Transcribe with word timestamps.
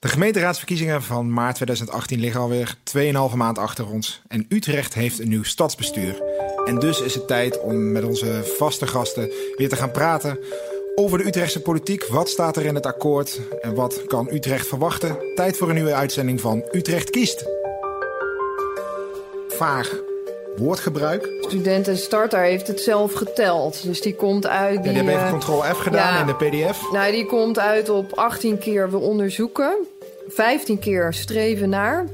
De 0.00 0.08
gemeenteraadsverkiezingen 0.08 1.02
van 1.02 1.32
maart 1.32 1.54
2018 1.54 2.20
liggen 2.20 2.40
alweer 2.40 2.76
2,5 3.30 3.36
maand 3.36 3.58
achter 3.58 3.90
ons. 3.90 4.22
En 4.28 4.46
Utrecht 4.48 4.94
heeft 4.94 5.18
een 5.18 5.28
nieuw 5.28 5.42
stadsbestuur. 5.42 6.22
En 6.64 6.78
dus 6.78 7.00
is 7.00 7.14
het 7.14 7.26
tijd 7.26 7.60
om 7.60 7.92
met 7.92 8.04
onze 8.04 8.54
vaste 8.56 8.86
gasten 8.86 9.30
weer 9.56 9.68
te 9.68 9.76
gaan 9.76 9.90
praten 9.90 10.38
over 10.94 11.18
de 11.18 11.26
Utrechtse 11.26 11.62
politiek. 11.62 12.04
Wat 12.06 12.28
staat 12.28 12.56
er 12.56 12.64
in 12.64 12.74
het 12.74 12.86
akkoord 12.86 13.40
en 13.60 13.74
wat 13.74 14.06
kan 14.06 14.28
Utrecht 14.32 14.66
verwachten? 14.66 15.16
Tijd 15.34 15.56
voor 15.56 15.68
een 15.68 15.74
nieuwe 15.74 15.94
uitzending 15.94 16.40
van 16.40 16.68
Utrecht 16.72 17.10
kiest. 17.10 17.44
Vaag 19.48 20.00
woordgebruik. 20.58 21.28
Studenten 21.40 21.96
Starter 21.96 22.40
heeft 22.40 22.66
het 22.66 22.80
zelf 22.80 23.12
geteld. 23.12 23.82
Dus 23.82 24.00
die 24.00 24.14
komt 24.14 24.46
uit. 24.46 24.82
Die, 24.82 24.92
Ja, 24.92 25.00
die 25.00 25.10
hebben 25.10 25.14
even 25.14 25.38
eh, 25.38 25.38
Ctrl-F 25.38 25.78
gedaan 25.78 26.14
ja. 26.14 26.20
in 26.20 26.26
de 26.26 26.34
PDF. 26.34 26.90
nou, 26.92 27.12
die 27.12 27.26
komt 27.26 27.58
uit 27.58 27.88
op 27.88 28.12
18 28.12 28.58
keer 28.58 28.90
we 28.90 28.98
onderzoeken, 28.98 29.86
15 30.28 30.78
keer 30.78 31.12
streven 31.12 31.68
naar. 31.68 32.04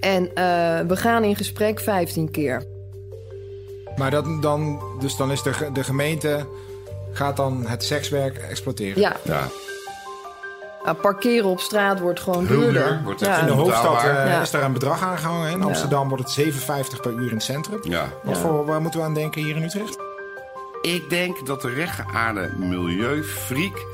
En 0.00 0.34
eh, 0.34 0.80
we 0.86 0.96
gaan 0.96 1.24
in 1.24 1.36
gesprek 1.36 1.80
15 1.80 2.30
keer. 2.30 2.62
Maar 3.96 4.10
dat, 4.10 4.42
dan, 4.42 4.80
dus 5.00 5.16
dan 5.16 5.30
is 5.30 5.42
de, 5.42 5.70
de 5.72 5.84
gemeente 5.84 6.46
gaat 7.12 7.36
dan 7.36 7.66
het 7.66 7.84
sekswerk 7.84 8.36
exploiteren. 8.36 9.00
Ja, 9.00 9.16
Ja, 10.84 10.92
parkeren 10.92 11.48
op 11.48 11.60
straat 11.60 12.00
wordt 12.00 12.20
gewoon 12.20 12.46
Heel 12.46 12.60
duurder. 12.60 12.88
duur, 12.88 13.00
wordt 13.04 13.20
ja. 13.20 13.38
In 13.40 13.46
de 13.46 13.52
hoofdstad 13.52 13.96
eh, 14.02 14.04
Ja. 14.04 14.40
is 14.40 14.50
daar 14.50 14.62
een 14.62 14.72
bedrag 14.72 15.02
aangehangen. 15.02 15.50
In 15.50 15.62
Amsterdam 15.62 16.08
wordt 16.08 16.36
het 16.36 16.54
7,50 16.54 17.00
per 17.00 17.12
uur 17.12 17.28
in 17.28 17.34
het 17.34 17.42
centrum. 17.42 17.78
ja. 17.82 18.08
Wat 18.22 18.34
Ja. 18.36 18.40
voor, 18.42 18.64
waar 18.66 18.80
moeten 18.80 19.00
we 19.00 19.06
aan 19.06 19.14
denken 19.14 19.42
hier 19.42 19.56
in 19.56 19.62
Utrecht? 19.62 19.96
Ik 20.82 21.10
denk 21.10 21.46
dat 21.46 21.62
de 21.62 21.68
rechtgeaarde 21.74 22.52
milieufreak 22.56 23.86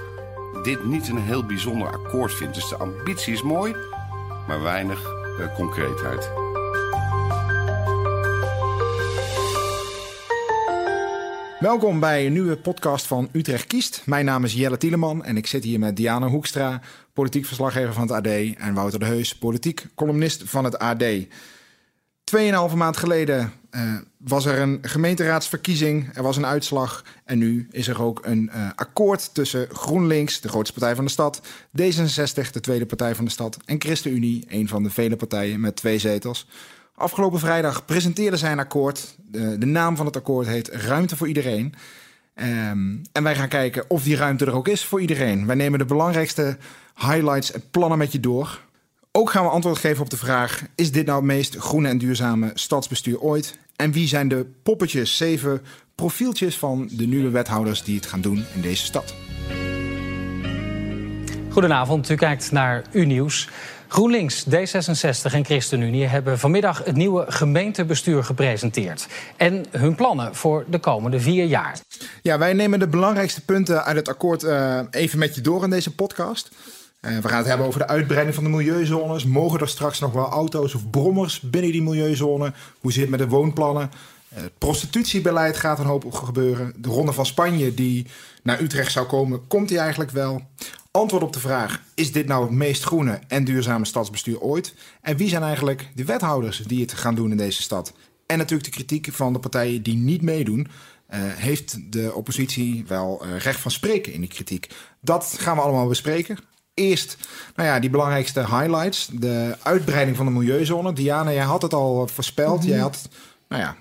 dit 0.62 0.84
niet 0.84 1.08
een 1.08 1.18
heel 1.18 1.46
bijzonder 1.46 1.88
akkoord 1.88 2.34
vindt. 2.34 2.54
Dus 2.54 2.68
de 2.68 2.76
ambitie 2.76 3.32
is 3.32 3.42
mooi, 3.42 3.76
maar 4.46 4.62
weinig 4.62 5.04
eh, 5.38 5.54
concreetheid. 5.54 6.30
Welkom 11.58 12.00
bij 12.00 12.26
een 12.26 12.32
nieuwe 12.32 12.56
podcast 12.56 13.06
van 13.06 13.28
Utrecht 13.32 13.66
Kiest. 13.66 14.02
Mijn 14.06 14.24
naam 14.24 14.44
is 14.44 14.52
Jelle 14.52 14.76
Tieleman 14.76 15.24
en 15.24 15.36
ik 15.36 15.46
zit 15.46 15.64
hier 15.64 15.78
met 15.78 15.96
Diana 15.96 16.28
Hoekstra, 16.28 16.80
politiek 17.12 17.46
verslaggever 17.46 17.92
van 17.92 18.02
het 18.02 18.10
AD... 18.10 18.26
en 18.56 18.74
Wouter 18.74 18.98
de 18.98 19.04
Heus, 19.04 19.36
politiek 19.36 19.86
columnist 19.94 20.42
van 20.44 20.64
het 20.64 20.78
AD. 20.78 21.04
Tweeënhalve 22.24 22.76
maand 22.76 22.96
geleden 22.96 23.52
eh, 23.70 23.96
was 24.16 24.44
er 24.44 24.60
een 24.60 24.78
gemeenteraadsverkiezing, 24.82 26.16
er 26.16 26.22
was 26.22 26.36
een 26.36 26.46
uitslag... 26.46 27.04
en 27.24 27.38
nu 27.38 27.68
is 27.70 27.88
er 27.88 28.02
ook 28.02 28.20
een 28.22 28.50
eh, 28.50 28.68
akkoord 28.74 29.34
tussen 29.34 29.68
GroenLinks, 29.72 30.40
de 30.40 30.48
grootste 30.48 30.78
partij 30.78 30.94
van 30.94 31.04
de 31.04 31.10
stad... 31.10 31.42
D66, 31.80 32.50
de 32.50 32.60
tweede 32.60 32.86
partij 32.86 33.14
van 33.14 33.24
de 33.24 33.30
stad... 33.30 33.56
en 33.64 33.80
ChristenUnie, 33.80 34.44
een 34.48 34.68
van 34.68 34.82
de 34.82 34.90
vele 34.90 35.16
partijen 35.16 35.60
met 35.60 35.76
twee 35.76 35.98
zetels... 35.98 36.46
Afgelopen 36.96 37.38
vrijdag 37.38 37.84
presenteerde 37.84 38.36
zij 38.36 38.52
een 38.52 38.58
akkoord. 38.58 39.16
De, 39.16 39.58
de 39.58 39.66
naam 39.66 39.96
van 39.96 40.06
het 40.06 40.16
akkoord 40.16 40.46
heet 40.46 40.68
Ruimte 40.68 41.16
voor 41.16 41.28
Iedereen. 41.28 41.74
Ehm, 42.34 42.96
en 43.12 43.22
wij 43.22 43.34
gaan 43.34 43.48
kijken 43.48 43.84
of 43.88 44.02
die 44.02 44.16
ruimte 44.16 44.44
er 44.44 44.54
ook 44.54 44.68
is 44.68 44.84
voor 44.84 45.00
iedereen. 45.00 45.46
Wij 45.46 45.56
nemen 45.56 45.78
de 45.78 45.84
belangrijkste 45.84 46.56
highlights 46.94 47.52
en 47.52 47.62
plannen 47.70 47.98
met 47.98 48.12
je 48.12 48.20
door. 48.20 48.60
Ook 49.16 49.30
gaan 49.30 49.44
we 49.44 49.50
antwoord 49.50 49.78
geven 49.78 50.02
op 50.02 50.10
de 50.10 50.16
vraag: 50.16 50.62
is 50.74 50.92
dit 50.92 51.06
nou 51.06 51.18
het 51.18 51.26
meest 51.26 51.56
groene 51.56 51.88
en 51.88 51.98
duurzame 51.98 52.50
stadsbestuur 52.54 53.20
ooit? 53.20 53.58
En 53.76 53.92
wie 53.92 54.08
zijn 54.08 54.28
de 54.28 54.46
poppetjes, 54.62 55.16
zeven 55.16 55.62
profieltjes 55.94 56.58
van 56.58 56.88
de 56.92 57.06
nieuwe 57.06 57.30
wethouders 57.30 57.82
die 57.82 57.96
het 57.96 58.06
gaan 58.06 58.20
doen 58.20 58.44
in 58.54 58.60
deze 58.60 58.84
stad? 58.84 59.14
Goedenavond, 61.50 62.08
u 62.08 62.14
kijkt 62.14 62.52
naar 62.52 62.84
U-Nieuws. 62.92 63.48
GroenLinks, 63.88 64.44
D66 64.48 65.32
en 65.32 65.44
ChristenUnie 65.44 66.06
hebben 66.06 66.38
vanmiddag 66.38 66.84
het 66.84 66.96
nieuwe 66.96 67.24
gemeentebestuur 67.28 68.24
gepresenteerd. 68.24 69.06
En 69.36 69.64
hun 69.70 69.94
plannen 69.94 70.34
voor 70.34 70.64
de 70.68 70.78
komende 70.78 71.20
vier 71.20 71.44
jaar. 71.44 71.78
Ja, 72.22 72.38
wij 72.38 72.52
nemen 72.52 72.78
de 72.78 72.88
belangrijkste 72.88 73.44
punten 73.44 73.84
uit 73.84 73.96
het 73.96 74.08
akkoord 74.08 74.42
eh, 74.42 74.80
even 74.90 75.18
met 75.18 75.34
je 75.34 75.40
door 75.40 75.64
in 75.64 75.70
deze 75.70 75.94
podcast. 75.94 76.50
Eh, 77.04 77.18
we 77.18 77.28
gaan 77.28 77.38
het 77.38 77.46
hebben 77.46 77.66
over 77.66 77.80
de 77.80 77.86
uitbreiding 77.86 78.34
van 78.34 78.44
de 78.44 78.50
milieuzones. 78.50 79.24
Mogen 79.24 79.60
er 79.60 79.68
straks 79.68 79.98
nog 79.98 80.12
wel 80.12 80.28
auto's 80.28 80.74
of 80.74 80.90
brommers 80.90 81.40
binnen 81.40 81.72
die 81.72 81.82
milieuzone? 81.82 82.52
Hoe 82.80 82.92
zit 82.92 83.00
het 83.00 83.10
met 83.10 83.18
de 83.18 83.28
woonplannen? 83.28 83.90
Eh, 84.28 84.42
Het 84.42 84.58
prostitutiebeleid 84.58 85.56
gaat 85.56 85.78
een 85.78 85.86
hoop 85.86 86.12
gebeuren. 86.12 86.72
De 86.76 86.88
Ronde 86.88 87.12
van 87.12 87.26
Spanje 87.26 87.74
die 87.74 88.06
naar 88.42 88.60
Utrecht 88.60 88.92
zou 88.92 89.06
komen, 89.06 89.46
komt 89.46 89.68
die 89.68 89.78
eigenlijk 89.78 90.10
wel? 90.10 90.42
Antwoord 90.90 91.22
op 91.22 91.32
de 91.32 91.40
vraag, 91.40 91.80
is 91.94 92.12
dit 92.12 92.26
nou 92.26 92.42
het 92.42 92.52
meest 92.52 92.82
groene 92.82 93.18
en 93.28 93.44
duurzame 93.44 93.84
stadsbestuur 93.84 94.40
ooit? 94.40 94.74
En 95.00 95.16
wie 95.16 95.28
zijn 95.28 95.42
eigenlijk 95.42 95.90
de 95.94 96.04
wethouders 96.04 96.58
die 96.58 96.80
het 96.80 96.92
gaan 96.92 97.14
doen 97.14 97.30
in 97.30 97.36
deze 97.36 97.62
stad? 97.62 97.92
En 98.26 98.38
natuurlijk 98.38 98.64
de 98.64 98.76
kritiek 98.76 99.08
van 99.12 99.32
de 99.32 99.38
partijen 99.38 99.82
die 99.82 99.96
niet 99.96 100.22
meedoen. 100.22 100.68
Eh, 101.06 101.20
heeft 101.22 101.92
de 101.92 102.14
oppositie 102.14 102.84
wel 102.88 103.26
recht 103.38 103.60
van 103.60 103.70
spreken 103.70 104.12
in 104.12 104.20
die 104.20 104.30
kritiek? 104.30 104.68
Dat 105.00 105.34
gaan 105.38 105.56
we 105.56 105.62
allemaal 105.62 105.88
bespreken. 105.88 106.38
Eerst, 106.74 107.16
nou 107.56 107.68
ja, 107.68 107.80
die 107.80 107.90
belangrijkste 107.90 108.40
highlights. 108.40 109.08
De 109.12 109.54
uitbreiding 109.62 110.16
van 110.16 110.26
de 110.26 110.32
milieuzone. 110.32 110.92
Diana, 110.92 111.32
jij 111.32 111.42
had 111.42 111.62
het 111.62 111.74
al 111.74 112.06
voorspeld. 112.08 112.64
Jij 112.64 112.78
had, 112.78 113.08
nou 113.48 113.62
ja, 113.62 113.76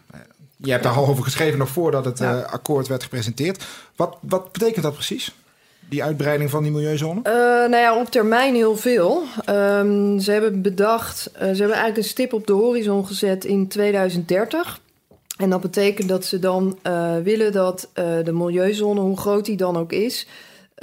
je 0.57 0.71
hebt 0.71 0.83
daar 0.83 0.93
al 0.93 1.07
over 1.07 1.23
geschreven 1.23 1.59
nog 1.59 1.69
voordat 1.69 2.05
het 2.05 2.19
Ja. 2.19 2.37
eh, 2.43 2.51
akkoord 2.51 2.87
werd 2.87 3.03
gepresenteerd. 3.03 3.63
Wat, 3.95 4.17
wat 4.21 4.51
betekent 4.51 4.83
dat 4.83 4.93
precies? 4.93 5.35
Die 5.89 6.03
uitbreiding 6.03 6.49
van 6.49 6.63
die 6.63 6.71
milieuzone? 6.71 7.19
Eh, 7.23 7.33
nou 7.69 7.75
ja, 7.75 7.99
op 7.99 8.09
termijn 8.11 8.55
heel 8.55 8.77
veel. 8.77 9.23
Ehm, 9.45 10.19
ze 10.19 10.31
hebben 10.31 10.61
bedacht, 10.61 11.25
eh, 11.31 11.39
ze 11.39 11.45
hebben 11.45 11.67
eigenlijk 11.67 11.97
een 11.97 12.03
stip 12.03 12.33
op 12.33 12.47
de 12.47 12.53
horizon 12.53 13.05
gezet 13.05 13.45
in 13.45 13.67
2030. 13.67 14.79
En 15.37 15.49
dat 15.49 15.61
betekent 15.61 16.09
dat 16.09 16.25
ze 16.25 16.39
dan 16.39 16.77
willen 17.23 17.51
dat 17.51 17.89
de 17.93 18.31
milieuzone, 18.31 18.99
hoe 18.99 19.17
groot 19.17 19.45
die 19.45 19.57
dan 19.57 19.77
ook 19.77 19.91
is, 19.91 20.27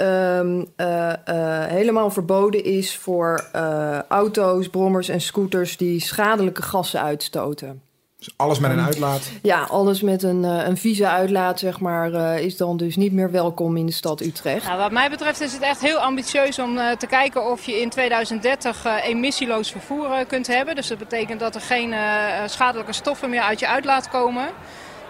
ehm, 0.01 0.63
eh, 0.75 1.11
eh, 1.11 1.69
helemaal 1.69 2.11
verboden 2.11 2.63
is 2.63 2.97
voor 2.97 3.49
eh, 3.51 3.99
auto's, 4.01 4.69
brommers 4.69 5.09
en 5.09 5.21
scooters 5.21 5.77
die 5.77 5.99
schadelijke 5.99 6.61
gassen 6.61 7.01
uitstoten. 7.01 7.81
Dus 8.21 8.33
alles 8.35 8.59
met 8.59 8.71
een 8.71 8.79
uitlaat. 8.79 9.31
Ja, 9.41 9.61
alles 9.61 10.01
met 10.01 10.23
een, 10.23 10.43
een 10.43 10.77
vieze 10.77 11.07
uitlaat, 11.07 11.59
zeg 11.59 11.79
maar, 11.79 12.13
eh, 12.13 12.43
is 12.45 12.57
dan 12.57 12.77
dus 12.77 12.95
niet 12.95 13.11
meer 13.11 13.31
welkom 13.31 13.77
in 13.77 13.85
de 13.85 13.91
stad 13.91 14.21
Utrecht. 14.21 14.65
Nou, 14.65 14.79
wat 14.79 14.91
mij 14.91 15.09
betreft 15.09 15.41
is 15.41 15.53
het 15.53 15.61
echt 15.61 15.81
heel 15.81 15.97
ambitieus 15.97 16.59
om 16.59 16.77
eh, 16.77 16.91
te 16.91 17.07
kijken 17.07 17.51
of 17.51 17.65
je 17.65 17.81
in 17.81 17.89
2030 17.89 18.85
eh, 18.85 19.05
emissieloos 19.05 19.71
vervoer 19.71 20.25
kunt 20.27 20.47
hebben. 20.47 20.75
Dus 20.75 20.87
dat 20.87 20.97
betekent 20.97 21.39
dat 21.39 21.55
er 21.55 21.61
geen 21.61 21.93
eh, 21.93 21.99
schadelijke 22.45 22.93
stoffen 22.93 23.29
meer 23.29 23.41
uit 23.41 23.59
je 23.59 23.67
uitlaat 23.67 24.09
komen. 24.09 24.49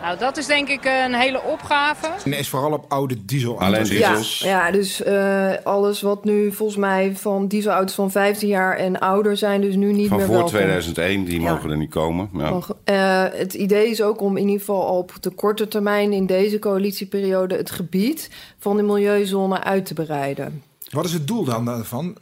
Nou, 0.02 0.18
dat 0.18 0.38
is 0.38 0.46
denk 0.46 0.68
ik 0.70 0.86
eh, 0.86 1.04
een 1.04 1.14
hele 1.14 1.42
opgave. 1.44 2.08
En 2.26 2.34
is 2.34 2.50
vooral 2.50 2.72
op 2.72 2.86
oude 2.88 3.26
diesel. 3.26 3.60
Alleen 3.60 3.86
Ja, 3.86 3.90
diesels. 4.10 4.40
ja, 4.40 4.72
dus 4.72 5.04
eh, 5.04 5.52
alles 5.64 6.02
wat 6.02 6.24
nu 6.26 6.52
volgens 6.52 6.78
mij 6.78 7.16
van 7.16 7.48
dieselauto's 7.48 7.96
van 7.96 8.12
15 8.12 8.48
jaar 8.48 8.78
en 8.78 9.00
ouder 9.00 9.38
zijn, 9.38 9.62
dus 9.62 9.76
nu 9.76 9.94
niet 9.94 10.08
Van 10.08 10.18
meer 10.18 10.26
voor 10.26 10.36
welkom. 10.36 10.52
2001, 10.54 11.24
die 11.24 11.42
Ja. 11.42 11.52
mogen 11.54 11.70
er 11.70 11.78
niet 11.78 11.90
komen. 11.90 12.30
Ja. 12.34 12.60
Eh, 12.84 13.40
het 13.40 13.54
idee 13.54 13.90
is 13.90 14.02
ook 14.02 14.22
om 14.22 14.38
in 14.38 14.44
ieder 14.44 14.60
geval 14.60 14.98
op 14.98 15.14
de 15.20 15.30
korte 15.30 15.68
termijn 15.68 16.14
in 16.14 16.26
deze 16.26 16.60
coalitieperiode 16.60 17.56
het 17.56 17.72
gebied 17.72 18.30
van 18.60 18.78
de 18.78 18.84
milieuzone 18.84 19.64
uit 19.64 19.86
te 19.86 19.94
breiden. 19.94 20.64
Wat 20.90 21.06
is 21.06 21.14
het 21.14 21.28
doel 21.28 21.44
dan 21.44 21.66
daarvan? 21.66 22.16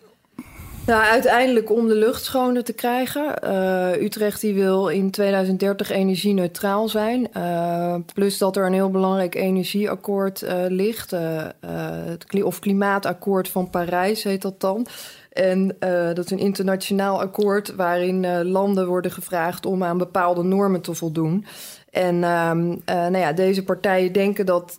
Nou, 0.90 1.04
uiteindelijk 1.04 1.72
om 1.72 1.88
de 1.88 1.96
lucht 1.96 2.24
schoner 2.24 2.64
te 2.64 2.74
krijgen. 2.74 3.42
Eh, 3.42 4.02
Utrecht 4.02 4.42
die 4.42 4.54
wil 4.54 4.88
in 4.88 5.12
2030 5.12 5.90
energie-neutraal 5.90 6.88
zijn. 6.88 7.34
Eh, 7.34 7.96
plus 8.14 8.38
dat 8.38 8.56
er 8.56 8.66
een 8.66 8.74
heel 8.74 8.90
belangrijk 8.90 9.36
energieakkoord 9.36 10.42
eh, 10.42 10.56
ligt. 10.68 11.12
het 11.12 12.44
of 12.44 12.60
klimaatakkoord 12.60 13.50
van 13.50 13.70
Parijs 13.70 14.24
heet 14.24 14.42
dat 14.42 14.60
dan. 14.60 14.88
En 15.30 15.76
dat 16.14 16.26
is 16.26 16.32
een 16.32 16.40
internationaal 16.40 17.22
akkoord 17.22 17.76
waarin 17.76 18.44
landen 18.44 18.88
worden 18.88 19.12
gevraagd 19.12 19.66
om 19.66 19.84
aan 19.84 19.98
bepaalde 19.98 20.44
normen 20.44 20.82
te 20.82 20.94
voldoen. 20.94 21.46
En 21.92 22.24
ehm, 22.24 22.76
eh, 22.86 22.96
nou 22.96 23.18
ja, 23.18 23.34
deze 23.34 23.64
partijen 23.64 24.12
denken 24.12 24.46
dat 24.46 24.78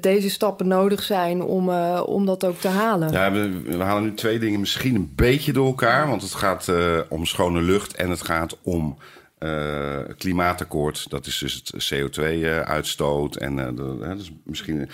deze 0.00 0.30
stappen 0.30 0.68
nodig 0.68 1.02
zijn 1.02 1.42
om, 1.42 1.68
eh, 1.68 2.02
om 2.06 2.26
dat 2.26 2.44
ook 2.44 2.58
te 2.58 2.68
halen. 2.68 3.12
Ja, 3.12 3.32
we, 3.32 3.60
we 3.60 3.82
halen 3.82 4.02
nu 4.02 4.14
twee 4.14 4.38
dingen 4.38 4.60
misschien 4.60 4.94
een 4.94 5.12
beetje 5.14 5.52
door 5.52 5.66
elkaar. 5.66 6.08
Want 6.08 6.22
het 6.22 6.34
gaat 6.34 6.68
eh, 6.68 6.98
om 7.08 7.26
schone 7.26 7.60
lucht 7.60 7.94
en 7.94 8.10
het 8.10 8.22
gaat 8.22 8.58
om 8.62 8.98
eh, 9.38 9.98
klimaatakkoord. 10.16 11.10
Dat 11.10 11.26
is 11.26 11.38
dus 11.38 11.54
het 11.54 11.94
CO2-uitstoot. 11.94 13.36
en 13.36 13.76
dus 14.16 14.32
misschien, 14.44 14.88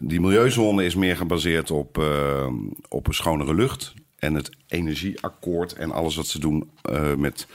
die 0.00 0.20
milieuzone 0.20 0.84
is 0.84 0.94
meer 0.94 1.16
gebaseerd 1.16 1.70
op, 1.70 2.02
op 2.88 3.06
een 3.06 3.14
schonere 3.14 3.54
lucht. 3.54 3.94
En 4.18 4.34
het 4.34 4.50
energieakkoord 4.68 5.72
en 5.72 5.90
alles 5.90 6.16
wat 6.16 6.26
ze 6.26 6.38
doen 6.38 6.70
met 7.16 7.46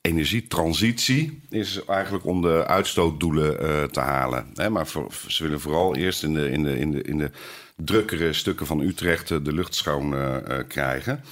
energietransitie 0.00 1.40
is 1.50 1.80
eigenlijk 1.86 2.26
om 2.26 2.42
de 2.42 2.66
uitstootdoelen 2.66 3.60
eh, 3.60 3.82
te 3.82 4.00
halen. 4.00 4.46
Hè, 4.54 4.70
maar 4.70 4.86
voor- 4.86 5.12
ze 5.26 5.42
willen 5.42 5.60
vooral 5.60 5.96
eerst 5.96 6.22
in 6.22 6.34
de, 6.34 6.50
in 6.50 6.62
de, 6.62 6.78
in 6.78 6.90
de, 6.90 7.02
in 7.02 7.18
de 7.18 7.30
drukkere 7.76 8.32
stukken 8.32 8.66
van 8.66 8.80
Utrecht 8.80 9.30
eh, 9.30 9.38
de 9.42 9.52
lucht 9.52 9.74
schoon 9.74 10.14
eh, 10.14 10.36
eh, 10.58 10.64
krijgen. 10.68 11.24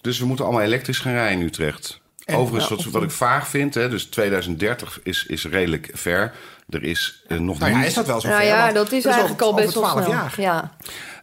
Dus 0.00 0.18
we 0.18 0.26
moeten 0.26 0.44
allemaal 0.44 0.62
elektrisch 0.62 0.98
gaan 0.98 1.12
rijden 1.12 1.40
in 1.40 1.46
Utrecht. 1.46 2.00
En- 2.24 2.36
Overigens, 2.36 2.84
wat, 2.84 2.92
wat 2.92 3.02
ik 3.02 3.10
vaag 3.10 3.48
vind, 3.48 3.74
hè, 3.74 3.88
dus 3.88 4.04
2030 4.04 5.00
is, 5.02 5.24
is 5.26 5.44
redelijk 5.44 5.90
ver. 5.92 6.32
Er 6.68 6.82
is 6.82 7.22
nog 7.28 7.58
Nou 7.58 7.70
ja, 7.72 7.78
niet... 7.78 7.86
is 7.86 7.94
dat 7.94 8.06
wel 8.06 8.20
zo 8.20 8.28
Nou 8.28 8.40
ver? 8.40 8.48
ja, 8.48 8.72
dat 8.72 8.92
is 8.92 8.98
over- 8.98 9.10
eigenlijk 9.10 9.42
al 9.42 9.54
best 9.54 9.74
wel 9.74 9.82
12 9.82 10.04
snel. 10.04 10.10
jaar. 10.16 10.34
Ja. 10.36 10.76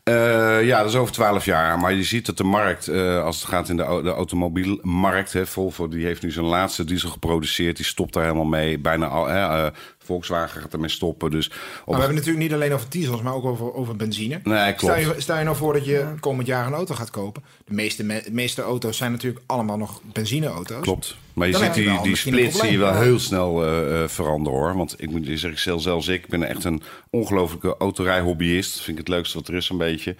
Eh, 0.04 0.66
ja, 0.66 0.78
dat 0.78 0.90
is 0.90 0.96
over 0.96 1.14
twaalf 1.14 1.46
jaar. 1.46 1.80
Maar 1.80 1.94
je 1.94 2.04
ziet 2.04 2.26
dat 2.26 2.38
de 2.38 2.44
markt, 2.44 2.88
eh, 2.88 3.24
als 3.24 3.40
het 3.40 3.50
gaat 3.50 3.70
in 3.70 3.78
de, 3.78 4.00
de 4.04 4.10
automobielmarkt... 4.10 5.34
Hè, 5.34 5.46
Volvo 5.46 5.88
die 5.88 6.06
heeft 6.06 6.22
nu 6.22 6.32
zijn 6.32 6.46
laatste 6.46 6.84
diesel 6.84 7.10
geproduceerd. 7.10 7.76
Die 7.76 7.86
stopt 7.86 8.14
daar 8.14 8.24
helemaal 8.24 8.46
mee. 8.46 8.80
Bijna 8.80 9.08
al, 9.08 9.28
hè, 9.28 9.66
eh, 9.66 9.72
Volkswagen 10.10 10.62
gaat 10.62 10.74
ermee 10.74 10.90
stoppen. 10.90 11.32
Dus 11.32 11.46
op 11.48 11.54
Maar 11.54 11.96
we 11.96 12.00
hebben 12.00 12.16
natuurlijk 12.16 12.44
niet 12.44 12.54
alleen 12.54 12.74
over 12.74 12.90
diesels, 12.90 13.22
maar 13.22 13.34
ook 13.34 13.46
over, 13.46 13.74
over 13.74 13.96
benzine. 13.96 14.40
Nee, 14.44 14.74
klopt. 14.74 15.00
Stel 15.00 15.14
je, 15.14 15.22
stel 15.22 15.38
je 15.38 15.44
nou 15.44 15.56
voor 15.56 15.74
dat 15.74 15.86
je 15.86 16.06
komend 16.20 16.48
jaar 16.48 16.68
een 16.68 16.74
auto 16.74 16.96
gaat 16.96 17.10
kopen. 17.10 17.44
De 17.66 17.74
meeste, 17.74 18.04
me- 18.04 18.22
de 18.24 18.32
meeste 18.32 18.62
auto's 18.62 18.98
zijn 18.98 19.12
natuurlijk 19.12 19.44
allemaal 19.46 19.78
nog 19.78 20.02
benzineauto's. 20.14 20.82
Klopt. 20.82 21.16
Maar 21.34 21.48
je 21.48 21.54
Dan 21.54 21.64
ziet 21.64 21.74
die, 21.74 22.02
die 22.02 22.16
split 22.16 22.56
zie 22.56 22.72
je 22.72 22.78
wel 22.78 22.94
heel 23.02 23.20
snel 23.20 23.66
eh, 23.66 24.04
eh, 24.04 24.10
veranderen 24.10 24.60
hoor. 24.60 24.76
Want 24.78 24.96
ik 24.98 25.10
moet 25.10 25.26
je 25.28 25.38
zeggen, 25.38 25.60
zelfs, 25.60 25.84
zelfs 25.84 26.08
ik 26.08 26.28
ben 26.28 26.44
echt 26.44 26.64
een 26.64 26.82
ongelofelijke 27.10 27.76
autorijhobbyist. 27.78 28.74
Vind 28.82 28.98
ik 29.00 29.08
het 29.08 29.14
leukste 29.16 29.38
wat 29.38 29.48
er 29.48 29.56
is 29.56 29.70
een 29.70 29.78
beetje. 29.78 30.16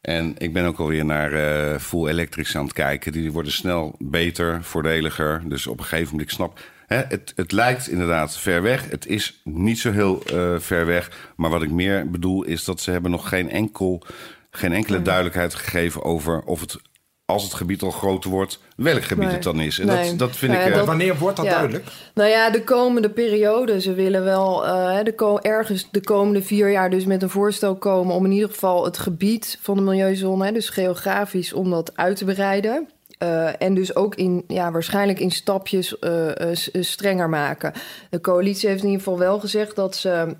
En 0.00 0.34
ik 0.38 0.52
ben 0.52 0.64
ook 0.66 0.78
alweer 0.78 1.04
naar 1.04 1.32
eh, 1.32 1.78
full 1.80 2.08
electrics 2.08 2.56
aan 2.56 2.64
het 2.64 2.72
kijken. 2.72 3.12
Die 3.12 3.32
worden 3.32 3.52
snel 3.52 3.94
beter, 3.98 4.58
voordeliger. 4.64 5.42
Dus 5.44 5.66
op 5.66 5.78
een 5.78 5.84
gegeven 5.84 6.10
moment, 6.10 6.28
ik 6.30 6.34
snap... 6.34 6.60
Hè, 6.88 7.02
het, 7.08 7.32
het 7.36 7.52
lijkt 7.52 7.88
inderdaad 7.88 8.36
ver 8.38 8.62
weg. 8.62 8.90
Het 8.90 9.06
is 9.06 9.40
niet 9.44 9.78
zo 9.78 9.90
heel 9.92 10.22
eh, 10.26 10.54
ver 10.58 10.86
weg. 10.86 11.30
Maar 11.36 11.50
wat 11.50 11.62
ik 11.62 11.70
meer 11.70 12.10
bedoel 12.10 12.44
is 12.44 12.64
dat 12.64 12.80
ze 12.80 12.90
hebben 12.90 13.10
nog 13.10 13.28
geen, 13.28 13.50
enkel, 13.50 14.02
geen 14.50 14.72
enkele 14.72 15.02
duidelijkheid 15.02 15.54
gegeven 15.54 16.02
over 16.02 16.40
of 16.42 16.60
het... 16.60 16.76
Als 17.24 17.42
het 17.42 17.54
gebied 17.54 17.82
al 17.82 17.90
groter 17.90 18.30
wordt, 18.30 18.60
welk 18.76 19.02
gebied 19.02 19.24
Nee. 19.24 19.34
het 19.34 19.42
dan 19.42 19.60
is. 19.60 19.78
En 19.78 19.86
Nee. 19.86 20.08
dat, 20.08 20.18
dat 20.18 20.36
vind 20.36 20.52
Nou 20.52 20.64
ik. 20.64 20.68
ja, 20.68 20.72
eh, 20.72 20.78
dat- 20.78 20.86
Wanneer 20.86 21.18
wordt 21.18 21.36
dat 21.36 21.44
Ja. 21.44 21.50
duidelijk? 21.52 21.84
Nou 22.14 22.28
ja, 22.30 22.50
de 22.50 22.64
komende 22.64 23.10
periode. 23.10 23.80
Ze 23.80 23.94
willen 23.94 24.24
wel 24.24 24.66
eh, 24.66 25.04
de 25.04 25.14
ko- 25.14 25.38
ergens 25.38 25.88
de 25.90 26.00
komende 26.00 26.42
vier 26.42 26.70
jaar 26.70 26.90
dus 26.90 27.04
met 27.04 27.22
een 27.22 27.30
voorstel 27.30 27.76
komen... 27.76 28.14
om 28.14 28.24
in 28.24 28.32
ieder 28.32 28.48
geval 28.48 28.84
het 28.84 28.98
gebied 28.98 29.58
van 29.62 29.76
de 29.76 29.82
milieuzone, 29.82 30.44
hè, 30.46 30.52
dus 30.52 30.68
geografisch, 30.68 31.52
om 31.52 31.70
dat 31.70 31.92
uit 31.96 32.16
te 32.16 32.24
breiden. 32.24 32.88
Eh, 33.18 33.62
en 33.62 33.74
dus 33.74 33.94
ook 33.94 34.14
in, 34.14 34.44
ja, 34.46 34.70
waarschijnlijk 34.70 35.20
in 35.20 35.30
stapjes 35.30 35.98
eh, 35.98 36.50
eh, 36.50 36.56
strenger 36.80 37.28
maken. 37.28 37.72
De 38.10 38.20
coalitie 38.20 38.68
heeft 38.68 38.82
in 38.82 38.88
ieder 38.88 39.04
geval 39.04 39.18
wel 39.18 39.40
gezegd 39.40 39.76
dat 39.76 39.96
ze, 39.96 40.36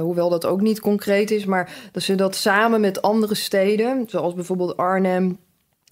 hoewel 0.00 0.28
dat 0.28 0.46
ook 0.46 0.60
niet 0.60 0.80
concreet 0.80 1.30
is, 1.30 1.44
maar 1.44 1.72
dat 1.92 2.02
ze 2.02 2.14
dat 2.14 2.36
samen 2.36 2.80
met 2.80 3.02
andere 3.02 3.34
steden, 3.34 4.04
zoals 4.08 4.34
bijvoorbeeld 4.34 4.76
Arnhem, 4.76 5.38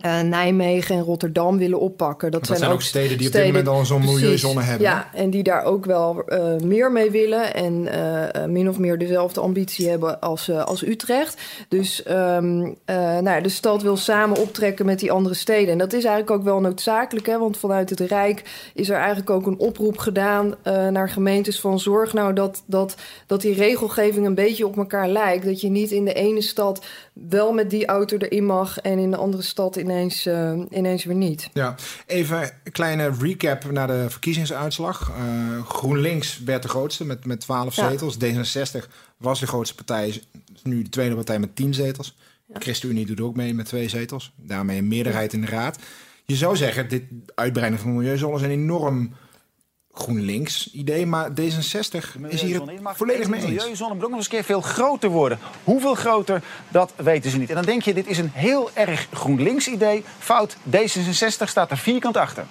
eh, 0.02 0.20
Nijmegen 0.20 0.96
en 0.96 1.02
Rotterdam 1.02 1.58
willen 1.58 1.80
oppakken. 1.80 2.30
Dat, 2.30 2.46
Dat 2.46 2.58
zijn 2.58 2.70
ook 2.70 2.82
steden 2.82 3.18
die 3.18 3.26
op 3.26 3.32
dit 3.32 3.44
moment 3.44 3.68
al 3.68 3.84
zo'n 3.84 4.00
milieuzone 4.00 4.62
hebben. 4.62 4.86
Ja, 4.86 5.08
en 5.14 5.30
die 5.30 5.42
daar 5.42 5.64
ook 5.64 5.84
wel 5.84 6.22
eh, 6.26 6.56
meer 6.64 6.92
mee 6.92 7.10
willen 7.10 7.54
en 7.54 7.86
eh, 7.86 8.44
min 8.44 8.68
of 8.68 8.78
meer 8.78 8.98
dezelfde 8.98 9.40
ambitie 9.40 9.88
hebben 9.88 10.20
als, 10.20 10.50
als 10.50 10.86
Utrecht. 10.86 11.40
Dus 11.68 12.02
ehm, 12.02 12.72
eh, 12.84 12.96
nou, 12.96 13.24
ja, 13.24 13.40
de 13.40 13.48
stad 13.48 13.82
wil 13.82 13.96
samen 13.96 14.38
optrekken 14.40 14.86
met 14.86 14.98
die 14.98 15.12
andere 15.12 15.34
steden. 15.34 15.72
En 15.72 15.78
dat 15.78 15.92
is 15.92 16.04
eigenlijk 16.04 16.30
ook 16.30 16.44
wel 16.44 16.60
noodzakelijk, 16.60 17.26
hè, 17.26 17.38
want 17.38 17.56
vanuit 17.56 17.90
het 17.90 18.00
Rijk 18.00 18.70
is 18.74 18.88
er 18.88 18.96
eigenlijk 18.96 19.30
ook 19.30 19.46
een 19.46 19.58
oproep 19.58 19.98
gedaan 19.98 20.54
naar 20.90 21.08
gemeentes 21.08 21.60
van 21.60 21.80
zorg 21.80 22.12
nou 22.12 22.32
dat, 22.32 22.62
dat, 22.66 22.94
dat 23.26 23.40
die 23.40 23.54
regelgeving 23.54 24.26
een 24.26 24.34
beetje 24.34 24.66
op 24.66 24.76
elkaar 24.76 25.08
lijkt. 25.08 25.44
Dat 25.44 25.60
je 25.60 25.68
niet 25.68 25.90
in 25.90 26.04
de 26.04 26.14
ene 26.14 26.40
stad 26.40 26.84
wel 27.12 27.52
met 27.52 27.70
die 27.70 27.86
auto 27.86 28.16
erin 28.16 28.46
mag 28.46 28.78
en 28.78 28.98
in 28.98 29.10
de 29.10 29.16
andere 29.16 29.42
stad 29.42 29.76
ineens, 29.76 30.26
eh, 30.26 30.60
ineens 30.70 31.04
weer 31.04 31.16
niet. 31.16 31.50
Ja, 31.52 31.74
even 32.06 32.40
een 32.64 32.72
kleine 32.72 33.10
recap 33.20 33.70
naar 33.70 33.86
de 33.86 34.06
verkiezingsuitslag. 34.08 35.10
Eh, 35.16 35.64
GroenLinks 35.66 36.40
werd 36.44 36.62
de 36.62 36.68
grootste 36.68 37.04
met, 37.04 37.26
met 37.26 37.40
12 37.40 37.76
Ja. 37.76 37.88
zetels. 37.90 38.16
D66 38.16 38.88
was 39.16 39.40
de 39.40 39.46
grootste 39.46 39.74
partij, 39.74 40.08
is 40.08 40.20
nu 40.62 40.82
de 40.82 40.88
tweede 40.88 41.14
partij 41.14 41.38
met 41.38 41.56
10 41.56 41.74
zetels. 41.74 42.16
ChristenUnie 42.52 43.06
doet 43.06 43.20
ook 43.20 43.36
mee 43.36 43.54
met 43.54 43.66
twee 43.66 43.88
zetels. 43.88 44.32
Daarmee 44.36 44.78
een 44.78 44.88
meerderheid 44.88 45.32
in 45.32 45.40
de 45.40 45.46
raad. 45.46 45.78
Je 46.24 46.36
zou 46.36 46.56
zeggen, 46.56 46.88
dit 46.88 47.02
uitbreiden 47.34 47.78
van 47.78 47.96
milieuzones 47.96 48.40
is 48.40 48.46
een 48.46 48.52
enorm 48.52 49.14
GroenLinks 49.92 50.70
idee. 50.72 51.06
Maar 51.06 51.30
D66 51.30 52.20
is 52.28 52.42
hier 52.42 52.60
het 52.60 52.70
volledig 52.84 53.28
mee 53.28 53.40
De 53.40 53.46
eens. 53.46 53.56
milieuzone 53.56 53.94
moet 53.94 54.02
ook 54.02 54.08
nog 54.08 54.18
eens 54.18 54.26
een 54.28 54.32
keer 54.32 54.44
veel 54.44 54.60
groter 54.60 55.10
worden. 55.10 55.38
Hoeveel 55.64 55.94
groter, 55.94 56.42
dat 56.68 56.92
weten 56.96 57.30
ze 57.30 57.38
niet. 57.38 57.48
En 57.48 57.54
dan 57.54 57.64
denk 57.64 57.82
je, 57.82 57.94
dit 57.94 58.06
is 58.06 58.18
een 58.18 58.30
heel 58.32 58.70
erg 58.74 59.08
GroenLinks 59.12 59.68
idee. 59.68 60.04
Fout, 60.18 60.56
D66 60.56 61.44
staat 61.44 61.70
er 61.70 61.78
vierkant 61.78 62.16
achter. 62.16 62.46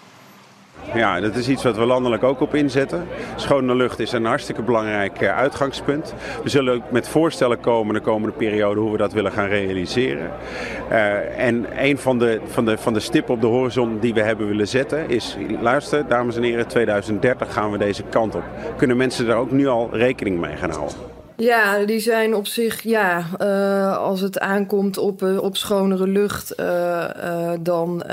Ja, 0.93 1.19
dat 1.19 1.35
is 1.35 1.49
iets 1.49 1.63
wat 1.63 1.77
we 1.77 1.85
landelijk 1.85 2.23
ook 2.23 2.41
op 2.41 2.55
inzetten. 2.55 3.07
Schone 3.35 3.75
lucht 3.75 3.99
is 3.99 4.11
een 4.11 4.25
hartstikke 4.25 4.61
belangrijk 4.61 5.21
eh, 5.21 5.37
uitgangspunt. 5.37 6.13
We 6.43 6.49
zullen 6.49 6.73
ook 6.73 6.91
met 6.91 7.07
voorstellen 7.07 7.59
komen 7.59 7.93
de 7.93 7.99
komende 8.01 8.35
periode 8.35 8.79
hoe 8.79 8.91
we 8.91 8.97
dat 8.97 9.13
willen 9.13 9.31
gaan 9.31 9.47
realiseren. 9.47 10.31
Eh, 10.89 11.39
en 11.47 11.65
een 11.75 11.97
van 11.97 12.19
de, 12.19 12.41
van, 12.45 12.65
de, 12.65 12.77
van 12.77 12.93
de 12.93 12.99
stippen 12.99 13.33
op 13.33 13.41
de 13.41 13.47
horizon 13.47 13.99
die 13.99 14.13
we 14.13 14.21
hebben 14.21 14.47
willen 14.47 14.67
zetten 14.67 15.09
is, 15.09 15.37
luister 15.61 16.07
dames 16.07 16.35
en 16.35 16.43
heren, 16.43 16.67
2030 16.67 17.53
gaan 17.53 17.71
we 17.71 17.77
deze 17.77 18.03
kant 18.03 18.35
op. 18.35 18.43
Kunnen 18.77 18.97
mensen 18.97 19.25
daar 19.25 19.37
ook 19.37 19.51
nu 19.51 19.67
al 19.67 19.89
rekening 19.91 20.39
mee 20.39 20.55
gaan 20.55 20.71
houden? 20.71 21.10
Ja, 21.41 21.85
die 21.85 21.99
zijn 21.99 22.35
op 22.35 22.47
zich, 22.47 22.81
ja, 22.81 23.25
eh, 23.37 23.97
als 23.97 24.21
het 24.21 24.39
aankomt 24.39 24.97
op, 24.97 25.23
eh, 25.23 25.41
op 25.41 25.57
schonere 25.57 26.07
lucht, 26.07 26.55
eh, 26.55 27.51
dan 27.61 28.03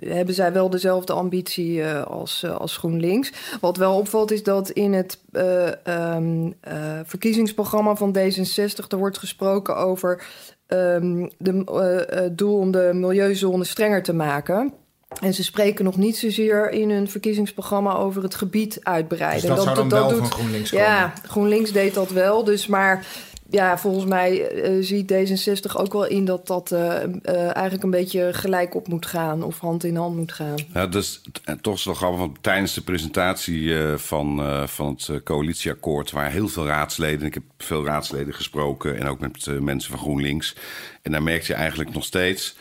hebben 0.00 0.34
zij 0.34 0.52
wel 0.52 0.70
dezelfde 0.70 1.12
ambitie 1.12 1.86
als, 1.86 2.44
als 2.44 2.76
GroenLinks. 2.76 3.32
Wat 3.60 3.76
wel 3.76 3.96
opvalt 3.96 4.30
is 4.30 4.42
dat 4.42 4.70
in 4.70 4.92
het 4.92 5.18
eh, 5.32 5.86
ehm, 5.86 6.52
eh, 6.60 7.00
verkiezingsprogramma 7.04 7.96
van 7.96 8.16
D66 8.18 8.88
er 8.88 8.98
wordt 8.98 9.18
gesproken 9.18 9.76
over 9.76 10.22
ehm, 10.66 11.28
de, 11.38 11.62
het 12.10 12.38
doel 12.38 12.58
om 12.58 12.70
de 12.70 12.90
milieuzone 12.94 13.64
strenger 13.64 14.02
te 14.02 14.12
maken. 14.12 14.72
En 15.20 15.34
ze 15.34 15.44
spreken 15.44 15.84
nog 15.84 15.96
niet 15.96 16.16
zozeer 16.16 16.70
in 16.70 16.90
hun 16.90 17.10
verkiezingsprogramma 17.10 17.94
over 17.94 18.22
het 18.22 18.34
gebied 18.34 18.78
uitbreiden. 18.82 19.48
Dus 19.48 19.56
dat 19.56 19.62
zou 19.62 19.76
dan 19.76 19.88
wel 19.88 20.08
doet- 20.08 20.18
van 20.18 20.30
GroenLinks 20.30 20.70
komen? 20.70 20.86
Ja, 20.86 21.12
GroenLinks 21.22 21.72
deed 21.72 21.94
dat 21.94 22.10
wel. 22.10 22.44
Dus 22.44 22.66
maar 22.66 23.06
ja, 23.50 23.78
volgens 23.78 24.04
mij 24.04 24.48
eh, 24.48 24.72
ziet 24.80 25.12
D66 25.12 25.72
ook 25.76 25.92
wel 25.92 26.06
in 26.06 26.24
dat 26.24 26.46
dat 26.46 26.72
eh, 26.72 27.02
eh, 27.02 27.10
eigenlijk 27.42 27.82
een 27.82 27.90
beetje 27.90 28.30
gelijk 28.32 28.74
op 28.74 28.88
moet 28.88 29.06
gaan 29.06 29.42
of 29.42 29.58
hand 29.58 29.84
in 29.84 29.96
hand 29.96 30.16
moet 30.16 30.32
gaan. 30.32 30.54
Ja, 30.74 30.86
dus 30.86 31.20
en 31.44 31.60
toch 31.60 31.72
is 31.74 31.78
het 31.78 31.86
wel 31.88 31.94
grappig, 31.94 32.20
want 32.20 32.36
tijdens 32.40 32.74
de 32.74 32.80
presentatie 32.82 33.78
eh, 33.78 33.94
van, 33.94 34.40
eh, 34.40 34.66
van 34.66 34.98
het 35.06 35.22
coalitieakkoord 35.22 36.10
waren 36.10 36.32
heel 36.32 36.48
veel 36.48 36.66
raadsleden. 36.66 37.26
Ik 37.26 37.34
heb 37.34 37.42
veel 37.58 37.84
raadsleden 37.84 38.34
gesproken 38.34 38.98
en 38.98 39.08
ook 39.08 39.20
met 39.20 39.60
mensen 39.60 39.90
van 39.90 40.00
GroenLinks. 40.00 40.56
En 41.02 41.12
daar 41.12 41.22
merkte 41.22 41.52
je 41.52 41.58
eigenlijk 41.58 41.92
nog 41.94 42.04
steeds 42.04 42.56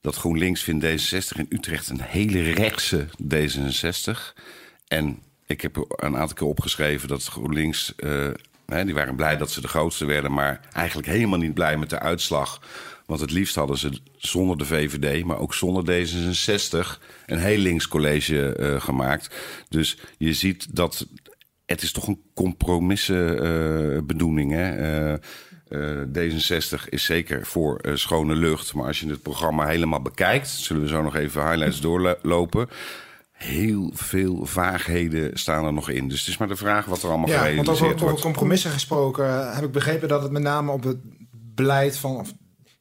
dat 0.00 0.16
GroenLinks 0.16 0.62
vindt 0.62 0.84
D66 0.84 1.36
in 1.38 1.46
Utrecht 1.48 1.88
een 1.88 2.00
hele 2.00 2.52
rechtse 2.52 3.06
D66. 3.22 4.32
En 4.88 5.18
ik 5.46 5.60
heb 5.60 5.76
een 5.76 6.16
aantal 6.16 6.36
keer 6.36 6.46
opgeschreven 6.46 7.08
dat 7.08 7.24
GroenLinks... 7.24 7.94
eh, 7.96 8.28
hè, 8.66 8.84
die 8.84 8.94
waren 8.94 9.16
blij 9.16 9.36
dat 9.36 9.50
ze 9.50 9.60
de 9.60 9.68
grootste 9.68 10.04
werden, 10.04 10.32
maar 10.32 10.60
eigenlijk 10.72 11.08
helemaal 11.08 11.38
niet 11.38 11.54
blij 11.54 11.76
met 11.76 11.90
de 11.90 11.98
uitslag. 11.98 12.62
Want 13.06 13.20
het 13.20 13.30
liefst 13.30 13.54
hadden 13.54 13.78
ze 13.78 14.00
zonder 14.16 14.58
de 14.58 14.64
VVD, 14.64 15.24
maar 15.24 15.38
ook 15.38 15.54
zonder 15.54 16.06
D66, 16.06 16.98
een 17.26 17.38
heel 17.38 17.58
links 17.58 17.88
college 17.88 18.54
eh, 18.54 18.80
gemaakt. 18.80 19.34
Dus 19.68 19.98
je 20.18 20.32
ziet 20.32 20.76
dat 20.76 21.06
het 21.66 21.82
is 21.82 21.92
toch 21.92 22.06
een 22.06 22.22
compromissenbedoeling. 22.34 24.52
hè? 24.52 24.70
Eh, 25.12 25.18
eh, 25.70 25.80
D66 26.12 26.88
is 26.88 27.04
zeker 27.04 27.46
voor 27.46 27.76
eh, 27.76 27.94
schone 27.94 28.34
lucht. 28.34 28.74
Maar 28.74 28.86
als 28.86 29.00
je 29.00 29.08
het 29.08 29.22
programma 29.22 29.66
helemaal 29.66 30.02
bekijkt, 30.02 30.48
zullen 30.48 30.82
we 30.82 30.88
zo 30.88 31.02
nog 31.02 31.16
even 31.16 31.46
highlights 31.48 31.80
doorlopen. 31.80 32.68
Heel 33.32 33.90
veel 33.94 34.46
vaagheden 34.46 35.38
staan 35.38 35.64
er 35.64 35.72
nog 35.72 35.90
in. 35.90 36.08
Dus 36.08 36.18
het 36.20 36.28
is 36.28 36.38
maar 36.38 36.48
de 36.48 36.56
vraag 36.56 36.84
wat 36.84 37.02
er 37.02 37.08
allemaal 37.08 37.28
Ja, 37.28 37.34
want 37.34 37.46
gerealiseerd 37.48 37.80
over, 37.82 37.94
over 37.94 38.06
wordt. 38.06 38.20
compromissen 38.20 38.70
gesproken 38.70 39.26
eh, 39.28 39.54
heb 39.54 39.64
ik 39.64 39.72
begrepen 39.72 40.08
dat 40.08 40.22
het 40.22 40.30
met 40.32 40.42
name 40.42 40.72
op 40.72 40.82
het 40.84 40.98
beleid 41.54 41.96
van 41.98 42.16
of 42.16 42.32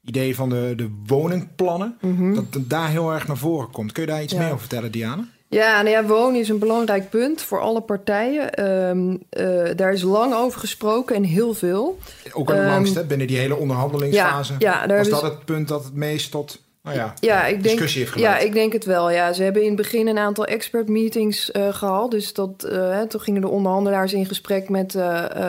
idee 0.03 0.35
van 0.35 0.49
de, 0.49 0.73
de 0.75 0.89
woningplannen, 1.05 1.97
dat 2.35 2.45
het 2.53 2.69
daar 2.69 2.89
heel 2.89 3.13
erg 3.13 3.27
naar 3.27 3.37
voren 3.37 3.71
komt. 3.71 3.91
Kun 3.91 4.03
je 4.03 4.09
daar 4.09 4.23
iets 4.23 4.33
Ja. 4.33 4.39
meer 4.39 4.47
over 4.47 4.59
vertellen, 4.59 4.91
Diana? 4.91 5.27
Ja, 5.49 5.81
nou 5.81 5.89
ja, 5.95 6.05
wonen 6.05 6.39
is 6.39 6.49
een 6.49 6.59
belangrijk 6.59 7.09
punt 7.09 7.41
voor 7.41 7.59
alle 7.59 7.81
partijen. 7.81 8.53
Ehm, 8.53 9.15
eh, 9.29 9.75
daar 9.75 9.93
is 9.93 10.01
lang 10.01 10.33
over 10.33 10.59
gesproken 10.59 11.15
en 11.15 11.23
heel 11.23 11.53
veel. 11.53 11.97
Ook 12.33 12.47
het 12.49 12.57
Ehm, 12.57 12.67
langst, 12.67 12.95
hè, 12.95 13.03
binnen 13.05 13.27
die 13.27 13.37
hele 13.37 13.55
onderhandelingsfase. 13.55 14.53
ja, 14.59 14.71
ja, 14.71 14.87
daar 14.87 14.97
was 14.97 15.07
hebben 15.07 15.21
dat 15.29 15.31
het 15.37 15.45
punt 15.45 15.67
dat 15.67 15.83
het 15.83 15.93
meest 15.93 16.31
tot 16.31 16.59
nou 16.83 16.95
ja, 16.97 17.13
Ja, 17.19 17.45
ik 17.45 17.51
denk, 17.53 17.63
discussie 17.63 17.99
heeft 17.99 18.11
geleid? 18.13 18.39
ja, 18.41 18.45
ik 18.47 18.53
denk 18.53 18.73
het 18.73 18.85
wel. 18.85 19.11
Ja. 19.11 19.33
Ze 19.33 19.43
hebben 19.43 19.61
in 19.61 19.67
het 19.67 19.77
begin 19.77 20.07
een 20.07 20.17
aantal 20.17 20.45
expert 20.45 20.87
meetings 20.89 21.51
eh, 21.51 21.73
gehad. 21.73 22.11
Dus 22.11 22.33
dat, 22.33 22.67
hè, 22.69 23.07
toen 23.07 23.21
gingen 23.21 23.41
de 23.41 23.47
onderhandelaars 23.49 24.13
in 24.13 24.25
gesprek 24.25 24.69
met 24.69 24.97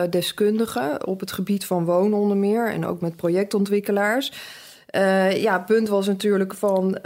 deskundigen 0.09 1.07
op 1.07 1.19
het 1.19 1.31
gebied 1.31 1.65
van 1.65 1.85
wonen 1.85 2.19
onder 2.19 2.37
meer. 2.37 2.71
En 2.71 2.85
ook 2.85 3.01
met 3.01 3.15
projectontwikkelaars. 3.15 4.31
Uh, 4.91 5.41
ja, 5.41 5.59
punt 5.59 5.87
was 5.87 6.07
natuurlijk 6.07 6.53
van 6.53 6.87
uh, 6.87 7.01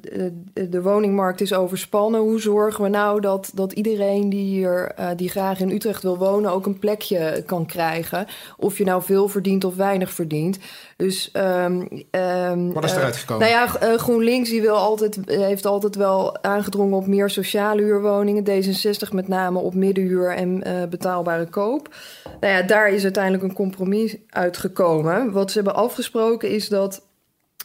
de, 0.00 0.32
de, 0.68 0.82
woningmarkt 0.82 1.40
is 1.40 1.54
overspannen. 1.54 2.20
Hoe 2.20 2.40
zorgen 2.40 2.82
we 2.82 2.88
nou 2.88 3.20
dat, 3.20 3.50
dat 3.54 3.72
iedereen 3.72 4.28
die 4.28 4.44
hier 4.44 4.92
uh, 4.98 5.08
die 5.16 5.28
graag 5.28 5.60
in 5.60 5.70
Utrecht 5.70 6.02
wil 6.02 6.18
wonen 6.18 6.50
ook 6.50 6.66
een 6.66 6.78
plekje 6.78 7.42
kan 7.46 7.66
krijgen? 7.66 8.26
Of 8.56 8.78
je 8.78 8.84
nou 8.84 9.02
veel 9.02 9.28
verdient 9.28 9.64
of 9.64 9.76
weinig 9.76 10.12
verdient. 10.12 10.58
Dus, 10.96 11.30
um, 11.36 11.88
um, 12.10 12.72
Wat 12.72 12.84
is 12.84 12.92
eruit 12.92 13.16
gekomen? 13.16 13.48
Nou 13.48 13.58
ja, 13.80 13.96
GroenLinks 13.96 14.50
die 14.50 14.60
wil 14.60 14.76
altijd, 14.76 15.18
heeft 15.26 15.66
altijd 15.66 15.96
wel 15.96 16.42
aangedrongen 16.42 16.96
op 16.96 17.06
meer 17.06 17.30
sociale 17.30 17.82
huurwoningen. 17.82 18.44
D66 18.44 19.12
met 19.12 19.28
name 19.28 19.58
op 19.58 19.74
middenhuur 19.74 20.34
en 20.34 20.62
betaalbare 20.90 21.46
koop. 21.46 21.94
Nou 22.40 22.52
ja, 22.52 22.62
daar 22.62 22.90
is 22.90 23.02
uiteindelijk 23.02 23.42
een 23.42 23.54
compromis 23.54 24.16
uitgekomen. 24.28 25.32
Wat 25.32 25.50
ze 25.50 25.56
hebben 25.56 25.74
afgesproken 25.74 26.50
is 26.50 26.68
dat 26.68 27.02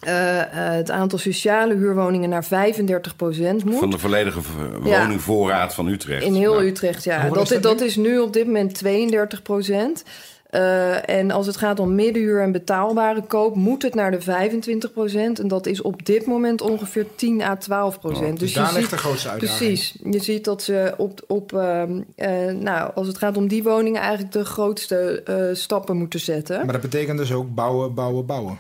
uh, 0.08 0.38
uh, 0.38 0.44
het 0.54 0.92
aantal 0.92 1.20
sociale 1.20 1.76
huurwoningen 1.76 2.30
naar 2.30 2.46
35 2.46 3.16
procent 3.16 3.66
moet. 3.66 3.80
Van 3.80 3.90
de 3.90 4.00
volledige 4.00 4.40
woningvoorraad 4.82 5.74
van 5.74 5.88
Utrecht. 5.88 6.24
In 6.24 6.34
heel 6.34 6.62
Utrecht, 6.62 7.04
ja. 7.04 7.30
Dat, 7.30 7.52
is, 7.52 7.62
dat 7.62 7.82
is 7.82 7.96
nu 7.96 8.20
op 8.20 8.34
dit 8.34 8.46
moment 8.46 8.74
32 8.74 9.42
procent. 9.42 10.04
Uh, 10.52 11.10
en 11.10 11.32
als 11.32 11.48
het 11.48 11.58
gaat 11.58 11.80
om 11.80 11.96
middenhuur 11.96 12.42
en 12.42 12.52
betaalbare 12.52 13.22
koop, 13.22 13.56
moet 13.56 13.84
het 13.84 13.96
naar 13.96 14.12
de 14.12 14.22
25 14.22 14.94
procent. 14.94 15.40
En 15.40 15.48
dat 15.48 15.66
is 15.66 15.82
op 15.82 16.06
dit 16.06 16.26
moment 16.26 16.62
ongeveer 16.62 17.06
10 17.16 17.42
à 17.42 17.56
12 17.56 18.00
procent. 18.00 18.34
Oh, 18.34 18.40
dus, 18.40 18.40
dus 18.40 18.54
daar 18.54 18.74
ligt 18.74 18.90
de 18.90 18.98
grootste 18.98 19.30
uitdaging. 19.30 19.60
Precies. 19.60 19.96
Je 20.04 20.20
ziet 20.20 20.44
dat 20.44 20.64
ze 20.64 20.94
op, 20.98 21.24
op 21.28 21.52
nou, 21.52 22.92
als 22.96 23.08
het 23.08 23.18
gaat 23.18 23.38
om 23.38 23.48
die 23.48 23.64
woningen, 23.64 24.02
eigenlijk 24.02 24.32
de 24.32 24.46
grootste 24.46 25.24
stappen 25.54 25.98
moeten 25.98 26.20
zetten. 26.20 26.58
Maar 26.58 26.74
dat 26.74 26.82
betekent 26.82 27.18
dus 27.18 27.34
ook 27.34 27.56
bouwen, 27.56 27.94
bouwen, 27.94 28.26
bouwen. 28.26 28.60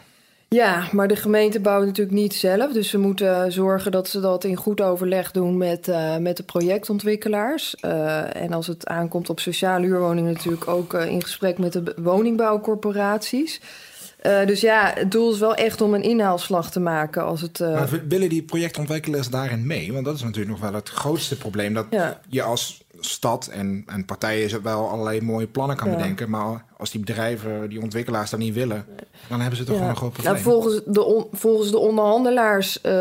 Ja, 0.50 0.88
maar 0.92 1.08
de 1.08 1.16
gemeente 1.16 1.60
bouwt 1.60 1.86
natuurlijk 1.86 2.18
niet 2.18 2.34
zelf. 2.34 2.74
Dus 2.74 2.90
ze 2.90 2.98
moeten 2.98 3.52
zorgen 3.52 3.92
dat 3.92 4.08
ze 4.08 4.20
dat 4.20 4.44
in 4.44 4.56
goed 4.56 4.82
overleg 4.82 5.32
doen 5.32 5.58
met, 5.58 5.88
uh, 5.88 6.18
met 6.18 6.38
de 6.38 6.44
projectontwikkelaars. 6.44 7.76
Uh, 7.86 8.36
en 8.36 8.54
als 8.54 8.68
het 8.68 8.88
aankomt 8.88 9.30
op 9.30 9.40
sociale 9.40 9.86
huurwoningen, 9.86 10.34
natuurlijk 10.34 10.68
ook 10.68 10.94
uh, 10.94 11.06
in 11.06 11.24
gesprek 11.24 11.58
met 11.58 11.74
de 11.74 11.96
woningbouwcorporaties. 11.98 13.62
dus 14.22 14.62
ja, 14.62 14.92
het 14.96 15.12
doel 15.12 15.32
is 15.32 15.40
wel 15.40 15.56
echt 15.56 15.82
om 15.82 15.94
een 15.94 16.04
inhaalslag 16.04 16.72
te 16.72 16.80
maken. 16.80 17.24
Als 17.24 17.42
het, 17.42 17.60
Maar 17.60 17.90
willen 18.08 18.30
die 18.30 18.44
projectontwikkelaars 18.44 19.30
daarin 19.30 19.68
mee? 19.68 19.94
Want 19.94 20.06
dat 20.06 20.16
is 20.16 20.24
natuurlijk 20.24 20.52
nog 20.52 20.60
wel 20.60 20.74
het 20.74 20.90
grootste 20.90 21.38
probleem. 21.38 21.74
Dat 21.74 21.86
ja. 21.90 22.20
je 22.28 22.44
als 22.44 22.84
stad 23.00 23.48
en, 23.48 23.84
en 23.88 24.06
partijen 24.06 24.64
wel 24.64 24.90
allerlei 24.90 25.22
mooie 25.22 25.48
plannen 25.48 25.78
kan 25.78 25.90
bedenken. 25.90 26.30
Maar 26.30 26.66
als 26.78 26.92
die 26.92 27.00
bedrijven, 27.00 27.70
die 27.70 27.82
ontwikkelaars 27.82 28.30
dat 28.30 28.40
niet 28.40 28.54
willen, 28.54 28.86
dan 29.28 29.40
hebben 29.40 29.58
ze 29.58 29.64
toch 29.64 29.76
gewoon 29.76 29.90
een 29.90 29.96
groot 29.96 30.14
probleem. 30.14 30.34
Nou, 30.34 30.46
volgens, 30.46 30.82
de 30.86 31.26
volgens 31.32 31.72
de 31.72 31.78
onderhandelaars, 31.78 32.80
uh, 32.86 32.92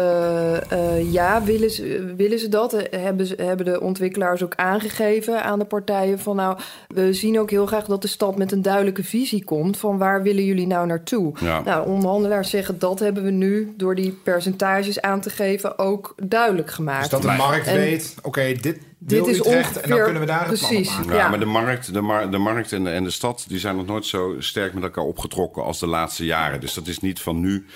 uh, 0.73 1.13
ja, 1.13 1.43
willen 1.43 1.71
ze, 1.71 2.15
willen 2.17 2.39
ze 2.39 2.49
dat. 2.49 2.77
Hebben, 2.91 3.27
ze, 3.27 3.35
hebben 3.43 3.67
de 3.67 3.81
ontwikkelaars 3.81 4.43
ook 4.43 4.55
aangegeven 4.55 5.43
aan 5.43 5.59
de 5.59 5.65
partijen 5.65 6.19
van 6.19 6.37
nou, 6.37 6.59
we 6.89 7.13
zien 7.13 7.41
ook 7.41 7.51
heel 7.51 7.67
graag 7.67 7.85
dat 7.85 8.03
de 8.03 8.09
stad 8.09 8.37
met 8.37 8.53
een 8.53 8.63
duidelijke 8.63 9.05
visie 9.05 9.45
komt 9.45 9.77
van 9.77 9.99
waar 9.99 10.23
willen 10.23 10.45
jullie 10.45 10.67
nou 10.67 10.87
naartoe. 10.87 11.33
Ja. 11.41 11.61
Nou, 11.61 11.89
onderhandelaars 11.89 12.51
zeggen 12.51 12.79
dat 12.79 12.99
hebben 12.99 13.23
we 13.25 13.31
nu 13.31 13.75
door 13.77 13.95
die 13.95 14.19
percentages 14.23 15.01
aan 15.01 15.21
te 15.21 15.31
geven 15.31 15.79
ook 15.79 16.15
duidelijk 16.23 16.71
gemaakt. 16.71 17.01
Dus 17.01 17.11
dat 17.11 17.23
de 17.23 17.37
markt 17.37 17.73
weet, 17.73 18.15
oké, 18.23 18.53
dit, 18.61 18.79
dit 18.99 19.27
is 19.27 19.41
ongeveer, 19.41 19.83
en 19.83 19.91
dan 19.91 20.03
kunnen 20.03 20.21
we 20.21 20.27
daar 20.27 20.47
precies, 20.47 20.97
maken. 20.97 21.15
Ja, 21.15 21.29
maar 21.29 21.39
de 21.39 21.45
markt, 21.45 21.93
de, 21.93 22.01
mar 22.01 22.31
de 22.31 22.39
markt 22.39 22.73
en 22.73 22.85
de, 22.85 22.91
en 22.91 23.05
de 23.05 23.11
stad 23.11 23.45
die 23.49 23.59
zijn 23.59 23.77
nog 23.77 23.87
nooit 23.87 24.07
zo 24.07 24.37
sterk 24.39 24.75
met 24.75 24.83
elkaar 24.83 25.05
opgetrokken 25.05 25.65
als 25.65 25.79
de 25.79 25.87
laatste 25.87 26.25
jaren. 26.25 26.61
Dus 26.61 26.75
dat 26.75 26.87
is 26.87 26.99
niet 26.99 27.21
van 27.21 27.41
nu. 27.41 27.67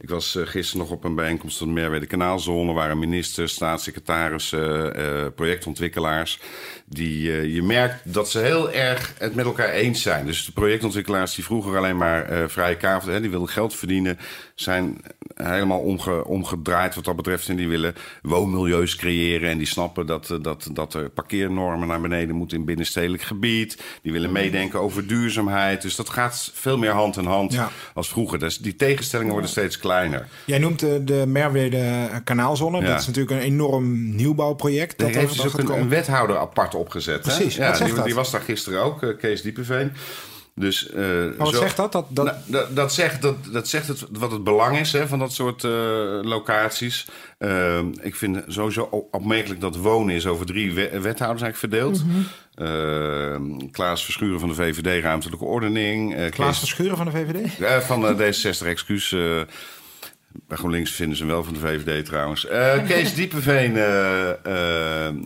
Ik 0.00 0.08
was 0.08 0.34
uh, 0.34 0.46
gisteren 0.46 0.86
nog 0.86 0.90
op 0.96 1.04
een 1.04 1.14
bijeenkomst 1.14 1.58
van 1.58 1.66
de 1.66 1.72
Merwede 1.72 2.06
Kanaalzone. 2.06 2.72
waren 2.72 2.98
ministers, 2.98 3.52
staatssecretarissen, 3.52 5.00
uh, 5.00 5.26
projectontwikkelaars. 5.34 6.40
Die, 6.84 7.28
uh, 7.28 7.54
je 7.54 7.62
merkt 7.62 8.14
dat 8.14 8.30
ze 8.30 8.38
heel 8.38 8.72
erg 8.72 9.14
het 9.18 9.34
met 9.34 9.44
elkaar 9.44 9.70
eens 9.70 10.02
zijn. 10.02 10.26
Dus 10.26 10.44
de 10.44 10.52
projectontwikkelaars 10.52 11.34
die 11.34 11.44
vroeger 11.44 11.76
alleen 11.76 11.96
maar 11.96 12.50
vrije 12.50 12.76
kavel, 12.76 13.20
die 13.20 13.30
wilden 13.30 13.48
geld 13.48 13.74
verdienen, 13.74 14.18
zijn 14.60 15.00
helemaal 15.34 15.78
omge, 15.78 16.24
omgedraaid 16.24 16.94
wat 16.94 17.04
dat 17.04 17.16
betreft. 17.16 17.48
En 17.48 17.56
die 17.56 17.68
willen 17.68 17.94
woonmilieus 18.22 18.96
creëren. 18.96 19.50
En 19.50 19.58
die 19.58 19.66
snappen 19.66 20.06
dat, 20.06 20.38
dat, 20.42 20.68
dat 20.72 20.94
er 20.94 21.10
parkeernormen 21.10 21.88
naar 21.88 22.00
beneden 22.00 22.34
moeten 22.34 22.58
in 22.58 22.64
binnenstedelijk 22.64 23.22
gebied. 23.22 23.82
Die 24.02 24.12
willen 24.12 24.32
meedenken 24.32 24.80
over 24.80 25.06
duurzaamheid. 25.06 25.82
Dus 25.82 25.96
dat 25.96 26.08
gaat 26.08 26.50
veel 26.54 26.78
meer 26.78 26.90
hand 26.90 27.16
in 27.16 27.24
hand 27.24 27.58
als 27.94 28.08
vroeger. 28.08 28.38
Dus 28.38 28.58
die 28.58 28.76
tegenstellingen 28.76 29.32
worden 29.32 29.50
steeds 29.50 29.78
kleiner. 29.78 30.28
Jij 30.44 30.58
noemt 30.58 30.78
de, 30.78 31.04
de 31.04 31.24
Merwede 31.26 32.08
Kanaalzone. 32.24 32.84
Dat 32.84 33.00
is 33.00 33.06
natuurlijk 33.06 33.36
een 33.36 33.46
enorm 33.46 34.14
nieuwbouwproject. 34.16 34.98
Dat 34.98 35.10
heeft 35.10 35.42
dus 35.42 35.46
ook 35.46 35.58
een, 35.58 35.78
een, 35.78 35.88
wethouder 35.88 36.38
apart 36.38 36.74
opgezet. 36.74 37.20
Precies, 37.20 37.56
hè? 37.56 37.66
Ja, 37.66 37.84
die, 37.84 38.02
die, 38.02 38.14
was 38.14 38.30
daar 38.30 38.40
gisteren 38.40 38.82
ook, 38.82 39.02
eh, 39.02 39.16
Kees 39.18 39.42
Diepeveen. 39.42 39.92
Dus, 40.58 40.90
uh, 40.94 41.26
wat 41.36 41.54
zegt 41.54 41.76
dat? 41.76 41.92
Dat, 41.92 42.06
dat... 42.10 42.24
Nou, 42.24 42.36
dat, 42.46 42.76
dat, 42.76 42.92
zegt, 42.92 43.22
dat, 43.22 43.36
dat 43.52 43.68
zegt 43.68 43.88
het, 43.88 44.06
wat 44.10 44.30
het 44.30 44.44
belang 44.44 44.78
is 44.78 44.92
hè, 44.92 45.08
van 45.08 45.18
dat 45.18 45.32
soort 45.32 45.62
uh, 45.62 45.70
locaties. 46.22 47.06
Uh, 47.38 47.78
ik 48.00 48.16
vind 48.16 48.44
sowieso 48.46 49.08
opmerkelijk 49.10 49.60
dat 49.60 49.76
wonen 49.76 50.14
is 50.14 50.26
over 50.26 50.46
drie 50.46 50.72
wethouders 50.74 51.42
eigenlijk 51.42 51.56
verdeeld. 51.56 52.04
Mm 52.04 52.10
-hmm. 52.10 52.26
Klaas 53.70 54.04
Verschuren 54.04 54.40
van 54.40 54.48
de 54.48 54.54
VVD, 54.54 55.02
Ruimtelijke 55.02 55.44
Ordening. 55.44 56.30
Klaas 56.30 56.48
Kees... 56.48 56.58
Verschuren 56.58 56.96
van 56.96 57.06
de 57.06 57.12
VVD? 57.12 57.84
van 57.84 58.00
de 58.00 58.32
D66, 58.62 58.66
excuus. 58.66 59.10
bij 60.30 60.56
GroenLinks 60.56 60.90
vinden 60.90 61.16
ze 61.16 61.22
hem 61.22 61.32
wel 61.32 61.44
van 61.44 61.54
de 61.54 61.60
VVD 61.60 62.04
trouwens. 62.04 62.46
Kees 62.88 63.14
Diepeveen, 63.14 63.72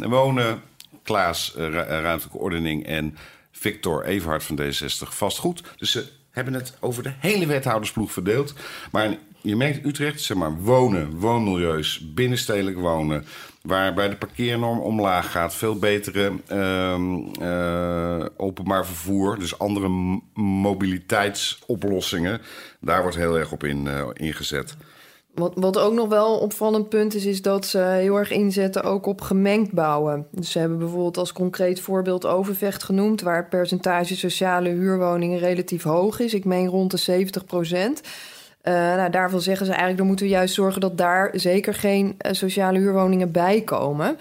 wonen. 0.09 0.63
Klaas, 1.03 1.55
Ruimtelijke 1.57 2.39
Ordening 2.39 2.87
en 2.87 3.17
Victor 3.53 4.05
Everhard 4.05 4.43
van 4.43 4.61
D60 4.61 5.09
vastgoed. 5.09 5.63
Dus 5.77 5.91
ze 5.91 6.09
hebben 6.31 6.55
het 6.55 6.77
over 6.81 7.03
de 7.03 7.13
hele 7.19 7.47
wethoudersploeg 7.47 8.13
verdeeld. 8.13 8.55
Maar 8.93 9.17
je 9.41 9.57
merkt 9.57 9.87
Utrecht, 9.87 10.21
zeg 10.21 10.37
maar, 10.37 10.57
wonen, 10.57 11.19
woonmilieus, 11.19 12.13
binnenstedelijk 12.15 12.79
wonen... 12.79 13.25
waarbij 13.63 14.09
de 14.09 14.17
parkeernorm 14.17 14.79
omlaag 14.79 15.31
gaat, 15.31 15.55
veel 15.55 15.79
betere 15.79 16.33
uh, 16.53 18.25
openbaar 18.37 18.87
vervoer... 18.87 19.39
dus 19.39 19.59
andere 19.59 19.89
mobiliteitsoplossingen, 20.35 22.41
daar 22.81 23.03
wordt 23.03 23.17
heel 23.17 23.39
erg 23.39 23.53
op 23.53 23.65
in, 23.65 23.85
uh, 23.85 24.07
ingezet. 24.13 24.77
Wat, 25.35 25.53
wat 25.55 25.79
ook 25.79 25.93
nog 25.93 26.09
wel 26.09 26.39
opvallend 26.39 26.89
punt 26.89 27.15
is, 27.15 27.25
is 27.25 27.43
dat 27.43 27.67
ze 27.67 27.79
heel 27.79 28.17
erg 28.17 28.31
inzetten 28.31 28.83
ook 28.83 29.07
op 29.07 29.21
gemengd 29.21 29.73
bouwen. 29.73 30.27
Dus 30.31 30.51
ze 30.51 30.59
hebben 30.59 30.79
bijvoorbeeld 30.79 31.17
als 31.17 31.33
concreet 31.33 31.81
voorbeeld 31.81 32.27
Overvecht 32.27 32.83
genoemd, 32.83 33.21
waar 33.21 33.37
het 33.37 33.49
percentage 33.49 34.17
sociale 34.17 34.69
huurwoningen 34.69 35.39
relatief 35.39 35.83
hoog 35.83 36.21
is. 36.21 36.35
Ik 36.35 36.45
meen 36.45 36.67
rond 36.67 36.91
de 36.91 36.97
70 36.97 37.45
procent. 37.45 38.01
Uh, 38.63 38.73
nou, 38.73 39.11
daarvan 39.11 39.41
zeggen 39.41 39.67
ze 39.67 39.71
eigenlijk, 39.71 39.99
dan 39.99 40.09
moeten 40.09 40.27
we 40.27 40.33
juist 40.33 40.55
zorgen 40.55 40.81
dat 40.81 40.99
daar 40.99 41.31
zeker 41.33 41.75
geen 41.75 42.07
uh, 42.07 42.33
sociale 42.33 42.79
huurwoningen 42.79 43.31
bij 43.31 43.61
komen. 43.61 44.17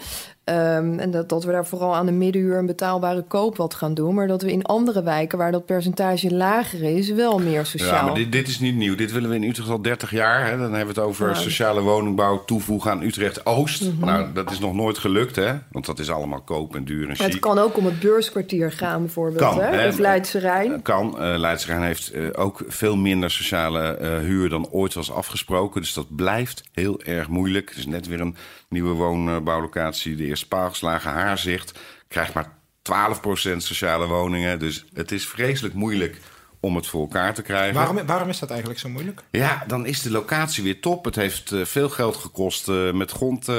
Um, 0.52 1.00
en 1.00 1.12
dat, 1.12 1.30
dat 1.30 1.44
we 1.44 1.52
daar 1.52 1.66
vooral 1.66 1.96
aan 1.96 2.06
de 2.06 2.12
middenhuur 2.12 2.58
en 2.58 2.66
betaalbare 2.66 3.24
koop 3.28 3.58
wat 3.58 3.74
gaan 3.74 3.94
doen. 3.94 4.14
Maar 4.14 4.28
dat 4.28 4.42
we 4.42 4.52
in 4.52 4.64
andere 4.64 5.04
wijken 5.04 5.38
waar 5.38 5.52
dat 5.52 5.66
percentage 5.66 6.34
lager 6.34 6.84
is, 6.84 7.10
wel 7.10 7.40
meer 7.40 7.66
sociaal. 7.66 7.94
Ja, 7.94 8.02
maar 8.02 8.14
dit, 8.14 8.32
dit 8.32 8.48
is 8.48 8.60
niet 8.60 8.76
nieuw. 8.76 8.96
Dit 8.96 9.12
willen 9.12 9.30
we 9.30 9.36
in 9.36 9.44
Utrecht 9.44 9.70
al 9.70 9.82
30 9.82 10.12
jaar. 10.12 10.46
Hè. 10.46 10.52
Dan 10.58 10.74
hebben 10.74 10.96
we 10.96 11.02
het 11.02 11.10
over 11.10 11.36
sociale 11.36 11.82
woningbouw 11.82 12.44
toevoegen 12.46 12.92
aan 12.92 13.02
Utrecht 13.02 13.46
Oost. 13.46 13.82
Mm 13.82 13.90
-hmm. 13.90 14.06
Nou, 14.06 14.34
dat 14.34 14.52
is 14.52 14.60
nog 14.60 14.74
nooit 14.74 14.98
gelukt, 14.98 15.36
hè? 15.36 15.54
Want 15.72 15.86
dat 15.86 16.00
is 16.00 16.10
allemaal 16.10 16.42
koop 16.42 16.76
en 16.76 16.86
duur 16.86 17.10
en 17.10 17.16
chic. 17.16 17.26
Het 17.26 17.40
kan 17.40 17.58
ook 17.58 17.78
om 17.78 17.86
het 17.86 18.00
beurskwartier 18.00 18.72
gaan, 18.72 19.02
bijvoorbeeld. 19.02 19.44
Kan, 19.44 19.60
hè? 19.60 19.76
Hè? 19.76 19.88
Of 19.88 19.98
Leidse 19.98 20.40
Rijn. 20.40 20.82
Kan. 20.82 21.16
Uh, 21.20 21.38
Leidse 21.38 21.68
Rijn 21.68 21.84
heeft 21.84 22.16
uh, 22.16 22.30
ook 22.34 22.64
veel 22.68 22.96
minder 22.96 23.32
sociale 23.32 23.98
uh, 24.02 24.18
huur 24.18 24.50
dan 24.50 24.68
ooit 24.70 24.94
was 24.94 25.12
afgesproken. 25.12 25.82
Dus 25.82 25.94
dat 25.94 26.16
blijft 26.16 26.64
heel 26.72 27.02
erg 27.02 27.28
moeilijk. 27.28 27.70
Het 27.70 27.78
is 27.78 27.86
net 27.86 28.08
weer 28.08 28.22
een 28.22 28.36
nieuwe 28.70 28.94
woonbouwlocatie, 28.94 30.16
de 30.16 30.26
eerste 30.26 30.41
paal 30.48 30.70
geslagen, 30.70 31.12
Haarzicht, 31.12 31.80
krijgt 32.08 32.34
maar 32.34 32.58
12% 32.82 33.58
sociale 33.58 34.08
woningen. 34.08 34.60
Dus 34.60 34.86
het 34.94 35.12
is 35.12 35.28
vreselijk 35.28 35.74
moeilijk 35.74 36.18
om 36.64 36.76
het 36.76 36.88
voor 36.88 37.02
elkaar 37.02 37.34
te 37.34 37.42
krijgen. 37.42 37.74
Waarom, 37.74 38.06
waarom 38.06 38.30
is 38.30 38.40
dat 38.40 38.50
eigenlijk 38.50 38.80
zo 38.80 38.90
moeilijk? 38.90 39.24
Ja, 39.32 39.64
dan 39.68 39.86
is 39.86 40.02
de 40.02 40.12
locatie 40.12 40.64
weer 40.64 40.80
top. 40.80 41.06
Het 41.06 41.16
heeft 41.16 41.52
uh, 41.52 41.66
veel 41.66 41.90
geld 41.90 42.16
gekost 42.16 42.68
uh, 42.68 42.92
met 42.92 43.12
grond. 43.12 43.48
Uh, 43.48 43.56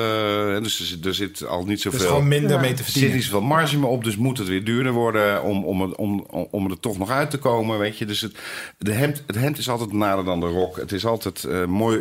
dus 0.63 0.99
er 1.05 1.15
zit 1.15 1.47
al 1.47 1.65
niet 1.65 1.81
zoveel... 1.81 1.99
Er 1.99 2.05
is 2.05 2.11
gewoon 2.11 2.29
minder 2.29 2.61
mee 2.61 2.75
te 2.75 2.85
verdienen. 2.85 3.11
Er 3.11 3.17
zit 3.17 3.23
niet 3.23 3.25
zoveel 3.25 3.49
marge 3.57 3.79
meer 3.79 3.89
op, 3.89 4.05
dus 4.05 4.17
moet 4.17 4.39
het 4.39 4.49
weer 4.49 4.65
duurder 4.65 4.93
worden... 4.93 5.43
om, 5.43 5.65
om, 5.65 5.81
het, 5.81 5.97
om, 5.97 6.27
om 6.51 6.71
er 6.71 6.81
toch 6.81 6.99
nog 6.99 7.11
uit 7.11 7.31
te 7.31 7.39
komen, 7.39 7.79
weet 7.79 7.99
je. 7.99 8.07
Dus 8.07 8.21
het, 8.21 8.37
de 8.79 8.93
hemd, 8.93 9.23
het 9.27 9.37
hemd 9.37 9.59
is 9.59 9.69
altijd 9.69 9.93
nader 9.93 10.25
dan 10.25 10.41
de 10.41 10.47
rok. 10.47 10.77
Het 10.77 10.93
is 10.93 11.07
altijd 11.07 11.67
mooi 11.67 11.99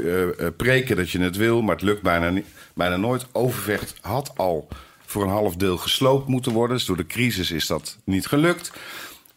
preken 0.57 0.95
dat 0.95 1.09
je 1.09 1.19
het 1.19 1.35
wil, 1.35 1.61
maar 1.61 1.75
het 1.75 1.83
lukt 1.83 2.01
bijna, 2.01 2.29
niet, 2.29 2.45
bijna 2.73 2.95
nooit. 2.95 3.25
Overvecht 3.31 3.93
had 4.01 4.31
al 4.35 4.67
voor 5.05 5.23
een 5.23 5.29
half 5.29 5.55
deel 5.55 5.77
gesloopt 5.77 6.27
moeten 6.27 6.51
worden. 6.51 6.77
Dus 6.77 6.85
door 6.85 6.97
de 6.97 7.07
crisis 7.07 7.51
is 7.51 7.67
dat 7.67 7.97
niet 8.03 8.27
gelukt. 8.27 8.71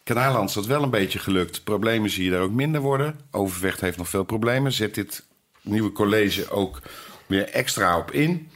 Kanaaland 0.04 0.48
is 0.48 0.54
dat 0.54 0.66
wel 0.66 0.82
een 0.82 0.90
beetje 0.90 1.18
gelukt. 1.18 1.64
Problemen 1.64 2.10
zie 2.10 2.24
je 2.24 2.30
daar 2.30 2.42
ook 2.42 2.52
minder 2.52 2.80
worden. 2.80 3.20
Overvecht 3.30 3.80
heeft 3.80 3.96
nog 3.96 4.08
veel 4.08 4.24
problemen. 4.24 4.72
Zet 4.72 4.94
dit 4.94 5.24
nieuwe 5.60 5.92
college 5.92 6.50
ook 6.50 6.80
weer 7.26 7.48
extra 7.48 7.98
op 7.98 8.10
in. 8.10 8.50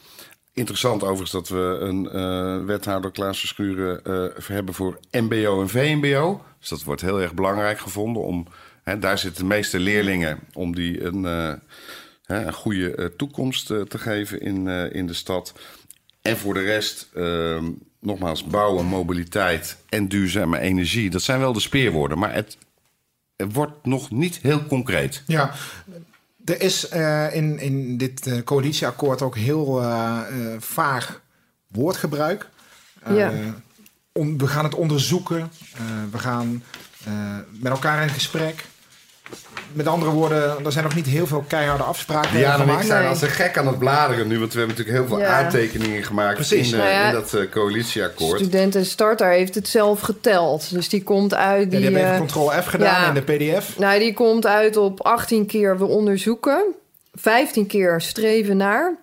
Interessant 0.53 1.03
overigens 1.03 1.31
dat 1.31 1.49
we 1.49 1.77
een 1.81 2.11
eh, 2.11 2.65
wethouder 2.65 3.11
Klaas 3.11 3.39
Verschuren 3.39 4.05
eh, 4.05 4.47
hebben 4.47 4.75
voor 4.75 4.99
MBO 5.11 5.61
en 5.61 5.69
VMBO. 5.69 6.43
Dus 6.59 6.69
dat 6.69 6.83
wordt 6.83 7.01
heel 7.01 7.21
erg 7.21 7.35
belangrijk 7.35 7.79
gevonden. 7.79 8.23
Om, 8.23 8.47
hè, 8.83 8.99
daar 8.99 9.19
zitten 9.19 9.43
de 9.43 9.49
meeste 9.49 9.79
leerlingen 9.79 10.39
om 10.53 10.75
die 10.75 11.05
een, 11.05 11.25
eh, 11.25 11.53
hè, 12.25 12.47
een 12.47 12.53
goede 12.53 13.13
toekomst 13.17 13.67
te 13.67 13.99
geven 13.99 14.41
in, 14.41 14.69
in 14.93 15.07
de 15.07 15.15
stad. 15.15 15.53
En 16.23 16.37
voor 16.37 16.55
de 16.55 16.63
rest, 16.63 17.09
ehm, 17.15 17.71
nogmaals, 18.01 18.45
bouwen, 18.45 18.87
mobiliteit 18.87 19.77
en 19.89 20.09
duurzame 20.09 20.59
energie. 20.59 21.11
Dat 21.11 21.23
zijn 21.23 21.41
wel 21.41 21.53
de 21.53 21.61
speerwoorden, 21.61 22.19
maar 22.19 22.35
het, 22.35 22.59
het 23.37 23.53
wordt 23.53 23.87
nog 23.87 24.11
niet 24.11 24.39
heel 24.43 24.67
concreet. 24.67 25.23
Ja, 25.27 25.53
er 26.45 26.61
is 26.61 26.89
eh, 26.89 27.35
in, 27.35 27.59
in 27.59 27.97
dit 27.97 28.27
eh, 28.27 28.43
coalitieakkoord 28.45 29.23
ook 29.23 29.37
heel 29.37 29.83
eh, 29.83 30.19
vaag 30.59 31.21
woordgebruik. 31.67 32.49
Ja. 33.11 33.33
on- 34.13 34.39
we 34.39 34.47
gaan 34.47 34.65
het 34.65 34.75
onderzoeken. 34.75 35.51
Eh, 35.75 35.81
we 36.11 36.19
gaan 36.19 36.63
eh, 37.05 37.37
met 37.51 37.73
elkaar 37.73 38.03
in 38.03 38.09
gesprek. 38.09 38.65
Met 39.73 39.87
andere 39.87 40.11
woorden, 40.11 40.65
er 40.65 40.73
zijn 40.73 40.85
nog 40.85 40.95
niet 40.95 41.07
heel 41.07 41.27
veel 41.27 41.45
keiharde 41.49 41.83
afspraken 41.83 42.31
Diana 42.37 42.55
en 42.55 42.61
ik 42.61 42.67
gemaakt. 42.67 42.87
zijn 42.87 43.01
Nee. 43.01 43.09
als 43.09 43.23
een 43.23 43.29
gek 43.29 43.59
aan 43.59 43.67
het 43.67 43.79
bladeren 43.79 44.29
nu, 44.29 44.39
want 44.39 44.53
we 44.53 44.59
hebben 44.59 44.77
natuurlijk 44.77 45.07
heel 45.07 45.17
veel 45.17 45.27
Ja. 45.27 45.39
aantekeningen 45.39 46.03
gemaakt 46.05 46.35
Precies. 46.35 46.73
in, 46.73 46.79
Nou 46.79 46.91
ja, 46.91 47.07
in 47.07 47.13
dat 47.13 47.35
eh, 47.35 47.51
coalitieakkoord. 47.51 48.39
Studenten 48.41 48.87
Starter 48.87 49.31
heeft 49.31 49.55
het 49.55 49.69
zelf 49.69 50.01
geteld. 50.01 50.73
Dus 50.73 50.89
die 50.89 51.03
komt 51.03 51.35
uit. 51.35 51.63
Ja, 51.65 51.69
Die, 51.69 51.79
die 51.81 51.85
hebben 51.85 52.03
even 52.13 52.23
eh, 52.23 52.27
Ctrl 52.27 52.63
F 52.63 52.67
gedaan 52.67 53.01
ja. 53.03 53.09
in 53.09 53.15
de 53.15 53.23
PDF. 53.23 53.79
nou, 53.79 53.99
die 53.99 54.15
komt 54.15 54.47
uit 54.47 54.77
op 54.77 55.01
18 55.03 55.47
keer 55.47 55.79
we 55.79 55.85
onderzoeken. 55.85 56.65
15 57.15 57.67
keer 57.67 58.01
streven 58.01 58.57
naar. 58.57 58.97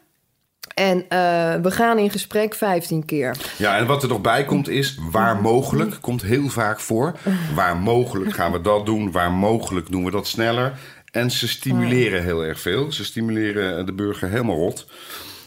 En 0.75 1.05
eh, 1.09 1.55
we 1.61 1.71
gaan 1.71 1.97
in 1.97 2.09
gesprek 2.09 2.55
15 2.55 3.05
keer. 3.05 3.37
Ja, 3.57 3.77
en 3.77 3.85
wat 3.85 4.03
er 4.03 4.09
nog 4.09 4.21
bij 4.21 4.45
komt 4.45 4.69
is, 4.69 4.97
waar 5.11 5.41
mogelijk, 5.41 5.97
komt 6.01 6.21
heel 6.21 6.49
vaak 6.49 6.79
voor. 6.79 7.15
Waar 7.55 7.77
mogelijk 7.77 8.33
gaan 8.33 8.51
we 8.51 8.61
dat 8.61 8.85
doen, 8.85 9.11
waar 9.11 9.31
mogelijk 9.31 9.91
doen 9.91 10.03
we 10.05 10.11
dat 10.11 10.27
sneller. 10.27 10.73
En 11.11 11.31
ze 11.31 11.47
stimuleren 11.47 12.23
heel 12.23 12.43
erg 12.45 12.59
veel. 12.59 12.91
Ze 12.91 13.05
stimuleren 13.05 13.85
de 13.85 13.93
burger 13.93 14.29
helemaal 14.29 14.55
rot. 14.55 14.87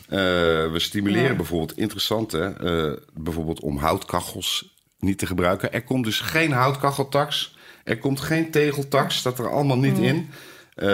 Eh, 0.09 0.19
we 0.73 0.75
stimuleren 0.77 1.31
Ja. 1.31 1.37
bijvoorbeeld, 1.37 1.79
interessant 1.79 2.33
hè, 2.33 2.53
eh, 2.53 2.97
bijvoorbeeld 3.15 3.61
om 3.61 3.77
houtkachels 3.77 4.77
niet 4.99 5.19
te 5.19 5.27
gebruiken. 5.27 5.73
Er 5.73 5.83
komt 5.85 6.05
dus 6.05 6.21
geen 6.21 6.53
houtkacheltax. 6.53 7.57
Er 7.85 7.99
komt 7.99 8.21
geen 8.21 8.51
tegeltax, 8.51 9.17
staat 9.17 9.39
er 9.39 9.51
allemaal 9.51 9.79
niet 9.79 9.99
in. 9.99 10.31
Eh, 10.79 10.87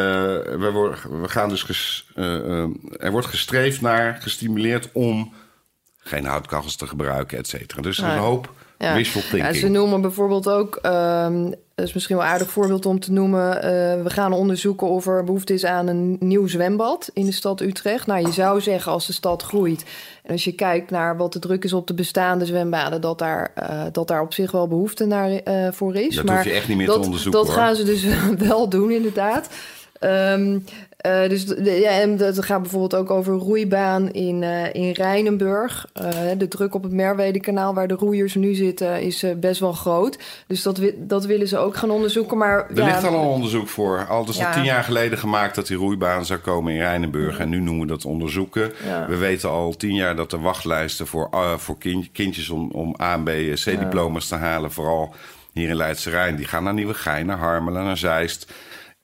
we, 0.59 0.71
worden, 0.73 1.21
we 1.21 1.29
gaan 1.29 1.49
dus 1.49 1.63
ges- 1.63 2.07
eh, 2.15 2.37
eh, 2.63 2.69
er 2.99 3.11
wordt 3.11 3.27
gestreefd 3.27 3.81
naar, 3.81 4.19
gestimuleerd 4.21 4.89
om 4.93 5.33
geen 5.99 6.25
houtkachels 6.25 6.77
te 6.77 6.87
gebruiken, 6.87 7.39
et 7.39 7.47
cetera. 7.49 7.83
Dus 7.83 7.99
er 7.99 8.05
is 8.05 8.09
Nee. 8.11 8.19
een 8.19 8.25
hoop 8.25 8.53
Ja. 8.85 8.95
wishful 8.95 9.23
Ja, 9.23 9.29
thinking. 9.29 9.57
ze 9.57 9.69
noemen 9.69 10.01
bijvoorbeeld 10.01 10.49
ook, 10.49 10.79
ehm 10.83 11.51
dat 11.75 11.87
is 11.87 11.93
misschien 11.93 12.17
wel 12.17 12.25
een 12.25 12.31
aardig 12.31 12.51
voorbeeld 12.51 12.87
om 12.87 13.01
te 13.01 13.13
noemen. 13.13 13.63
eh, 13.63 14.03
we 14.03 14.11
gaan 14.11 14.33
onderzoeken 14.33 14.87
of 14.89 15.07
er 15.07 15.25
behoefte 15.25 15.55
is 15.55 15.65
aan 15.65 15.87
een 15.87 16.17
nieuw 16.21 16.47
zwembad 16.47 17.11
in 17.13 17.25
de 17.27 17.33
stad 17.33 17.61
Utrecht. 17.61 18.07
Nou, 18.07 18.27
je 18.27 18.33
zou 18.33 18.61
zeggen 18.61 18.93
als 18.93 19.07
de 19.07 19.13
stad 19.13 19.43
groeit. 19.43 19.85
En 20.23 20.33
als 20.33 20.45
je 20.45 20.53
kijkt 20.53 20.91
naar 20.91 21.17
wat 21.17 21.33
de 21.33 21.39
druk 21.39 21.65
is 21.65 21.73
op 21.73 21.87
de 21.87 21.95
bestaande 21.95 22.47
zwembaden, 22.47 23.01
dat 23.01 23.19
daar, 23.19 23.53
eh, 23.55 23.83
dat 23.93 24.09
daar 24.09 24.23
op 24.23 24.33
zich 24.35 24.51
wel 24.51 24.69
behoefte 24.69 25.05
naar, 25.05 25.31
eh, 25.31 25.69
voor 25.73 25.95
is. 25.97 26.15
Dat 26.15 26.25
maar 26.25 26.37
hoef 26.37 26.45
je 26.45 26.53
echt 26.53 26.69
niet 26.69 26.77
meer 26.77 26.87
dat, 26.87 26.97
te 26.97 27.05
onderzoeken. 27.05 27.41
Dat 27.41 27.49
hoor. 27.49 27.59
gaan 27.59 27.77
ze 27.77 27.85
dus 27.85 28.05
wel 28.49 28.69
doen, 28.69 28.91
inderdaad. 28.91 29.49
Ehm, 30.05 30.59
eh, 30.97 31.29
dus 31.29 31.45
ja, 31.65 31.91
en 32.01 32.17
dat 32.17 32.45
gaat 32.45 32.61
bijvoorbeeld 32.63 32.95
ook 32.95 33.11
over 33.11 33.35
roeibaan 33.35 34.11
in, 34.13 34.43
eh 34.43 34.75
in 34.75 34.91
Rijnenburg. 34.93 35.87
Eh, 35.93 36.09
de 36.39 36.49
druk 36.49 36.75
op 36.75 36.83
het 36.83 36.93
Merwedekanaal, 36.93 37.75
waar 37.75 37.89
de 37.89 37.95
roeiers 37.95 38.35
nu 38.35 38.55
zitten, 38.55 39.03
is 39.03 39.25
best 39.37 39.61
wel 39.61 39.73
groot. 39.73 40.19
Dus 40.47 40.63
dat, 40.63 40.79
wi- 40.79 40.95
dat 40.99 41.25
willen 41.27 41.49
ze 41.49 41.59
ook 41.59 41.77
gaan 41.77 41.91
onderzoeken. 41.91 42.39
Maar 42.39 42.67
Er 42.71 42.77
ja, 42.77 42.85
ligt 42.85 43.05
al 43.05 43.13
een 43.15 43.27
onderzoek 43.27 43.69
voor. 43.69 44.07
Al 44.09 44.23
is 44.29 44.37
al 44.37 44.43
Ja. 44.43 44.53
tien 44.53 44.65
jaar 44.65 44.85
geleden 44.85 45.19
gemaakt 45.19 45.55
dat 45.55 45.67
die 45.67 45.77
roeibaan 45.77 46.25
zou 46.27 46.39
komen 46.41 46.73
in 46.73 46.79
Rijnenburg. 46.81 47.39
En 47.39 47.49
nu 47.49 47.61
noemen 47.61 47.83
we 47.83 47.93
dat 47.93 48.05
onderzoeken. 48.05 48.73
We 49.09 49.17
weten 49.17 49.51
al 49.51 49.77
tien 49.77 49.95
jaar 49.95 50.17
dat 50.17 50.31
de 50.31 50.39
wachtlijsten 50.39 51.07
voor, 51.07 51.29
voor 51.57 51.79
kind- 51.79 52.13
kindjes 52.13 52.49
om, 52.51 52.71
om 52.71 52.95
A 53.03 53.13
en 53.15 53.23
B 53.25 53.29
eh, 53.29 53.53
C-diploma's 53.53 54.29
te 54.29 54.35
halen, 54.35 54.73
vooral 54.73 55.15
hier 55.53 55.69
in 55.69 55.77
Leidse 55.77 56.11
Rijn, 56.11 56.37
die 56.37 56.47
gaan 56.47 56.65
naar 56.65 56.75
Nieuwegein, 56.75 57.27
naar 57.27 57.39
Harmelen, 57.39 57.85
naar 57.85 57.97
Zeist. 57.97 58.53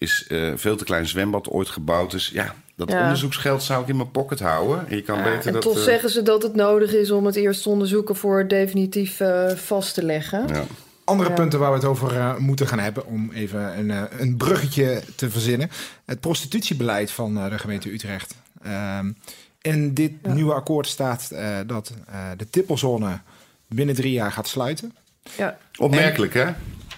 Is 0.01 0.27
eh, 0.29 0.53
veel 0.57 0.77
te 0.77 0.85
klein 0.85 1.07
zwembad 1.07 1.49
ooit 1.49 1.69
gebouwd. 1.69 2.11
Dus 2.11 2.29
ja, 2.29 2.55
dat 2.77 2.91
Ja. 2.91 3.03
onderzoeksgeld 3.03 3.63
zou 3.63 3.83
ik 3.83 3.89
in 3.89 3.97
mijn 3.97 4.11
pocket 4.11 4.41
houden. 4.41 4.89
En 4.89 4.97
je 4.97 5.03
kan 5.03 5.17
Ja, 5.19 5.23
beter 5.25 5.47
en 5.47 5.53
dat. 5.53 5.63
toch 5.63 5.77
eh, 5.77 5.83
zeggen 5.83 6.11
ze 6.11 6.23
dat 6.23 6.43
het 6.43 6.55
nodig 6.55 6.93
is 6.95 7.11
om 7.11 7.27
het 7.27 7.37
eerst 7.37 7.63
te 7.63 7.69
onderzoeken 7.69 8.17
voor 8.17 8.39
het 8.39 8.49
definitief 8.51 9.21
eh, 9.21 9.49
vast 9.51 9.95
te 9.95 10.05
leggen. 10.05 10.49
ja. 10.49 10.65
Andere 11.05 11.29
Ja. 11.29 11.35
punten 11.35 11.59
waar 11.59 11.71
we 11.71 11.77
het 11.77 11.85
over 11.85 12.37
moeten 12.41 12.67
gaan 12.67 12.79
hebben, 12.79 13.07
om 13.07 13.31
even 13.33 13.79
een, 13.79 13.91
eh, 13.91 14.03
een 14.19 14.37
bruggetje 14.37 15.03
te 15.17 15.31
verzinnen. 15.31 15.71
Het 16.05 16.21
prostitutiebeleid 16.21 17.11
van 17.11 17.39
eh, 17.39 17.51
de 17.51 17.59
gemeente 17.59 17.93
Utrecht. 17.93 18.35
Ehm, 18.63 19.13
in 19.61 19.95
dit 19.95 20.13
Ja. 20.23 20.33
nieuwe 20.33 20.55
akkoord 20.55 20.87
staat 20.87 21.31
eh, 21.31 21.59
dat 21.67 21.93
eh, 22.09 22.29
de 22.37 22.51
tippelzone 22.51 23.21
binnen 23.69 23.95
drie 23.95 24.13
jaar 24.13 24.33
gaat 24.33 24.49
sluiten. 24.49 24.95
Ja. 25.37 25.59
Opmerkelijk, 25.79 26.35
hè? 26.35 26.47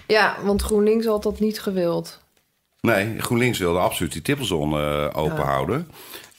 ja, 0.07 0.35
want 0.43 0.61
GroenLinks 0.61 1.05
had 1.05 1.23
dat 1.23 1.39
niet 1.39 1.61
gewild. 1.61 2.21
Nee, 2.87 3.19
GroenLinks 3.19 3.59
wilde 3.59 3.79
absoluut 3.79 4.11
die 4.11 4.21
tippelzone 4.21 5.09
eh, 5.11 5.21
open 5.21 5.37
Ja. 5.37 5.43
houden. 5.45 5.87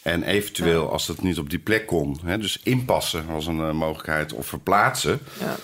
En 0.03 0.23
eventueel, 0.23 0.91
als 0.93 1.07
dat 1.07 1.23
niet 1.23 1.39
op 1.39 1.51
die 1.51 1.59
plek 1.59 1.87
kon, 1.87 2.19
hè, 2.25 2.39
dus 2.39 2.61
inpassen 2.63 3.25
als 3.29 3.47
een 3.47 3.61
eh, 3.61 3.71
mogelijkheid 3.71 4.33
of 4.33 4.47
verplaatsen. 4.47 5.19
Ja. 5.41 5.57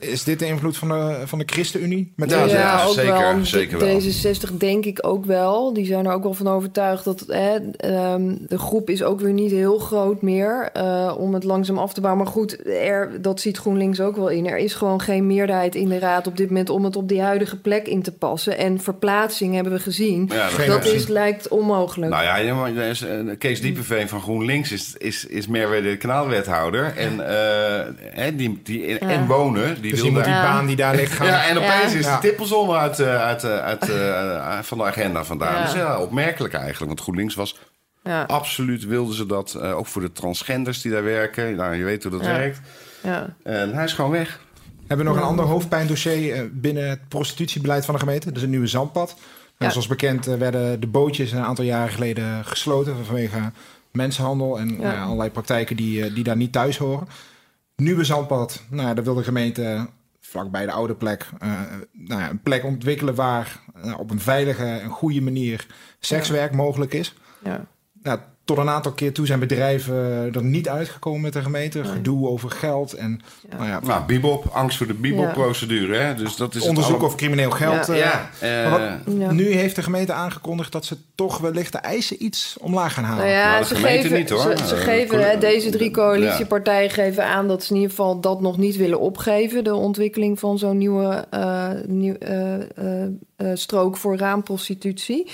Is 0.00 0.24
dit 0.24 0.38
de 0.38 0.46
invloed 0.46 0.76
van 0.76 0.88
de, 0.88 1.22
van 1.24 1.38
de 1.38 1.44
ChristenUnie? 1.46 2.12
Met 2.16 2.30
Ja, 2.30 2.42
deze- 2.42 2.56
ja, 2.56 2.88
zeker, 2.88 3.18
wel. 3.18 3.44
zeker 3.44 3.78
wel. 3.78 4.00
D66 4.00 4.56
denk 4.58 4.84
ik 4.84 4.98
ook 5.06 5.24
wel. 5.24 5.72
Die 5.72 5.86
zijn 5.86 6.06
er 6.06 6.12
ook 6.12 6.22
wel 6.22 6.34
van 6.34 6.48
overtuigd 6.48 7.04
dat 7.04 7.24
hè, 7.28 7.56
ehm, 7.76 8.34
de 8.48 8.58
groep 8.58 8.90
is 8.90 9.02
ook 9.02 9.20
weer 9.20 9.32
niet 9.32 9.50
heel 9.50 9.78
groot 9.78 10.22
meer 10.22 10.70
eh, 10.72 11.14
om 11.18 11.34
het 11.34 11.44
langzaam 11.44 11.78
af 11.78 11.92
te 11.94 12.00
bouwen. 12.00 12.24
Maar 12.24 12.32
goed, 12.32 12.66
er, 12.66 13.22
dat 13.22 13.40
ziet 13.40 13.58
GroenLinks 13.58 14.00
ook 14.00 14.16
wel 14.16 14.28
in. 14.28 14.46
Er 14.46 14.58
is 14.58 14.74
gewoon 14.74 15.00
geen 15.00 15.26
meerderheid 15.26 15.74
in 15.74 15.88
de 15.88 15.98
raad 15.98 16.26
op 16.26 16.36
dit 16.36 16.48
moment 16.48 16.70
om 16.70 16.84
het 16.84 16.96
op 16.96 17.08
die 17.08 17.20
huidige 17.20 17.60
plek 17.60 17.86
in 17.86 18.02
te 18.02 18.12
passen. 18.12 18.58
En 18.58 18.80
verplaatsing 18.80 19.54
hebben 19.54 19.72
we 19.72 19.78
gezien. 19.78 20.30
Ja, 20.32 20.66
dat 20.66 20.84
is, 20.84 21.08
lijkt 21.08 21.48
onmogelijk. 21.48 22.12
Nou 22.12 22.24
ja, 22.24 22.38
er 22.38 23.28
eh, 23.28 23.38
Kees 23.38 23.60
Diepenveen 23.60 24.08
van 24.08 24.20
GroenLinks 24.20 24.72
is, 24.72 24.94
is, 24.98 25.26
is 25.26 25.46
Merwede 25.46 25.88
de 25.88 25.96
kanaalwethouder. 25.96 26.96
En, 26.96 27.28
eh, 27.28 27.86
hè, 28.00 28.36
die, 28.36 28.60
die 28.62 28.98
en 28.98 29.26
wonen, 29.26 29.73
die 29.80 29.90
Dus 29.90 30.00
wil 30.02 30.12
die 30.12 30.22
baan 30.22 30.66
die 30.66 30.76
daar 30.76 30.94
ligt 30.94 31.12
gaan. 31.12 31.26
Ja, 31.26 31.46
en 31.46 31.56
opeens 31.56 31.92
Ja. 31.92 31.98
is 31.98 32.06
de 32.06 32.18
tippelzone 32.20 32.76
uit, 32.76 32.98
eh, 33.00 33.22
uit, 33.22 33.44
eh, 33.44 33.58
uit, 33.58 33.88
eh, 33.90 34.58
van 34.62 34.78
de 34.78 34.84
agenda 34.84 35.24
vandaan. 35.24 35.54
Ja. 35.54 35.64
Dus 35.64 35.72
ja, 35.74 35.98
opmerkelijk 36.00 36.54
eigenlijk. 36.54 36.86
Want 36.86 37.00
GroenLinks 37.00 37.34
was 37.34 37.58
ja, 38.02 38.22
absoluut, 38.22 38.84
wilden 38.86 39.14
ze 39.14 39.26
dat. 39.26 39.54
eh, 39.54 39.76
ook 39.78 39.86
voor 39.86 40.02
de 40.02 40.12
transgenders 40.12 40.82
die 40.82 40.92
daar 40.92 41.04
werken. 41.04 41.56
Nou, 41.56 41.74
je 41.74 41.84
weet 41.84 42.02
hoe 42.02 42.12
dat 42.12 42.24
Ja. 42.24 42.26
werkt. 42.36 42.60
ja. 43.02 43.34
En 43.42 43.74
hij 43.74 43.84
is 43.84 43.92
gewoon 43.92 44.10
weg. 44.10 44.40
Hebben 44.86 45.06
we 45.06 45.12
nog 45.12 45.20
een 45.22 45.28
ander 45.28 45.44
hoofdpijndossier 45.44 46.34
eh, 46.34 46.42
binnen 46.52 46.88
het 46.88 47.08
prostitutiebeleid 47.08 47.84
van 47.84 47.94
de 47.94 48.00
gemeente. 48.00 48.26
Dat 48.26 48.36
is 48.36 48.42
een 48.42 48.50
nieuwe 48.50 48.66
zandpad. 48.66 49.14
En 49.58 49.66
Ja. 49.66 49.70
zoals 49.70 49.86
bekend 49.86 50.24
werden 50.26 50.80
de 50.80 50.86
bootjes 50.86 51.32
een 51.32 51.42
aantal 51.44 51.64
jaren 51.64 51.92
geleden 51.92 52.44
gesloten 52.44 52.96
vanwege 53.04 53.38
mensenhandel 53.92 54.58
en 54.58 54.66
nou 54.66 54.82
ja, 54.94 55.02
allerlei 55.02 55.30
praktijken 55.30 55.76
die, 55.76 56.12
die 56.12 56.24
daar 56.24 56.36
niet 56.36 56.52
thuis 56.52 56.76
horen. 56.78 57.08
Nieuwe 57.76 58.04
zandpad, 58.04 58.62
nou 58.70 58.94
daar 58.94 59.04
wil 59.04 59.14
de 59.14 59.24
gemeente 59.24 59.88
vlakbij 60.20 60.66
de 60.66 60.72
oude 60.72 60.94
plek 60.94 61.28
eh, 61.38 61.62
nou 61.92 62.20
ja, 62.20 62.30
een 62.30 62.42
plek 62.42 62.64
ontwikkelen 62.64 63.14
waar 63.14 63.60
eh, 63.74 63.98
op 63.98 64.10
een 64.10 64.20
veilige 64.20 64.64
en 64.64 64.88
goede 64.88 65.20
manier 65.20 65.66
sekswerk 65.98 66.52
mogelijk 66.52 66.92
is. 66.92 67.14
ja. 67.44 67.66
Nou, 68.02 68.20
tot 68.44 68.58
een 68.58 68.68
aantal 68.68 68.92
keer 68.92 69.12
toe 69.12 69.26
zijn 69.26 69.38
bedrijven 69.38 69.94
er 70.34 70.42
niet 70.44 70.68
uitgekomen 70.68 71.20
met 71.20 71.32
de 71.32 71.42
gemeente. 71.42 71.84
Gedoe 71.84 72.28
over 72.28 72.50
geld 72.50 72.92
en 72.92 73.20
Ja. 73.50 73.56
Nou 73.56 73.68
ja, 73.68 73.80
Nou, 73.84 74.04
Bibop, 74.06 74.44
angst 74.52 74.76
voor 74.76 74.86
de 74.86 74.94
Bibop-procedure. 74.94 75.96
Hè? 75.96 76.14
Dus 76.14 76.36
dat 76.36 76.54
is 76.54 76.62
onderzoek 76.62 76.90
allemaal- 76.92 77.08
of 77.10 77.16
crimineel 77.16 77.50
geld. 77.50 77.86
Ja. 77.86 77.92
eh, 77.94 77.98
Ja, 77.98 78.30
eh, 78.64 78.70
wat- 78.70 79.14
Ja. 79.18 79.32
Nu 79.32 79.52
heeft 79.52 79.76
de 79.76 79.82
gemeente 79.82 80.12
aangekondigd 80.12 80.72
dat 80.72 80.84
ze 80.84 80.96
toch 81.14 81.38
wellicht 81.38 81.72
de 81.72 81.78
eisen 81.78 82.24
iets 82.24 82.56
omlaag 82.60 82.94
gaan 82.94 83.04
halen. 83.04 83.24
Nou 83.24 83.36
ja, 83.36 83.48
Nou, 83.50 83.60
de 83.62 83.68
ze 83.68 83.74
gemeente 83.74 84.02
geven, 84.02 84.18
niet, 84.18 84.30
hoor. 84.30 84.56
Ze, 84.56 84.66
ze 84.66 84.74
Eh, 84.74 84.80
geven 84.82 85.30
hè, 85.30 85.38
deze 85.38 85.70
drie 85.70 85.84
ja. 85.90 85.90
coalitiepartijen 85.94 86.90
geven 86.90 87.24
aan 87.24 87.48
dat 87.48 87.62
ze 87.64 87.68
in 87.70 87.74
ieder 87.76 87.90
geval 87.90 88.20
dat 88.20 88.40
nog 88.40 88.56
niet 88.56 88.76
willen 88.76 89.00
opgeven. 89.00 89.64
De 89.64 89.74
ontwikkeling 89.74 90.38
van 90.38 90.58
zo'n 90.58 90.78
nieuwe 90.78 91.24
eh, 91.30 91.68
nieuw, 91.86 92.14
eh, 92.14 92.54
eh, 92.54 93.04
eh, 93.36 93.48
strook 93.54 93.96
voor 93.96 94.16
raamprostitutie. 94.16 95.30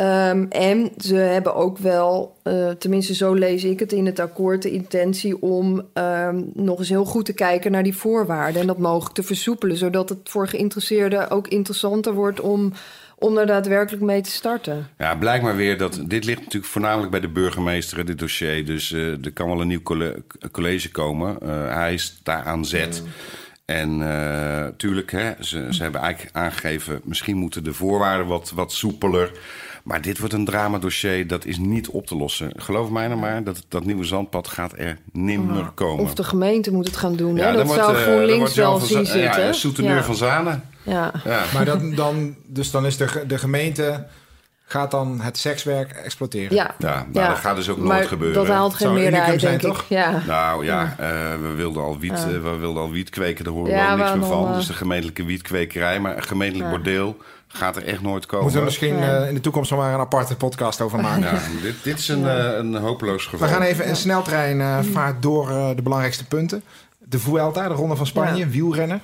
Ehm, 0.00 0.46
en 0.48 0.90
ze 0.98 1.14
hebben 1.14 1.54
ook 1.54 1.78
wel, 1.78 2.36
eh, 2.42 2.70
tenminste 2.70 3.14
zo 3.14 3.34
lees 3.34 3.64
ik 3.64 3.78
het 3.80 3.92
in 3.92 4.06
het 4.06 4.18
akkoord, 4.18 4.62
de 4.62 4.70
intentie 4.70 5.42
om 5.42 5.82
ehm, 5.92 6.42
nog 6.54 6.78
eens 6.78 6.88
heel 6.88 7.04
goed 7.04 7.24
te 7.24 7.32
kijken 7.32 7.72
naar 7.72 7.82
die 7.82 7.96
voorwaarden 7.96 8.60
en 8.60 8.66
dat 8.66 8.78
mogelijk 8.78 9.14
te 9.14 9.22
versoepelen, 9.22 9.76
zodat 9.76 10.08
het 10.08 10.18
voor 10.24 10.48
geïnteresseerden 10.48 11.30
ook 11.30 11.48
interessanter 11.48 12.14
wordt 12.14 12.40
om 12.40 12.72
om 13.18 13.38
er 13.38 13.46
daadwerkelijk 13.46 14.02
mee 14.02 14.20
te 14.20 14.30
starten. 14.30 14.88
Ja, 14.98 15.14
blijkt 15.14 15.44
maar 15.44 15.56
weer 15.56 15.78
dat 15.78 16.02
dit 16.06 16.24
ligt 16.24 16.40
natuurlijk 16.40 16.72
voornamelijk 16.72 17.10
bij 17.10 17.20
de 17.20 17.28
burgemeester, 17.28 18.04
dit 18.04 18.18
dossier. 18.18 18.66
Dus 18.66 18.90
uh, 18.90 19.24
er 19.24 19.32
kan 19.32 19.48
wel 19.48 19.60
een 19.60 19.66
nieuw 19.66 19.82
college 20.52 20.90
komen. 20.90 21.38
Uh, 21.42 21.74
hij 21.74 21.94
is 21.94 22.20
daar 22.22 22.42
aan 22.42 22.64
zet. 22.64 23.02
En 23.64 24.00
uh, 24.00 24.66
tuurlijk, 24.76 25.10
hè, 25.10 25.32
ze, 25.40 25.66
ze 25.70 25.82
hebben 25.82 26.00
eigenlijk 26.00 26.36
aangegeven... 26.36 27.00
misschien 27.04 27.36
moeten 27.36 27.64
de 27.64 27.72
voorwaarden 27.72 28.26
wat, 28.26 28.52
wat 28.54 28.72
soepeler... 28.72 29.32
Maar 29.84 30.00
dit 30.00 30.18
wordt 30.18 30.34
een 30.34 30.44
dramadossier, 30.44 31.26
dat 31.26 31.44
is 31.44 31.58
niet 31.58 31.88
op 31.88 32.06
te 32.06 32.16
lossen. 32.16 32.52
Geloof 32.56 32.90
mij 32.90 33.08
nou 33.08 33.20
maar, 33.20 33.44
dat, 33.44 33.64
dat 33.68 33.84
nieuwe 33.84 34.04
zandpad 34.04 34.48
gaat 34.48 34.72
er 34.76 34.98
nimmer 35.12 35.60
oh. 35.60 35.68
komen. 35.74 36.04
Of 36.04 36.14
de 36.14 36.24
gemeente 36.24 36.72
moet 36.72 36.86
het 36.86 36.96
gaan 36.96 37.16
doen. 37.16 37.36
Ja, 37.36 37.50
hè? 37.50 37.56
Dat 37.56 37.70
zou 37.70 37.94
GroenLinks 37.94 38.54
wel 38.54 38.78
zien 38.78 39.06
zitten. 39.06 39.42
Ja, 39.44 39.52
soeteneur 39.52 39.96
ja. 39.96 40.02
van 40.02 40.14
Zanen. 40.14 40.62
Ja. 40.82 41.12
ja. 41.24 41.42
Maar 41.54 41.64
dat, 41.64 41.96
dan, 41.96 42.36
dus 42.46 42.70
dan 42.70 42.86
is 42.86 42.96
de, 42.96 43.24
de 43.26 43.38
gemeente 43.38 44.06
gaat 44.70 44.90
dan 44.90 45.20
het 45.20 45.38
sekswerk 45.38 45.92
exploiteren. 45.92 46.56
Ja, 46.56 46.74
ja, 46.78 47.06
nou, 47.12 47.28
dat 47.28 47.38
gaat 47.38 47.56
dus 47.56 47.68
ook 47.68 47.78
nooit 47.78 48.06
gebeuren. 48.06 48.44
Dat 48.44 48.54
haalt 48.54 48.74
geen 48.74 48.92
meerderheid, 48.92 49.40
denk 49.40 49.62
ik. 49.62 49.84
Ja. 49.88 50.22
Nou 50.26 50.64
ja, 50.64 50.96
uh, 51.00 51.06
we, 51.40 51.52
wilden 51.56 51.82
al 51.82 51.98
wiet, 51.98 52.12
uh, 52.12 52.24
we 52.24 52.56
wilden 52.58 52.82
al 52.82 52.90
wiet 52.90 53.10
kweken, 53.10 53.44
daar 53.44 53.52
horen 53.52 53.72
we 53.72 53.90
ook 53.90 53.96
niks 53.96 54.14
meer 54.14 54.24
van. 54.24 54.48
Uh... 54.48 54.54
Dus 54.54 54.66
de 54.66 54.72
gemeentelijke 54.72 55.24
wietkwekerij, 55.24 56.00
maar 56.00 56.16
een 56.16 56.22
gemeentelijk 56.22 56.70
bordeel 56.70 57.16
gaat 57.52 57.76
er 57.76 57.84
echt 57.84 58.00
nooit 58.00 58.26
komen. 58.26 58.44
Moeten 58.44 58.60
we 58.60 58.66
misschien 58.66 58.98
uh, 58.98 59.28
in 59.28 59.34
de 59.34 59.40
toekomst 59.40 59.70
nog 59.70 59.80
maar 59.80 59.94
een 59.94 60.00
aparte 60.00 60.36
podcast 60.36 60.80
over 60.80 61.00
maken. 61.10 61.20
Ja, 61.20 61.40
dit, 61.62 61.74
dit 61.82 61.98
is 61.98 62.08
een, 62.08 62.22
uh, 62.22 62.56
een 62.56 62.74
hopeloos 62.74 63.24
geval. 63.24 63.48
We 63.48 63.54
gaan 63.54 63.62
even 63.62 63.88
een 63.88 63.96
sneltrein 63.96 64.58
uh, 64.58 64.78
vaart 64.92 65.22
door 65.22 65.46
de 65.76 65.82
belangrijkste 65.82 66.26
punten. 66.26 66.62
De 66.98 67.18
Vuelta, 67.18 67.68
de 67.68 67.74
Ronde 67.74 67.96
van 67.96 68.06
Spanje, 68.06 68.44
ja. 68.44 68.48
wielrennen. 68.50 69.02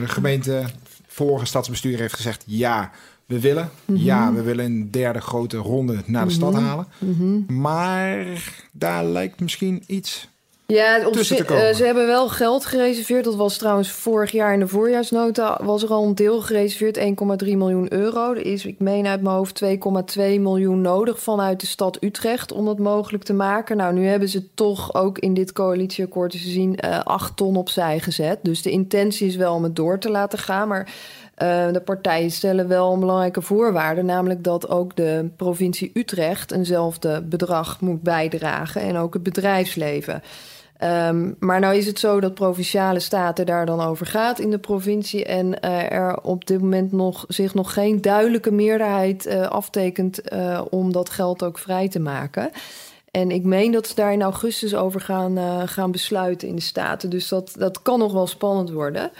de 0.00 0.08
gemeente, 0.08 0.64
vorige 1.06 1.46
stadsbestuur 1.46 1.98
heeft 1.98 2.14
gezegd 2.14 2.42
ja, 2.46 2.90
we 3.26 3.40
willen. 3.40 3.70
Mm 3.84 3.94
-hmm. 3.94 4.04
Ja, 4.04 4.32
we 4.32 4.42
willen 4.42 4.64
een 4.64 4.90
derde 4.90 5.20
grote 5.20 5.56
ronde 5.56 5.92
naar 5.92 6.02
de 6.02 6.10
mm 6.10 6.18
-hmm. 6.18 6.30
stad 6.30 6.54
halen. 6.54 6.86
Mm 6.98 7.14
-hmm. 7.14 7.60
Maar 7.60 8.26
daar 8.72 9.04
lijkt 9.04 9.40
misschien 9.40 9.82
iets 9.86 10.28
ja, 10.66 11.06
op 11.06 11.16
ze, 11.16 11.38
uh, 11.38 11.74
ze 11.74 11.84
hebben 11.84 12.06
wel 12.06 12.28
geld 12.28 12.64
gereserveerd. 12.64 13.24
Dat 13.24 13.34
was 13.34 13.56
trouwens 13.56 13.90
vorig 13.90 14.30
jaar 14.30 14.52
in 14.52 14.58
de 14.58 14.68
voorjaarsnota... 14.68 15.60
was 15.62 15.82
er 15.82 15.88
al 15.88 16.04
een 16.04 16.14
deel 16.14 16.40
gereserveerd, 16.40 16.98
1,3 17.44 17.48
miljoen 17.56 17.92
euro. 17.92 18.30
Er 18.30 18.46
is, 18.46 18.64
ik 18.64 18.78
meen 18.78 19.06
uit 19.06 19.22
mijn 19.22 19.34
hoofd, 19.34 19.64
2,2 19.64 19.70
miljoen 20.18 20.80
nodig 20.80 21.20
vanuit 21.20 21.60
de 21.60 21.66
stad 21.66 22.02
Utrecht... 22.02 22.52
om 22.52 22.64
dat 22.64 22.78
mogelijk 22.78 23.24
te 23.24 23.32
maken. 23.32 23.76
Nou, 23.76 23.94
nu 23.94 24.06
hebben 24.06 24.28
ze 24.28 24.54
toch 24.54 24.94
ook 24.94 25.18
in 25.18 25.34
dit 25.34 25.52
coalitieakkoord 25.52 26.30
te 26.30 26.38
zien... 26.38 26.78
Uh, 26.84 27.00
8 27.00 27.36
ton 27.36 27.56
opzij 27.56 28.00
gezet. 28.00 28.38
Dus 28.42 28.62
de 28.62 28.70
intentie 28.70 29.26
is 29.26 29.36
wel 29.36 29.54
om 29.54 29.62
het 29.62 29.76
door 29.76 29.98
te 29.98 30.10
laten 30.10 30.38
gaan, 30.38 30.68
maar... 30.68 30.92
Uh, 31.42 31.72
de 31.72 31.80
partijen 31.80 32.30
stellen 32.30 32.68
wel 32.68 32.92
een 32.92 33.00
belangrijke 33.00 33.42
voorwaarde, 33.42 34.02
namelijk 34.02 34.44
dat 34.44 34.68
ook 34.68 34.96
de 34.96 35.28
provincie 35.36 35.90
Utrecht 35.94 36.52
eenzelfde 36.52 37.22
bedrag 37.22 37.80
moet 37.80 38.02
bijdragen 38.02 38.80
en 38.80 38.96
ook 38.96 39.14
het 39.14 39.22
bedrijfsleven. 39.22 40.22
Um, 40.84 41.36
maar 41.38 41.60
nou 41.60 41.76
is 41.76 41.86
het 41.86 41.98
zo 41.98 42.20
dat 42.20 42.34
provinciale 42.34 43.00
staten 43.00 43.46
daar 43.46 43.66
dan 43.66 43.80
over 43.80 44.06
gaat 44.06 44.38
in 44.38 44.50
de 44.50 44.58
provincie 44.58 45.24
en 45.24 45.46
uh, 45.46 45.92
er 45.92 46.20
op 46.22 46.46
dit 46.46 46.60
moment 46.60 46.92
nog, 46.92 47.24
zich 47.28 47.54
nog 47.54 47.72
geen 47.72 48.00
duidelijke 48.00 48.50
meerderheid 48.50 49.26
uh, 49.26 49.46
aftekent 49.46 50.32
uh, 50.32 50.60
om 50.70 50.92
dat 50.92 51.10
geld 51.10 51.42
ook 51.42 51.58
vrij 51.58 51.88
te 51.88 51.98
maken. 51.98 52.50
En 53.10 53.30
ik 53.30 53.44
meen 53.44 53.72
dat 53.72 53.86
ze 53.86 53.94
daar 53.94 54.12
in 54.12 54.22
augustus 54.22 54.74
over 54.74 55.00
gaan, 55.00 55.68
gaan 55.68 55.90
besluiten 55.90 56.48
in 56.48 56.54
de 56.54 56.62
staten. 56.62 57.10
Dus 57.10 57.28
dat, 57.28 57.52
dat 57.58 57.82
kan 57.82 57.98
nog 57.98 58.12
wel 58.12 58.26
spannend 58.26 58.70
worden. 58.70 59.10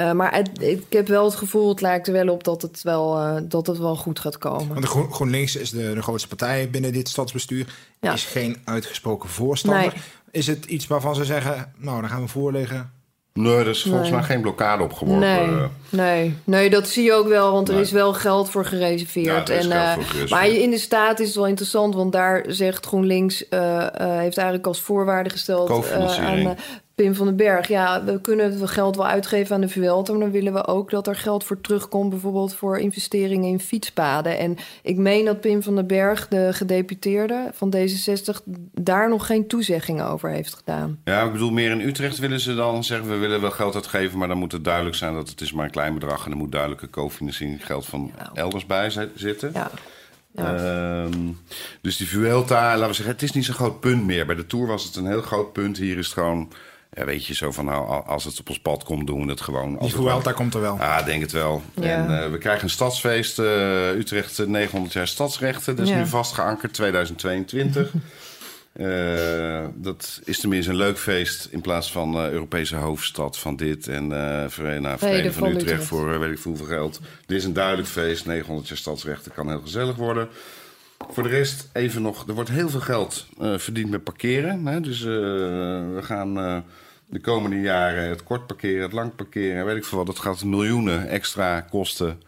Uh, 0.00 0.12
maar 0.12 0.34
het, 0.34 0.62
ik 0.62 0.84
heb 0.88 1.08
wel 1.08 1.24
het 1.24 1.34
gevoel, 1.34 1.68
het 1.68 1.80
lijkt 1.80 2.06
er 2.06 2.12
wel 2.12 2.28
op 2.28 2.44
dat 2.44 2.62
het 2.62 2.82
wel, 2.82 3.18
uh, 3.18 3.36
dat 3.42 3.66
het 3.66 3.78
wel 3.78 3.96
goed 3.96 4.18
gaat 4.18 4.38
komen. 4.38 4.68
Want 4.68 4.80
de 4.80 4.86
Groen, 4.86 5.12
GroenLinks 5.12 5.56
is 5.56 5.70
de, 5.70 5.94
de 5.94 6.02
grootste 6.02 6.28
partij 6.28 6.70
binnen 6.70 6.92
dit 6.92 7.08
stadsbestuur. 7.08 7.66
Ja. 8.00 8.12
Is 8.12 8.24
geen 8.24 8.56
uitgesproken 8.64 9.28
voorstander. 9.28 9.80
Nee. 9.80 10.02
Is 10.32 10.46
het 10.46 10.64
iets 10.64 10.86
waarvan 10.86 11.14
ze 11.14 11.24
zeggen, 11.24 11.72
nou, 11.76 12.00
dan 12.00 12.10
gaan 12.10 12.22
we 12.22 12.28
voorleggen? 12.28 12.92
Nee, 13.34 13.56
er 13.56 13.68
is 13.68 13.82
volgens 13.82 14.02
nee. 14.02 14.18
mij 14.18 14.22
geen 14.22 14.40
blokkade 14.40 14.82
opgeworpen. 14.82 15.28
Nee, 15.28 15.68
nee, 15.88 16.36
nee, 16.44 16.70
dat 16.70 16.88
zie 16.88 17.04
je 17.04 17.12
ook 17.12 17.28
wel, 17.28 17.52
want 17.52 17.68
er 17.68 17.74
nee. 17.74 17.82
is 17.82 17.90
wel 17.90 18.12
geld 18.12 18.50
voor 18.50 18.64
gereserveerd. 18.64 19.48
Ja, 19.48 19.54
en, 19.54 19.66
uh, 19.66 19.92
voor 19.92 20.02
gereserveerd. 20.02 20.30
Maar 20.30 20.48
in 20.48 20.70
de 20.70 20.78
staat 20.78 21.20
is 21.20 21.26
het 21.26 21.36
wel 21.36 21.46
interessant, 21.46 21.94
want 21.94 22.12
daar 22.12 22.44
zegt 22.48 22.86
GroenLinks, 22.86 23.44
uh, 23.50 23.60
uh, 23.60 23.86
heeft 24.18 24.36
eigenlijk 24.36 24.66
als 24.66 24.80
voorwaarde 24.80 25.30
gesteld 25.30 25.88
aan 26.18 26.56
Pim 26.94 27.14
van 27.14 27.26
den 27.26 27.36
Berg, 27.36 27.68
ja, 27.68 28.04
we 28.04 28.20
kunnen 28.20 28.60
het 28.60 28.70
geld 28.70 28.96
wel 28.96 29.06
uitgeven 29.06 29.54
aan 29.54 29.60
de 29.60 29.68
Vuelta... 29.68 30.12
maar 30.12 30.20
dan 30.20 30.30
willen 30.30 30.52
we 30.52 30.66
ook 30.66 30.90
dat 30.90 31.06
er 31.06 31.16
geld 31.16 31.44
voor 31.44 31.60
terugkomt... 31.60 32.10
bijvoorbeeld 32.10 32.54
voor 32.54 32.78
investeringen 32.78 33.48
in 33.48 33.60
fietspaden. 33.60 34.38
En 34.38 34.56
ik 34.82 34.96
meen 34.96 35.24
dat 35.24 35.40
Pim 35.40 35.62
van 35.62 35.74
den 35.74 35.86
Berg, 35.86 36.28
de 36.28 36.48
gedeputeerde 36.52 37.50
van 37.52 37.74
D66... 37.76 38.42
daar 38.72 39.08
nog 39.08 39.26
geen 39.26 39.46
toezegging 39.46 40.02
over 40.02 40.30
heeft 40.30 40.54
gedaan. 40.54 40.98
Ja, 41.04 41.24
ik 41.24 41.32
bedoel, 41.32 41.50
meer 41.50 41.70
in 41.70 41.80
Utrecht 41.80 42.18
willen 42.18 42.40
ze 42.40 42.54
dan 42.54 42.84
zeggen... 42.84 43.08
we 43.08 43.16
willen 43.16 43.40
wel 43.40 43.50
geld 43.50 43.74
uitgeven, 43.74 44.18
maar 44.18 44.28
dan 44.28 44.38
moet 44.38 44.52
het 44.52 44.64
duidelijk 44.64 44.96
zijn... 44.96 45.14
dat 45.14 45.28
het 45.28 45.40
is 45.40 45.52
maar 45.52 45.64
een 45.64 45.70
klein 45.70 45.94
bedrag... 45.94 46.24
en 46.24 46.30
er 46.30 46.36
moet 46.36 46.52
duidelijke 46.52 46.90
cofinanciering 46.90 47.66
geld 47.66 47.86
van 47.86 48.12
ja. 48.18 48.30
elders 48.34 48.66
bij 48.66 48.90
zitten. 49.14 49.50
Ja. 49.54 49.70
Ja. 50.34 51.04
Um, 51.04 51.38
dus 51.80 51.96
die 51.96 52.08
Vuelta, 52.08 52.72
laten 52.72 52.86
we 52.86 52.94
zeggen, 52.94 53.14
het 53.14 53.22
is 53.22 53.32
niet 53.32 53.44
zo'n 53.44 53.54
groot 53.54 53.80
punt 53.80 54.04
meer. 54.04 54.26
Bij 54.26 54.34
de 54.34 54.46
Tour 54.46 54.66
was 54.66 54.84
het 54.84 54.96
een 54.96 55.06
heel 55.06 55.22
groot 55.22 55.52
punt. 55.52 55.78
Hier 55.78 55.98
is 55.98 56.06
het 56.06 56.14
gewoon 56.14 56.52
ja, 56.94 57.04
weet 57.04 57.26
je, 57.26 57.34
zo 57.34 57.50
van 57.50 57.64
nou, 57.64 58.06
als 58.06 58.24
het 58.24 58.40
op 58.40 58.48
ons 58.48 58.58
pad 58.58 58.84
komt, 58.84 59.06
doen 59.06 59.24
we 59.24 59.30
het 59.30 59.40
gewoon. 59.40 59.78
Die 59.80 59.90
Vuelta 59.90 60.32
komt 60.32 60.54
er 60.54 60.60
wel. 60.60 60.76
Ja, 60.76 60.98
ah, 60.98 61.06
denk 61.06 61.22
het 61.22 61.32
wel. 61.32 61.62
Ja. 61.74 61.82
En 61.82 62.10
uh, 62.10 62.30
we 62.30 62.38
krijgen 62.38 62.64
een 62.64 62.70
stadsfeest, 62.70 63.38
uh, 63.38 63.90
Utrecht 63.90 64.46
900 64.46 64.92
jaar 64.92 65.08
stadsrechten. 65.08 65.76
Dat 65.76 65.86
is 65.86 65.92
ja. 65.92 65.98
nu 65.98 66.06
vastgeankerd, 66.06 66.72
2022. 66.74 67.92
uh, 68.72 69.64
dat 69.74 70.20
is 70.24 70.40
tenminste 70.40 70.70
een 70.70 70.76
leuk 70.76 70.98
feest 70.98 71.48
in 71.50 71.60
plaats 71.60 71.92
van 71.92 72.18
Europese 72.18 72.76
hoofdstad 72.76 73.38
van 73.38 73.56
dit 73.56 73.88
en 73.88 74.10
uh, 74.10 74.44
van, 74.48 74.98
van 74.98 75.08
Utrecht, 75.08 75.42
Utrecht 75.42 75.84
voor 75.84 76.18
weet 76.18 76.38
ik 76.38 76.42
hoeveel 76.44 76.66
geld. 76.66 77.00
Dit 77.26 77.38
is 77.38 77.44
een 77.44 77.52
duidelijk 77.52 77.88
feest, 77.88 78.26
900 78.26 78.68
jaar 78.68 78.78
stadsrechten 78.78 79.32
kan 79.32 79.48
heel 79.48 79.60
gezellig 79.60 79.96
worden. 79.96 80.28
Voor 81.10 81.22
de 81.22 81.28
rest 81.28 81.68
even 81.72 82.02
nog, 82.02 82.28
er 82.28 82.34
wordt 82.34 82.50
heel 82.50 82.68
veel 82.68 82.80
geld 82.80 83.26
uh, 83.40 83.58
verdiend 83.58 83.90
met 83.90 84.04
parkeren. 84.04 84.66
Hè? 84.66 84.80
Dus 84.80 85.00
uh, 85.00 85.06
we 85.94 86.00
gaan 86.02 86.38
uh, 86.38 86.56
de 87.12 87.20
komende 87.20 87.60
jaren 87.60 88.08
het 88.08 88.22
kort 88.22 88.46
parkeren, 88.46 88.82
het 88.82 88.92
lang 88.92 89.14
parkeren, 89.14 89.64
weet 89.64 89.76
ik 89.76 89.84
veel 89.84 89.98
wat. 89.98 90.06
Dat 90.06 90.18
gaat 90.18 90.44
miljoenen 90.44 91.08
extra 91.08 91.60
kosten 91.60 92.22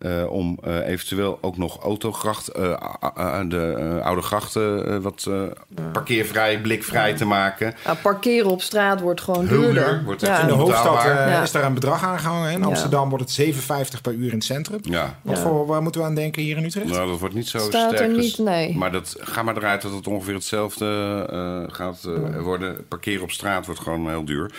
uh, 0.00 0.30
om 0.30 0.58
uh, 0.66 0.88
eventueel 0.88 1.38
ook 1.40 1.56
nog 1.56 1.82
autogracht, 1.82 2.56
uh, 2.58 3.40
de 3.48 4.00
oude 4.02 4.22
grachten 4.22 5.02
wat 5.02 5.26
ja. 5.28 5.82
parkeervrij, 5.92 6.60
blikvrij 6.60 7.10
ja. 7.10 7.16
te 7.16 7.24
maken. 7.24 7.74
Ja, 7.84 7.94
parkeren 7.94 8.50
op 8.50 8.62
straat 8.62 9.00
wordt 9.00 9.20
gewoon 9.20 9.46
duurder. 9.46 10.02
Wordt 10.04 10.22
In 10.22 10.46
de 10.46 10.52
hoofdstad 10.52 11.04
is 11.42 11.52
daar 11.52 11.64
een 11.64 11.74
bedrag 11.74 12.04
aangehangen. 12.04 12.52
In 12.52 12.64
Amsterdam 12.64 13.08
wordt 13.08 13.36
het 13.36 13.54
7,50 13.54 14.00
per 14.02 14.12
uur 14.12 14.28
in 14.28 14.34
het 14.34 14.44
centrum. 14.44 14.78
Ja. 14.82 15.18
Wat 15.22 15.38
voor, 15.38 15.66
waar 15.66 15.82
moeten 15.82 16.00
we 16.00 16.06
aan 16.06 16.14
denken 16.14 16.42
hier 16.42 16.56
in 16.56 16.64
Utrecht? 16.64 16.90
Nou, 16.90 17.08
dat 17.08 17.18
wordt 17.18 17.34
niet 17.34 17.48
zo 17.48 17.58
Staat 17.58 17.94
sterk. 17.94 18.00
Er 18.00 18.08
niet, 18.08 18.16
dus, 18.16 18.36
nee. 18.36 18.76
Maar 18.76 18.92
dat, 18.92 19.16
ga 19.18 19.42
maar 19.42 19.56
eruit 19.56 19.82
dat 19.82 19.92
het 19.92 20.06
ongeveer 20.06 20.34
hetzelfde 20.34 21.66
gaat 21.72 22.08
worden. 22.40 22.86
Parkeren 22.88 23.22
op 23.22 23.30
straat 23.30 23.66
wordt 23.66 23.80
gewoon 23.80 24.08
heel 24.08 24.24
duur. 24.24 24.52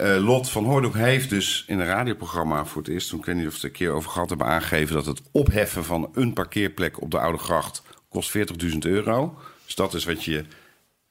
Uh, 0.00 0.24
Lot 0.24 0.50
van 0.50 0.64
Hoornhoek 0.64 0.94
heeft 0.94 1.30
dus 1.30 1.64
in 1.66 1.78
een 1.78 1.86
radioprogramma 1.86 2.64
voor 2.64 2.82
het 2.82 2.90
eerst, 2.90 3.08
toen 3.08 3.18
ik 3.18 3.24
weet 3.24 3.34
niet 3.34 3.46
of 3.46 3.50
we 3.50 3.56
het 3.56 3.64
een 3.64 3.72
keer 3.72 3.90
over 3.90 4.10
gehad 4.10 4.28
hebben, 4.28 4.46
aangegeven 4.46 4.94
dat 4.94 5.06
het 5.06 5.22
opheffen 5.30 5.84
van 5.84 6.10
een 6.14 6.32
parkeerplek 6.32 7.00
op 7.00 7.10
de 7.10 7.18
Oude 7.18 7.38
Gracht 7.38 7.82
kost 8.08 8.36
40.000 8.38 8.78
euro. 8.78 9.38
Dus 9.64 9.74
dat 9.74 9.94
is 9.94 10.04
wat 10.04 10.24
je 10.24 10.44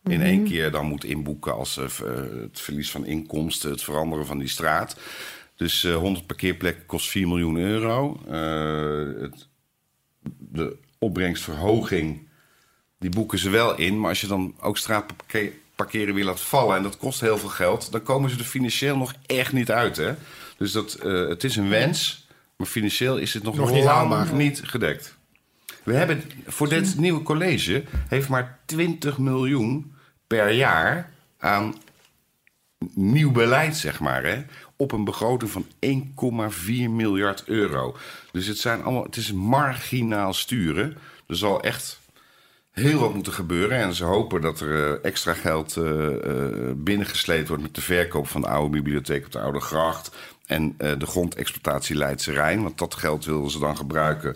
in 0.04 0.12
-hmm. 0.12 0.22
één 0.22 0.44
keer 0.44 0.72
dan 0.72 0.86
moet 0.86 1.04
inboeken 1.04 1.54
als 1.54 1.78
uh, 1.78 1.86
het 2.42 2.60
verlies 2.60 2.92
van 2.92 3.06
inkomsten, 3.06 3.72
het 3.72 3.84
veranderen 3.84 4.26
van 4.26 4.38
die 4.38 4.48
straat. 4.48 5.00
Dus 5.56 5.84
uh, 5.84 5.96
100 5.96 6.26
parkeerplekken 6.26 6.86
kost 6.86 7.10
4 7.10 7.28
miljoen 7.28 7.58
euro. 7.58 8.20
Het, 9.22 9.48
de 10.38 10.78
opbrengstverhoging, 11.00 12.28
die 13.00 13.10
boeken 13.10 13.40
ze 13.40 13.50
wel 13.50 13.78
in. 13.78 14.00
Maar 14.00 14.10
als 14.10 14.22
je 14.22 14.28
dan 14.28 14.56
ook 14.62 14.78
straatparkeer 14.78 15.52
parkeren 15.82 16.14
weer 16.16 16.26
laat 16.26 16.42
vallen 16.42 16.78
en 16.78 16.84
dat 16.84 16.98
kost 16.98 17.22
heel 17.22 17.38
veel 17.38 17.50
geld, 17.50 17.92
dan 17.92 18.04
komen 18.04 18.30
ze 18.30 18.38
er 18.38 18.44
financieel 18.44 18.98
nog 18.98 19.14
echt 19.26 19.54
niet 19.54 19.72
uit. 19.72 19.98
Hè? 19.98 20.14
Dus 20.58 20.72
dat, 20.72 20.98
uh, 21.04 21.28
het 21.30 21.44
is 21.44 21.56
een 21.56 21.70
wens, 21.70 22.28
maar 22.56 22.68
financieel 22.68 23.18
is 23.18 23.34
het 23.34 23.44
nog, 23.44 23.56
nog 23.56 23.72
niet 23.72 23.86
haalbaar. 23.86 24.34
niet 24.34 24.62
gedekt. 24.64 25.18
We 25.84 25.94
hebben 25.94 26.24
voor 26.48 26.70
dit 26.70 26.98
nieuwe 26.98 27.24
college 27.24 27.84
heeft 28.08 28.30
maar 28.30 28.60
20 28.66 29.18
miljoen 29.18 29.94
per 30.28 30.52
jaar 30.52 31.12
aan 31.38 31.76
nieuw 32.94 33.32
beleid, 33.32 33.78
zeg 33.78 34.00
maar. 34.00 34.24
Hè? 34.24 34.44
Op 34.76 34.92
een 34.92 35.04
begroting 35.04 35.52
van 35.52 35.66
1,4 36.60 36.90
miljard 36.90 37.44
euro. 37.46 37.96
Dus 38.32 38.48
het, 38.48 38.58
zijn 38.58 38.84
allemaal, 38.84 39.04
het 39.04 39.16
is 39.16 39.32
marginaal 39.32 40.34
sturen. 40.34 40.98
Er 41.28 41.38
zal 41.38 41.62
echt 41.62 42.00
heel 42.72 43.00
wat 43.00 43.14
moeten 43.14 43.34
gebeuren. 43.34 43.78
En 43.78 43.94
ze 43.94 44.04
hopen 44.04 44.42
dat 44.42 44.60
er 44.60 44.94
eh, 44.94 45.06
extra 45.06 45.34
geld 45.34 45.76
uh, 45.76 46.08
binnengesleept 46.76 47.48
wordt 47.48 47.64
met 47.64 47.76
de 47.76 47.82
verkoop 47.82 48.28
van 48.28 48.42
de 48.42 48.48
oude 48.48 48.70
bibliotheek 48.70 49.26
op 49.26 49.32
de 49.32 49.40
Oude 49.40 49.60
Gracht. 49.60 50.12
En 50.46 50.76
de 50.78 51.06
grondexploitatie 51.06 51.96
Leidse 51.96 52.32
Rijn. 52.32 52.64
Want 52.64 52.78
dat 52.78 52.96
geld 52.96 53.26
willen 53.26 53.50
ze 53.50 53.60
dan 53.60 53.78
gebruiken 53.78 54.36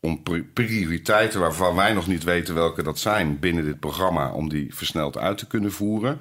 om 0.00 0.22
prioriteiten 0.52 1.40
waarvan 1.40 1.74
wij 1.74 1.92
nog 1.92 2.06
niet 2.06 2.24
weten 2.24 2.54
welke 2.54 2.82
dat 2.82 2.98
zijn 2.98 3.38
binnen 3.38 3.64
dit 3.64 3.80
programma, 3.80 4.32
om 4.32 4.48
die 4.48 4.74
versneld 4.74 5.18
uit 5.18 5.38
te 5.38 5.46
kunnen 5.46 5.72
voeren. 5.72 6.18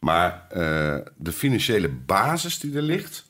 Maar 0.00 0.46
de 1.16 1.32
financiële 1.32 1.88
basis 1.88 2.58
die 2.58 2.76
er 2.76 2.82
ligt, 2.82 3.26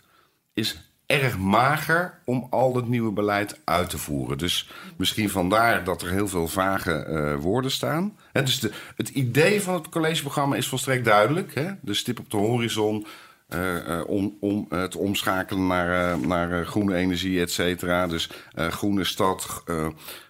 is 0.54 0.93
erg 1.06 1.38
mager 1.38 2.18
om 2.24 2.46
al 2.50 2.76
het 2.76 2.88
nieuwe 2.88 3.12
beleid 3.12 3.58
uit 3.64 3.90
te 3.90 3.98
voeren. 3.98 4.38
Dus 4.38 4.70
misschien 4.96 5.30
vandaar 5.30 5.84
dat 5.84 6.02
er 6.02 6.10
heel 6.10 6.28
veel 6.28 6.48
vage 6.48 7.06
uh, 7.08 7.42
woorden 7.42 7.70
staan. 7.70 8.16
He, 8.32 8.42
dus 8.42 8.60
de, 8.60 8.70
het 8.96 9.08
idee 9.08 9.62
van 9.62 9.74
het 9.74 9.88
collegeprogramma 9.88 10.56
is 10.56 10.68
volstrekt 10.68 11.04
duidelijk. 11.04 11.54
Hè? 11.54 11.70
De 11.80 11.94
stip 11.94 12.18
op 12.18 12.30
de 12.30 12.36
horizon, 12.36 13.06
uh, 13.54 13.88
uh, 13.88 14.00
om, 14.40 14.66
het 14.68 14.96
omschakelen 14.96 15.66
naar, 15.66 16.18
naar 16.18 16.66
groene 16.66 16.96
energie, 16.96 17.40
et 17.40 17.50
cetera. 17.50 18.06
Dus 18.06 18.30
groene 18.54 19.04
stad, 19.04 19.64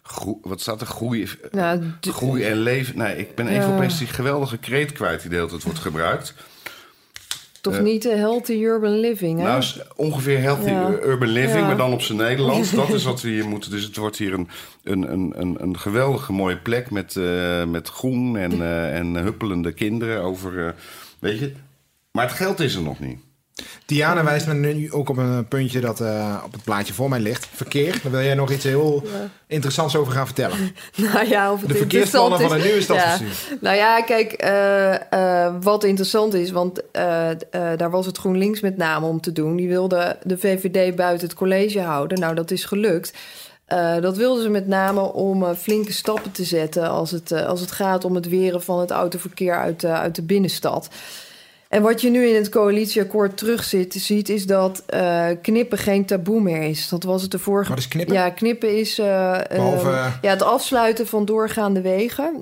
groe, 0.03 0.39
wat 0.43 0.61
staat 0.61 0.81
er? 0.81 0.87
Groei, 0.87 1.29
nou, 1.51 1.83
groei 2.01 2.45
en 2.45 2.57
leven. 2.57 2.99
Nee, 2.99 3.17
ik 3.17 3.35
ben 3.35 3.49
even 3.49 3.73
opeens 3.75 3.99
die 3.99 4.07
geweldige 4.07 4.59
kreet 4.59 4.93
kwijt 4.93 5.21
die 5.21 5.31
de 5.31 5.37
hele 5.37 5.49
tijd 5.49 5.63
wordt 5.63 5.79
gebruikt. 5.79 6.35
Toch 7.65 7.81
niet 7.81 8.03
de 8.03 8.17
healthy 8.17 8.53
urban 8.53 8.99
living, 8.99 9.39
hè? 9.39 9.45
Nou, 9.45 9.65
ongeveer 9.97 10.41
healthy 10.41 10.71
urban 11.03 11.29
living, 11.29 11.67
maar 11.67 11.77
dan 11.77 11.93
op 11.93 12.03
zijn 12.03 12.19
Nederlands. 12.19 12.71
Dat 12.87 12.89
is 12.89 13.05
wat 13.05 13.21
we 13.21 13.29
hier 13.29 13.49
moeten. 13.49 13.71
Dus 13.71 13.85
het 13.85 13.97
wordt 13.97 14.17
hier 14.17 14.33
een, 14.33 14.49
een, 14.83 15.41
een, 15.41 15.57
een 15.63 15.79
geweldige 15.79 16.33
mooie 16.33 16.57
plek 16.57 16.91
met, 16.91 17.15
uh, 17.15 17.65
met 17.65 17.89
groen 17.89 18.37
en, 18.37 18.53
uh, 18.53 18.99
en 18.99 19.15
huppelende 19.15 19.73
kinderen 19.73 20.23
over... 20.23 20.53
Uh, 20.53 20.69
weet 21.19 21.39
je, 21.39 21.53
maar 22.11 22.27
het 22.27 22.37
geld 22.37 22.61
is 22.61 22.75
er 22.75 22.83
nog 22.83 23.01
niet. 23.01 23.19
Diana 23.87 24.25
wijst 24.25 24.47
me 24.47 24.55
nu 24.55 24.93
ook 24.93 25.09
op 25.09 25.17
een 25.17 25.49
puntje 25.49 25.81
dat 25.81 26.01
uh, 26.01 26.43
op 26.45 26.53
het 26.53 26.65
plaatje 26.65 26.95
voor 26.95 27.09
mij 27.09 27.21
ligt. 27.21 27.49
Verkeer. 27.53 28.01
Daar 28.03 28.13
wil 28.13 28.23
jij 28.23 28.35
nog 28.35 28.51
iets 28.51 28.65
heel 28.65 29.03
ja. 29.05 29.29
interessants 29.47 29.97
over 29.97 30.13
gaan 30.13 30.27
vertellen. 30.27 30.59
nou 31.13 31.29
ja, 31.29 31.53
of 31.53 31.61
het 31.61 31.69
de 31.69 31.75
verkeersplannen 31.75 32.41
van 32.41 32.53
een 32.53 32.63
nieuwe 32.63 32.81
stadsbestuur. 32.81 33.29
Ja. 33.51 33.57
Nou 33.61 33.77
ja, 33.77 34.03
kijk, 34.03 34.45
uh, 34.45 35.21
uh, 35.21 35.55
wat 35.61 35.85
interessant 35.85 36.35
is, 36.35 36.51
want 36.51 36.83
daar 37.77 37.91
was 37.91 38.07
het 38.07 38.19
GroenLinks 38.19 38.61
met 38.61 38.77
name 38.77 39.07
om 39.07 39.21
te 39.21 39.33
doen. 39.33 39.57
Die 39.57 39.69
wilde 39.69 40.19
de 40.23 40.39
VVD 40.39 40.97
buiten 40.97 41.27
het 41.27 41.37
college 41.37 41.81
houden. 41.81 42.19
Nou, 42.19 42.35
dat 42.35 42.51
is 42.51 42.65
gelukt. 42.65 43.13
dat 44.01 44.17
wilden 44.17 44.43
ze 44.43 44.49
met 44.49 44.67
name 44.67 45.01
om 45.01 45.55
flinke 45.55 45.93
stappen 45.93 46.33
te 46.33 46.45
zetten 46.45 46.89
als 46.89 47.11
het, 47.11 47.33
als 47.33 47.61
het 47.61 47.73
gaat 47.73 48.05
om 48.05 48.15
het 48.15 48.29
weren 48.29 48.63
van 48.63 48.81
het 48.81 48.91
autoverkeer 48.91 49.59
uit, 49.59 49.85
uit 49.85 50.15
de 50.15 50.23
binnenstad. 50.23 50.89
En 51.75 51.83
wat 51.83 52.01
je 52.01 52.11
nu 52.11 52.27
in 52.27 52.35
het 52.35 52.49
coalitieakkoord 52.49 53.37
terugziet, 53.37 53.95
ziet, 53.95 54.29
is 54.29 54.47
dat 54.47 54.83
uh, 54.95 55.27
knippen 55.43 55.79
geen 55.79 56.05
taboe 56.05 56.41
meer 56.41 56.63
is. 56.63 56.89
Dat 56.89 57.03
was 57.03 57.23
het 57.23 57.31
de 57.31 57.39
vorige. 57.39 57.69
Wat 57.69 57.79
is 57.79 57.89
knippen? 57.89 58.15
Ja, 58.15 58.31
knippen 58.31 58.79
is 58.79 58.99
uh, 58.99 59.07
Behalve... 59.49 59.89
uh, 59.89 60.15
ja, 60.23 60.31
het 60.31 60.43
afsluiten 60.43 61.07
van 61.07 61.25
doorgaande 61.25 61.81
wegen. 61.81 62.41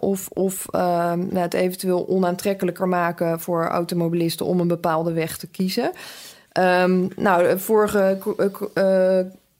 of 0.00 0.28
of 0.28 0.66
nou, 0.72 1.38
het 1.38 1.54
eventueel 1.54 2.08
onaantrekkelijker 2.08 2.88
maken 2.88 3.40
voor 3.40 3.66
automobilisten 3.66 4.46
om 4.46 4.60
een 4.60 4.68
bepaalde 4.68 5.12
weg 5.12 5.36
te 5.36 5.46
kiezen. 5.46 5.92
Um, 6.82 7.08
nou, 7.16 7.48
de 7.48 7.58
vorige 7.58 8.18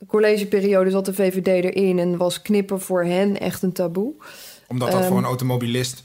collegeperiode 0.06 0.90
zat 0.90 1.04
de 1.04 1.14
VVD 1.14 1.46
erin 1.46 1.98
en 1.98 2.16
was 2.16 2.42
knippen 2.42 2.80
voor 2.80 3.04
hen 3.04 3.40
echt 3.40 3.62
een 3.62 3.72
taboe. 3.72 4.12
Omdat 4.68 4.90
dat 4.90 5.02
um, 5.02 5.06
voor 5.08 5.18
een 5.18 5.24
automobilist 5.24 6.02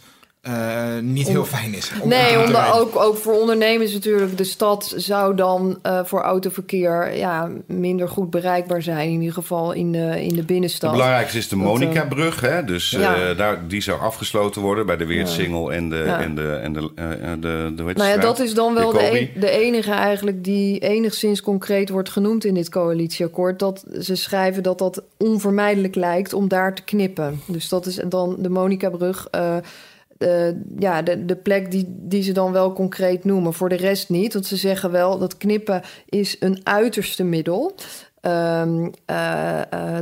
uh, 0.47 0.99
niet 1.01 1.27
heel 1.27 1.45
fijn 1.45 1.73
is. 1.73 1.91
Om 2.01 2.09
nee, 2.09 2.43
omdat 2.45 2.71
ook, 2.73 2.95
ook 2.95 3.17
voor 3.17 3.39
ondernemers 3.39 3.93
natuurlijk. 3.93 4.37
De 4.37 4.43
stad 4.43 4.93
zou 4.95 5.35
dan 5.35 5.79
uh, 5.85 5.99
voor 6.03 6.21
autoverkeer 6.21 7.17
ja, 7.17 7.49
minder 7.65 8.09
goed 8.09 8.29
bereikbaar 8.29 8.81
zijn. 8.81 9.09
In 9.09 9.19
ieder 9.19 9.33
geval 9.33 9.71
in 9.71 9.91
de, 9.91 10.23
in 10.23 10.35
de 10.35 10.43
binnenstad. 10.43 10.89
Het 10.89 10.99
belangrijkste 10.99 11.37
is 11.37 11.47
de 11.47 11.55
Monica-brug. 11.55 12.41
Hè? 12.41 12.63
Dus 12.63 12.89
ja. 12.89 13.29
uh, 13.29 13.37
daar, 13.37 13.67
die 13.67 13.81
zou 13.81 13.99
afgesloten 13.99 14.61
worden 14.61 14.85
bij 14.85 14.97
de 14.97 15.05
Weertsingel 15.05 15.71
ja. 15.71 15.77
en 15.77 15.89
de... 15.89 16.03
Ja. 16.05 16.19
En 16.19 16.35
de, 16.35 16.53
en 16.53 16.73
de, 16.73 16.91
de, 17.39 17.73
de, 17.75 17.83
nou 17.83 18.09
ja, 18.09 18.17
dat 18.17 18.39
is 18.39 18.53
dan 18.53 18.73
wel 18.73 18.91
de, 18.91 19.19
e 19.19 19.39
de 19.39 19.49
enige 19.49 19.91
eigenlijk 19.91 20.43
die 20.43 20.79
enigszins 20.79 21.41
concreet 21.41 21.89
wordt 21.89 22.09
genoemd 22.09 22.45
in 22.45 22.53
dit 22.53 22.69
coalitieakkoord. 22.69 23.59
Dat 23.59 23.85
ze 23.99 24.15
schrijven 24.15 24.63
dat 24.63 24.77
dat 24.77 25.03
onvermijdelijk 25.17 25.95
lijkt 25.95 26.33
om 26.33 26.47
daar 26.47 26.75
te 26.75 26.83
knippen. 26.83 27.41
Dus 27.45 27.69
dat 27.69 27.85
is 27.85 27.99
dan 28.05 28.35
de 28.39 28.49
Monica-brug 28.49 29.27
uh, 30.21 30.55
ja, 30.77 31.01
de, 31.01 31.25
de 31.25 31.35
plek 31.35 31.71
die, 31.71 31.85
die 31.87 32.23
ze 32.23 32.31
dan 32.31 32.51
wel 32.51 32.73
concreet 32.73 33.23
noemen. 33.23 33.53
Voor 33.53 33.69
de 33.69 33.75
rest 33.75 34.09
niet. 34.09 34.33
Want 34.33 34.45
ze 34.45 34.55
zeggen 34.55 34.91
wel 34.91 35.19
dat 35.19 35.37
knippen 35.37 35.81
is 36.05 36.35
een 36.39 36.61
uiterste 36.63 37.23
middel. 37.23 37.75
Um, 38.21 38.91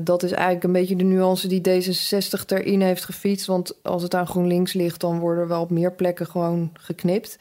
dat 0.03 0.23
is 0.23 0.31
eigenlijk 0.31 0.63
een 0.63 0.71
beetje 0.71 0.95
de 0.95 1.03
nuance 1.03 1.47
die 1.47 1.61
D66 1.69 2.45
erin 2.45 2.81
heeft 2.81 3.05
gefietst. 3.05 3.45
Want 3.45 3.73
als 3.81 4.03
het 4.03 4.15
aan 4.15 4.27
GroenLinks 4.27 4.73
ligt, 4.73 4.99
dan 4.99 5.19
worden 5.19 5.47
wel 5.47 5.61
op 5.61 5.69
meer 5.69 5.93
plekken 5.93 6.27
gewoon 6.27 6.69
geknipt. 6.73 7.37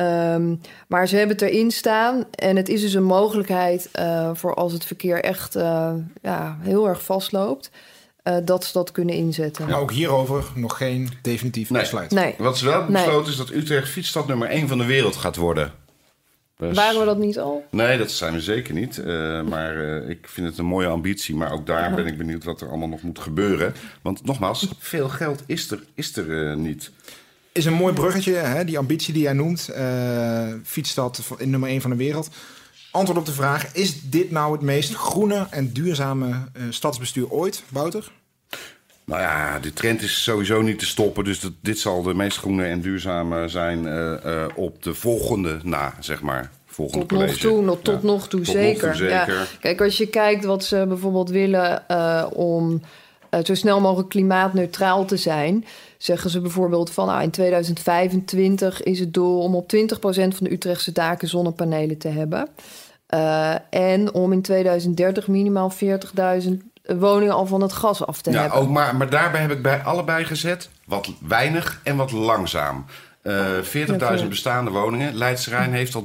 Um, 0.00 0.60
maar 0.88 1.08
ze 1.08 1.16
hebben 1.16 1.36
het 1.36 1.44
erin 1.44 1.70
staan. 1.70 2.24
En 2.30 2.56
het 2.56 2.68
is 2.68 2.80
dus 2.80 2.94
een 2.94 3.04
mogelijkheid 3.04 3.90
voor 4.32 4.54
als 4.54 4.72
het 4.72 4.84
verkeer 4.84 5.22
echt 5.22 5.54
ja, 6.22 6.58
heel 6.60 6.88
erg 6.88 7.04
vastloopt 7.04 7.70
uh, 8.28 8.36
dat 8.44 8.64
ze 8.64 8.72
dat 8.72 8.92
kunnen 8.92 9.14
inzetten. 9.14 9.68
Ja, 9.68 9.76
ook 9.76 9.92
hierover 9.92 10.44
nog 10.54 10.76
geen 10.76 11.08
definitief 11.22 11.70
nee. 11.70 11.80
besluit. 11.80 12.10
Nee. 12.10 12.34
Wat 12.38 12.58
ze 12.58 12.64
wel 12.64 12.86
besloten 12.86 13.20
nee. 13.20 13.30
is 13.30 13.36
dat 13.36 13.50
Utrecht 13.50 13.88
fietsstad 13.88 14.26
nummer 14.26 14.48
1 14.48 14.68
van 14.68 14.78
de 14.78 14.84
wereld 14.84 15.16
gaat 15.16 15.36
worden. 15.36 15.72
Dus... 16.56 16.76
Waren 16.76 17.00
we 17.00 17.06
dat 17.06 17.18
niet 17.18 17.38
al? 17.38 17.66
Nee, 17.70 17.98
dat 17.98 18.10
zijn 18.10 18.32
we 18.32 18.40
zeker 18.40 18.74
niet. 18.74 18.96
Uh, 18.98 19.42
maar 19.42 19.76
uh, 19.76 20.08
ik 20.08 20.28
vind 20.28 20.46
het 20.46 20.58
een 20.58 20.64
mooie 20.64 20.86
ambitie. 20.86 21.34
Maar 21.34 21.52
ook 21.52 21.66
daar 21.66 21.90
ja. 21.90 21.94
ben 21.94 22.06
ik 22.06 22.18
benieuwd 22.18 22.44
wat 22.44 22.60
er 22.60 22.68
allemaal 22.68 22.88
nog 22.88 23.02
moet 23.02 23.18
gebeuren. 23.18 23.74
Want 24.02 24.24
nogmaals, 24.24 24.68
veel 24.78 25.08
geld 25.08 25.42
is 25.46 25.70
er, 25.70 25.82
is 25.94 26.16
er 26.16 26.56
niet. 26.56 26.90
Is 27.52 27.64
een 27.64 27.72
mooi 27.72 27.94
bruggetje, 27.94 28.34
hè? 28.34 28.64
die 28.64 28.78
ambitie 28.78 29.12
die 29.12 29.22
jij 29.22 29.32
noemt. 29.32 29.70
fietsstad 30.64 31.20
in 31.36 31.50
nummer 31.50 31.68
1 31.68 31.80
van 31.80 31.90
de 31.90 31.96
wereld. 31.96 32.28
Antwoord 32.90 33.18
op 33.18 33.26
de 33.26 33.32
vraag: 33.32 33.74
is 33.74 34.10
dit 34.10 34.30
nou 34.30 34.52
het 34.52 34.62
meest 34.62 34.94
groene 34.94 35.46
en 35.50 35.72
duurzame 35.72 36.34
stadsbestuur 36.70 37.30
ooit, 37.30 37.62
Wouter? 37.68 38.10
Nou 39.08 39.20
ja, 39.20 39.58
de 39.58 39.72
trend 39.72 40.02
is 40.02 40.22
sowieso 40.22 40.62
niet 40.62 40.78
te 40.78 40.86
stoppen. 40.86 41.24
Dus 41.24 41.40
dat, 41.40 41.52
dit 41.60 41.78
zal 41.78 42.02
de 42.02 42.14
meest 42.14 42.38
groene 42.38 42.64
en 42.64 42.80
duurzame 42.80 43.48
zijn 43.48 43.84
uh, 43.84 44.12
uh, 44.24 44.44
op 44.54 44.82
de 44.82 44.94
volgende 44.94 45.58
na, 45.62 45.94
zeg 46.00 46.22
maar. 46.22 46.50
Volgende 46.66 47.06
tot 47.06 47.18
college. 47.18 47.46
nog 47.46 47.54
toe, 47.54 47.64
nog, 47.64 47.78
tot 47.82 48.02
ja. 48.02 48.06
nog 48.06 48.28
toe, 48.28 48.40
tot 48.40 48.54
zeker. 48.54 48.88
Nog 48.88 48.96
toe, 48.96 49.08
zeker. 49.08 49.34
Ja. 49.34 49.44
Kijk, 49.60 49.80
als 49.80 49.98
je 49.98 50.06
kijkt 50.06 50.44
wat 50.44 50.64
ze 50.64 50.84
bijvoorbeeld 50.88 51.30
willen 51.30 51.84
uh, 51.90 52.26
om 52.32 52.80
zo 53.42 53.54
snel 53.54 53.80
mogelijk 53.80 54.08
klimaatneutraal 54.08 55.04
te 55.04 55.16
zijn, 55.16 55.64
zeggen 55.98 56.30
ze 56.30 56.40
bijvoorbeeld 56.40 56.90
van 56.90 57.06
nou, 57.06 57.22
in 57.22 57.30
2025 57.30 58.82
is 58.82 59.00
het 59.00 59.14
doel 59.14 59.40
om 59.40 59.54
op 59.54 59.72
20% 59.76 59.98
van 59.98 60.32
de 60.38 60.52
Utrechtse 60.52 60.92
daken 60.92 61.28
zonnepanelen 61.28 61.98
te 61.98 62.08
hebben. 62.08 62.48
en 63.70 64.14
om 64.14 64.32
in 64.32 64.42
2030 64.42 65.28
minimaal 65.28 65.72
40.000 65.72 66.48
woningen 66.96 67.34
al 67.34 67.46
van 67.46 67.60
het 67.60 67.72
gas 67.72 68.06
af 68.06 68.20
te 68.20 68.30
ja, 68.30 68.40
hebben. 68.40 68.58
Ook 68.58 68.68
maar, 68.68 68.96
maar 68.96 69.10
daarbij 69.10 69.40
heb 69.40 69.50
ik 69.50 69.62
bij 69.62 69.82
allebei 69.82 70.24
gezet 70.24 70.70
wat 70.84 71.12
weinig 71.20 71.80
en 71.82 71.96
wat 71.96 72.10
langzaam. 72.10 72.84
Uh, 73.22 74.18
40.000 74.20 74.28
bestaande 74.28 74.70
woningen. 74.70 75.14
Leidse 75.14 75.50
Rijn 75.50 75.72
heeft 75.72 75.94
al 75.94 76.04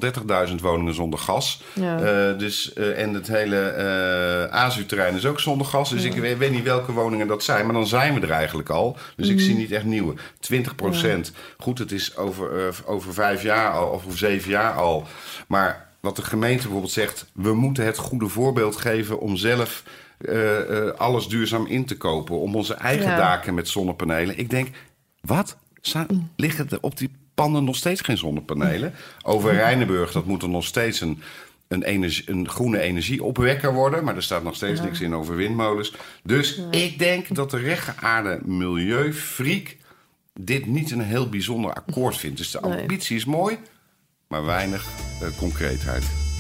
30.000 0.50 0.56
woningen 0.62 0.94
zonder 0.94 1.20
gas. 1.20 1.64
Ja. 1.74 2.00
Uh, 2.32 2.40
dus, 2.40 2.72
uh, 2.76 3.02
en 3.02 3.14
het 3.14 3.28
hele 3.28 4.48
Azu-terrein 4.52 5.16
is 5.16 5.26
ook 5.26 5.40
zonder 5.40 5.68
gas. 5.68 5.90
Dus 5.90 6.04
ja. 6.04 6.10
ik 6.10 6.16
weet, 6.16 6.38
weet, 6.38 6.52
niet 6.52 6.64
welke 6.64 6.92
woningen 6.92 7.28
dat 7.28 7.44
zijn. 7.44 7.66
Maar 7.66 7.74
dan 7.74 7.88
zijn 7.88 8.14
we 8.14 8.20
er 8.20 8.32
eigenlijk 8.32 8.70
al. 8.70 8.98
Dus 9.16 9.28
mm. 9.28 9.34
ik 9.34 9.40
zie 9.40 9.56
niet 9.56 9.72
echt 9.72 9.86
nieuwe. 9.86 10.14
20 10.40 10.76
procent. 10.76 11.32
Ja. 11.34 11.54
Goed, 11.58 11.80
het 11.80 11.92
is 11.92 12.18
over, 12.18 12.74
over 12.86 13.14
vijf 13.14 13.44
jaar 13.44 13.72
al. 13.72 13.88
Of 13.88 14.06
over 14.06 14.18
zeven 14.18 14.50
jaar 14.50 14.74
al. 14.74 15.08
Maar 15.48 15.88
wat 16.00 16.16
de 16.16 16.24
gemeente 16.24 16.62
bijvoorbeeld 16.62 16.92
zegt... 16.92 17.26
we 17.34 17.54
moeten 17.54 17.86
het 17.86 17.98
goede 17.98 18.28
voorbeeld 18.28 18.76
geven 18.76 19.20
om 19.20 19.36
zelf 19.36 19.84
alles 20.98 21.28
duurzaam 21.28 21.66
in 21.66 21.86
te 21.86 21.98
kopen. 21.98 22.40
Om 22.40 22.56
onze 22.56 22.74
eigen 22.74 23.10
ja. 23.10 23.18
daken 23.18 23.54
met 23.54 23.68
zonnepanelen. 23.68 24.38
Ik 24.38 24.50
denk, 24.50 24.68
wat? 25.22 25.58
Liggen 26.36 26.70
er 26.70 26.78
op 26.82 26.98
die 26.98 27.10
panden 27.34 27.64
nog 27.64 27.76
steeds 27.76 28.02
geen 28.02 28.18
zonnepanelen? 28.18 28.94
Over 29.22 29.54
Rijnenburg, 29.54 30.12
dat 30.12 30.26
moet 30.26 30.42
er 30.42 30.50
nog 30.50 30.66
steeds 30.66 31.02
een, 31.02 31.22
een, 31.68 31.84
energie, 31.84 32.30
een 32.30 32.50
groene 32.50 32.80
energieopwekker 32.80 33.74
worden. 33.74 34.04
Maar 34.04 34.16
er 34.16 34.24
staat 34.24 34.44
nog 34.44 34.56
steeds 34.56 34.80
ja. 34.80 34.86
niks 34.86 35.02
in 35.02 35.16
over 35.16 35.36
windmolens. 35.36 35.96
Dus 36.24 36.56
ja. 36.56 36.80
ik 36.80 37.00
denk 37.00 37.36
dat 37.36 37.52
de 37.52 37.58
rechtgeaarde 37.58 38.40
milieufriek 38.46 39.78
dit 40.40 40.66
niet 40.66 40.92
een 40.92 41.02
heel 41.02 41.30
bijzonder 41.30 41.74
akkoord 41.74 42.18
vindt. 42.18 42.38
Dus 42.38 42.52
de 42.52 42.60
ambitie 42.60 43.16
is 43.16 43.26
mooi, 43.26 43.58
maar 44.28 44.46
weinig 44.46 44.88
uh, 45.22 45.38
concreetheid. 45.38 46.33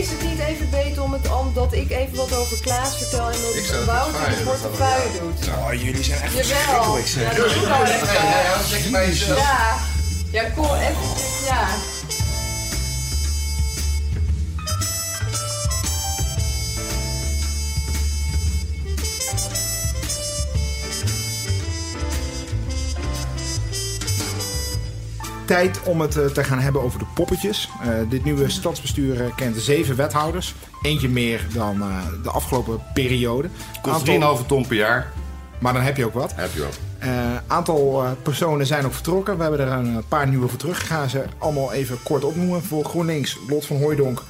Is 0.00 0.10
het 0.10 0.22
niet 0.22 0.38
even 0.38 0.70
beter 0.70 1.02
om 1.02 1.12
het 1.12 1.30
om 1.32 1.52
dat 1.54 1.72
ik 1.72 1.90
even 1.90 2.16
wat 2.16 2.34
over 2.36 2.60
Klaas 2.60 2.96
vertel 2.96 3.26
en 3.30 3.40
dat 3.40 3.64
zou 3.64 3.76
het 3.78 3.86
Wouter 3.86 4.36
de 4.36 4.42
portefeuille 4.44 5.10
doet. 5.20 5.48
Oh, 5.48 5.72
jullie 5.72 6.04
zijn 6.04 6.20
echt 6.20 6.32
Jawel. 6.32 6.92
verschrikkelijk, 6.94 7.06
zeg. 7.06 7.22
Ja, 7.22 7.42
dat 7.42 7.52
doe 7.52 7.62
ik 7.62 8.84
al 8.84 8.90
bij 8.90 9.06
jezelf. 9.06 9.38
Ja, 9.38 9.76
ja, 10.30 10.42
kom 10.42 10.64
even. 10.64 10.94
Ja. 11.44 11.68
Tijd 25.50 25.82
om 25.82 26.00
het 26.00 26.16
eh, 26.16 26.26
te 26.26 26.44
gaan 26.44 26.58
hebben 26.58 26.82
over 26.82 26.98
de 26.98 27.04
poppetjes. 27.14 27.68
Eh, 27.82 27.88
dit 28.08 28.24
nieuwe 28.24 28.50
stadsbestuur 28.50 29.24
eh, 29.24 29.36
kent 29.36 29.56
zeven 29.56 29.96
wethouders. 29.96 30.54
Eentje 30.82 31.08
meer 31.08 31.46
dan 31.52 31.82
de 32.22 32.30
afgelopen 32.30 32.82
periode. 32.94 33.48
Kost 33.82 34.08
Aantal- 34.08 34.38
3,5 34.38 34.46
ton 34.46 34.66
per 34.66 34.76
jaar. 34.76 35.12
Maar 35.58 35.72
dan 35.72 35.82
heb 35.82 35.96
je 35.96 36.04
ook 36.04 36.14
wat. 36.14 36.32
Heb 36.34 36.50
je. 36.54 36.68
Een 36.98 37.40
aantal 37.46 38.04
personen 38.22 38.66
zijn 38.66 38.84
ook 38.84 38.92
vertrokken. 38.92 39.36
We 39.36 39.42
hebben 39.42 39.60
er 39.60 39.72
een 39.72 40.04
paar 40.08 40.28
nieuwe 40.28 40.48
voor 40.48 40.58
terug. 40.58 40.80
Ik 40.80 40.86
ga 40.86 41.08
ze 41.08 41.24
allemaal 41.38 41.72
even 41.72 42.02
kort 42.02 42.24
opnoemen. 42.24 42.62
Voor 42.62 42.84
GroenLinks, 42.84 43.38
Lot 43.48 43.66
van 43.66 43.76
Hooijdonk, 43.76 44.22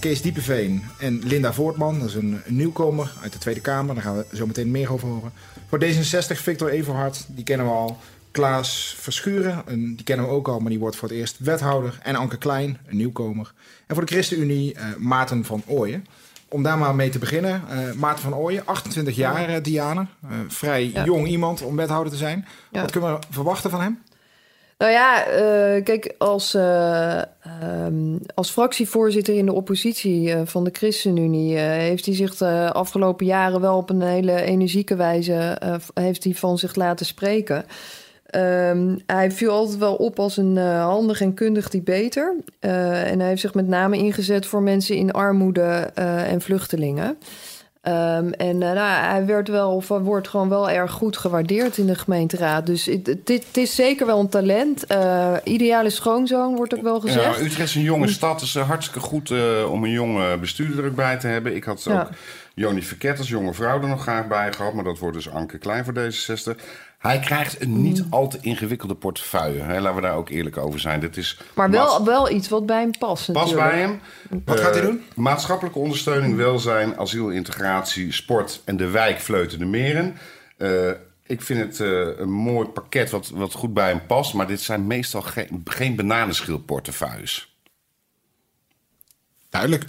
Kees 0.00 0.22
Diepeveen 0.22 0.82
en 0.98 1.20
Linda 1.24 1.52
Voortman. 1.52 1.98
Dat 1.98 2.08
is 2.08 2.14
een, 2.14 2.40
een 2.44 2.56
nieuwkomer 2.56 3.12
uit 3.22 3.32
de 3.32 3.38
Tweede 3.38 3.60
Kamer. 3.60 3.94
Daar 3.94 4.04
gaan 4.04 4.16
we 4.16 4.36
zo 4.36 4.46
meteen 4.46 4.70
meer 4.70 4.92
over 4.92 5.08
horen. 5.08 5.32
Voor 5.68 5.84
D66, 5.84 6.36
Victor 6.42 6.68
Everhard, 6.68 7.24
die 7.28 7.44
kennen 7.44 7.66
we 7.66 7.72
al. 7.72 7.98
Klaas 8.38 8.94
Verschuren, 8.98 9.62
een, 9.66 9.96
die 9.96 10.04
kennen 10.04 10.26
we 10.26 10.32
ook 10.32 10.48
al, 10.48 10.58
maar 10.58 10.70
die 10.70 10.78
wordt 10.78 10.96
voor 10.96 11.08
het 11.08 11.16
eerst 11.16 11.36
wethouder. 11.38 11.98
En 12.02 12.14
Anke 12.16 12.38
Klein, 12.38 12.78
een 12.86 12.96
nieuwkomer. 12.96 13.52
En 13.86 13.94
voor 13.94 14.04
de 14.06 14.12
ChristenUnie, 14.12 14.74
eh, 14.74 14.84
Maarten 14.98 15.44
van 15.44 15.62
Ooyen. 15.66 16.06
Om 16.48 16.62
daar 16.62 16.78
maar 16.78 16.94
mee 16.94 17.08
te 17.08 17.18
beginnen. 17.18 17.62
eh, 17.68 17.92
Maarten 17.92 18.22
van 18.22 18.34
Ooyen, 18.34 18.62
28 18.66 19.16
jaar, 19.16 19.48
eh, 19.48 19.62
Diane. 19.62 20.06
Vrij 20.48 20.90
Ja. 20.92 21.04
jong 21.04 21.26
iemand 21.26 21.62
om 21.62 21.76
wethouder 21.76 22.12
te 22.12 22.18
zijn. 22.18 22.46
Ja. 22.70 22.80
Wat 22.80 22.90
kunnen 22.90 23.12
we 23.14 23.18
verwachten 23.30 23.70
van 23.70 23.80
hem? 23.80 24.02
Nou 24.78 24.92
ja, 24.92 25.22
kijk, 25.80 26.14
als, 26.18 26.54
eh, 26.54 27.18
ehm, 27.18 28.16
als 28.34 28.50
fractievoorzitter 28.50 29.34
in 29.36 29.46
de 29.46 29.52
oppositie 29.52 30.36
van 30.44 30.64
de 30.64 30.70
ChristenUnie 30.72 31.56
heeft 31.58 32.06
hij 32.06 32.14
zich 32.14 32.36
de 32.36 32.70
afgelopen 32.72 33.26
jaren 33.26 33.60
wel 33.60 33.76
op 33.76 33.90
een 33.90 34.02
hele 34.02 34.42
energieke 34.42 34.96
wijze 34.96 35.60
heeft 35.94 36.24
hij 36.24 36.34
van 36.34 36.58
zich 36.58 36.74
laten 36.74 37.06
spreken. 37.06 37.64
Ehm, 38.28 38.96
hij 39.06 39.30
viel 39.30 39.50
altijd 39.50 39.78
wel 39.78 39.94
op 39.94 40.18
als 40.18 40.36
een 40.36 40.56
eh, 40.58 40.84
handig 40.84 41.20
en 41.20 41.34
kundig 41.34 41.68
debater. 41.68 42.34
Eh, 42.60 43.10
en 43.10 43.18
hij 43.18 43.28
heeft 43.28 43.40
zich 43.40 43.54
met 43.54 43.68
name 43.68 43.96
ingezet 43.96 44.46
voor 44.46 44.62
mensen 44.62 44.96
in 44.96 45.12
armoede 45.12 45.90
eh, 45.94 46.32
en 46.32 46.40
vluchtelingen. 46.40 47.18
Ehm, 47.80 48.30
en 48.30 48.58
nou, 48.58 48.78
hij 48.78 49.26
werd 49.26 49.48
wel, 49.48 49.82
wordt 50.02 50.28
gewoon 50.28 50.48
wel 50.48 50.70
erg 50.70 50.90
goed 50.90 51.16
gewaardeerd 51.16 51.78
in 51.78 51.86
de 51.86 51.94
gemeenteraad. 51.94 52.66
Dus 52.66 52.84
het, 52.84 53.56
is 53.56 53.74
zeker 53.74 54.06
wel 54.06 54.20
een 54.20 54.28
talent. 54.28 54.86
Ideale 55.44 55.90
schoonzoon 55.90 56.56
wordt 56.56 56.74
ook 56.76 56.82
wel 56.82 56.94
Ja, 56.94 57.00
gezegd. 57.00 57.26
maar 57.26 57.40
Utrecht 57.40 57.68
is 57.68 57.74
een 57.74 57.82
jonge 57.82 58.08
stad. 58.08 58.40
Het 58.40 58.48
is 58.48 58.54
eh, 58.54 58.68
hartstikke 58.68 59.00
goed 59.00 59.32
om 59.68 59.84
een 59.84 59.90
jonge 59.90 60.38
bestuurder 60.38 60.84
erbij 60.84 61.16
te 61.16 61.26
hebben. 61.26 61.56
Ik 61.56 61.64
had 61.64 61.82
Ja. 61.84 62.08
Joni 62.58 62.82
Verket 62.82 63.18
als 63.18 63.28
jonge 63.28 63.54
vrouw 63.54 63.80
er 63.82 63.88
nog 63.88 64.02
graag 64.02 64.26
bij 64.26 64.52
gehad. 64.52 64.74
Maar 64.74 64.84
dat 64.84 64.98
wordt 64.98 65.16
dus 65.16 65.30
Anke 65.30 65.58
Klein 65.58 65.84
voor 65.84 65.94
D66. 65.94 66.62
Hij 66.98 67.18
krijgt 67.20 67.60
een 67.60 67.82
niet 67.82 67.98
Mm. 68.04 68.06
al 68.12 68.28
te 68.28 68.38
ingewikkelde 68.40 68.94
portefeuille. 68.94 69.60
Hè? 69.60 69.80
Laten 69.80 69.94
we 69.94 70.00
daar 70.02 70.16
ook 70.16 70.28
eerlijk 70.28 70.56
over 70.56 70.80
zijn. 70.80 71.00
Dit 71.00 71.16
is 71.16 71.38
maar 71.54 71.70
maats- 71.70 71.96
wel, 71.96 72.04
wel 72.04 72.30
iets 72.30 72.48
wat 72.48 72.66
bij 72.66 72.80
hem 72.80 72.90
past 72.98 73.32
Pas 73.32 73.50
natuurlijk. 73.50 73.70
bij 73.70 73.80
hem. 73.80 74.00
Wat 74.44 74.60
gaat 74.60 74.74
hij 74.74 74.82
Eh, 74.82 74.88
doen? 74.88 75.02
Maatschappelijke 75.14 75.78
ondersteuning, 75.78 76.36
welzijn, 76.36 76.98
asiel, 76.98 77.30
integratie, 77.30 78.12
sport 78.12 78.60
en 78.64 78.76
de 78.76 78.88
wijk 78.90 79.20
Vleuten 79.20 79.58
de 79.58 79.64
Meren. 79.64 80.16
Eh, 80.56 80.90
ik 81.26 81.42
vind 81.42 81.60
het 81.60 81.80
eh, 81.80 82.18
een 82.18 82.32
mooi 82.32 82.66
pakket 82.68 83.10
wat, 83.10 83.28
wat 83.28 83.52
goed 83.52 83.74
bij 83.74 83.88
hem 83.88 84.06
past. 84.06 84.34
Maar 84.34 84.46
dit 84.46 84.60
zijn 84.60 84.86
meestal 84.86 85.22
geen, 85.22 85.62
geen 85.64 85.96
bananenschilportefeuilles. 85.96 87.56
Duidelijk. 89.50 89.84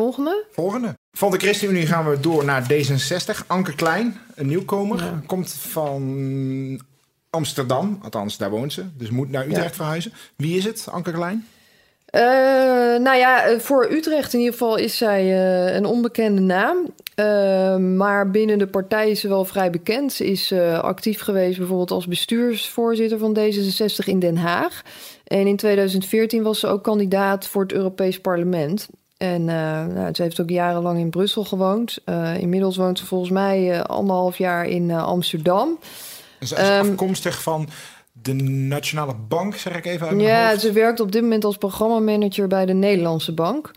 Volgende? 0.00 0.44
Volgende. 0.52 0.94
Van 1.12 1.30
de 1.30 1.38
ChristenUnie 1.38 1.86
gaan 1.86 2.10
we 2.10 2.20
door 2.20 2.44
naar 2.44 2.66
D66. 2.72 3.46
Anke 3.46 3.74
Klein, 3.74 4.20
een 4.34 4.46
nieuwkomer. 4.46 5.22
Komt 5.26 5.52
van 5.52 6.80
Amsterdam. 7.30 7.98
Althans, 8.02 8.36
daar 8.36 8.50
woont 8.50 8.72
ze. 8.72 8.84
Dus 8.96 9.10
moet 9.10 9.30
naar 9.30 9.46
Utrecht 9.46 9.68
Ja. 9.68 9.74
verhuizen. 9.74 10.12
Wie 10.36 10.56
is 10.56 10.64
het, 10.64 10.86
Anke 10.90 11.12
Klein? 11.12 11.46
Eh, 12.06 12.22
nou 13.02 13.16
ja, 13.16 13.42
eh, 13.44 13.58
voor 13.58 13.90
Utrecht 13.90 14.32
in 14.32 14.38
ieder 14.38 14.52
geval 14.54 14.76
is 14.76 14.96
zij 14.96 15.20
eh, 15.22 15.74
een 15.74 15.84
onbekende 15.84 16.40
naam. 16.40 16.76
Maar 17.96 18.30
binnen 18.30 18.58
de 18.58 18.66
partij 18.66 19.10
is 19.10 19.20
ze 19.20 19.28
wel 19.28 19.44
vrij 19.44 19.70
bekend. 19.70 20.12
Ze 20.12 20.26
is 20.26 20.52
actief 20.80 21.20
geweest 21.20 21.58
bijvoorbeeld 21.58 21.90
als 21.90 22.06
bestuursvoorzitter 22.06 23.18
van 23.18 23.38
D66 23.38 24.04
in 24.04 24.18
Den 24.18 24.36
Haag. 24.36 24.82
En 25.24 25.46
in 25.46 25.56
2014 25.56 26.42
was 26.42 26.60
ze 26.60 26.66
ook 26.66 26.82
kandidaat 26.82 27.46
voor 27.46 27.62
het 27.62 27.72
Europees 27.72 28.20
Parlement. 28.20 28.88
En 29.16 29.48
eh, 29.48 29.86
nou, 29.94 30.14
ze 30.14 30.22
heeft 30.22 30.40
ook 30.40 30.50
jarenlang 30.50 30.98
in 30.98 31.10
Brussel 31.10 31.44
gewoond. 31.44 31.98
Eh, 32.04 32.38
inmiddels 32.38 32.76
woont 32.76 32.98
ze 32.98 33.06
volgens 33.06 33.30
mij 33.30 33.72
eh, 33.72 33.80
anderhalf 33.80 34.38
jaar 34.38 34.66
in 34.66 34.90
eh, 34.90 35.04
Amsterdam. 35.04 35.78
Ze 36.38 36.44
is 36.44 36.52
Ehm, 36.52 36.88
afkomstig 36.90 37.42
van 37.42 37.68
de 38.12 38.32
Nationale 38.32 39.14
Bank, 39.28 39.56
zeg 39.56 39.76
ik 39.76 39.84
even 39.86 40.06
uit 40.06 40.16
mijn 40.16 40.28
Ja, 40.28 40.48
hoofd. 40.48 40.60
ze 40.60 40.72
werkt 40.72 41.00
op 41.00 41.12
dit 41.12 41.22
moment 41.22 41.44
als 41.44 41.56
programmamanager 41.56 42.48
bij 42.48 42.66
de 42.66 42.72
Nederlandse 42.72 43.32
Bank. 43.34 43.70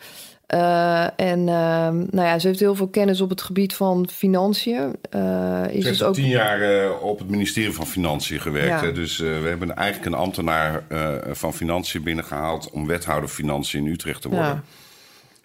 Eh, 0.45 1.04
en 1.04 1.47
ehm, 1.49 1.97
nou 1.97 2.28
ja, 2.28 2.39
ze 2.39 2.47
heeft 2.47 2.60
heel 2.60 2.75
veel 2.75 2.88
kennis 2.88 3.21
op 3.21 3.30
het 3.30 3.41
gebied 3.41 3.73
van 3.75 4.10
financiën. 4.12 4.95
Eh, 5.10 5.21
is 5.21 5.67
Ze 5.67 5.71
heeft 5.71 5.86
dus 5.86 6.04
ook 6.04 6.13
tien 6.13 6.28
jaar 6.28 6.91
op 6.99 7.19
het 7.19 7.30
ministerie 7.30 7.71
van 7.71 7.88
Financiën 7.88 8.39
gewerkt. 8.41 8.82
Ja. 8.82 8.86
Hè? 8.88 8.91
Dus 8.91 9.19
eh, 9.21 9.28
we 9.41 9.47
hebben 9.47 9.75
eigenlijk 9.75 10.13
een 10.13 10.19
ambtenaar 10.21 10.84
eh, 10.88 11.13
van 11.32 11.54
Financiën 11.54 12.04
binnengehaald... 12.04 12.69
om 12.69 12.88
wethouder 12.88 13.30
Financiën 13.30 13.86
in 13.86 13.91
Utrecht 13.91 14.21
te 14.21 14.30
worden. 14.30 14.47
Ja. 14.47 14.63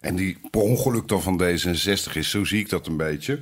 En 0.05 0.17
die 0.17 0.39
per 0.51 0.61
ongeluk 0.61 1.09
dan 1.09 1.23
van 1.23 1.43
D66 1.43 2.13
is, 2.13 2.31
zo 2.31 2.45
zie 2.45 2.61
ik 2.61 2.69
dat 2.69 2.87
een 2.87 2.97
beetje. 2.97 3.41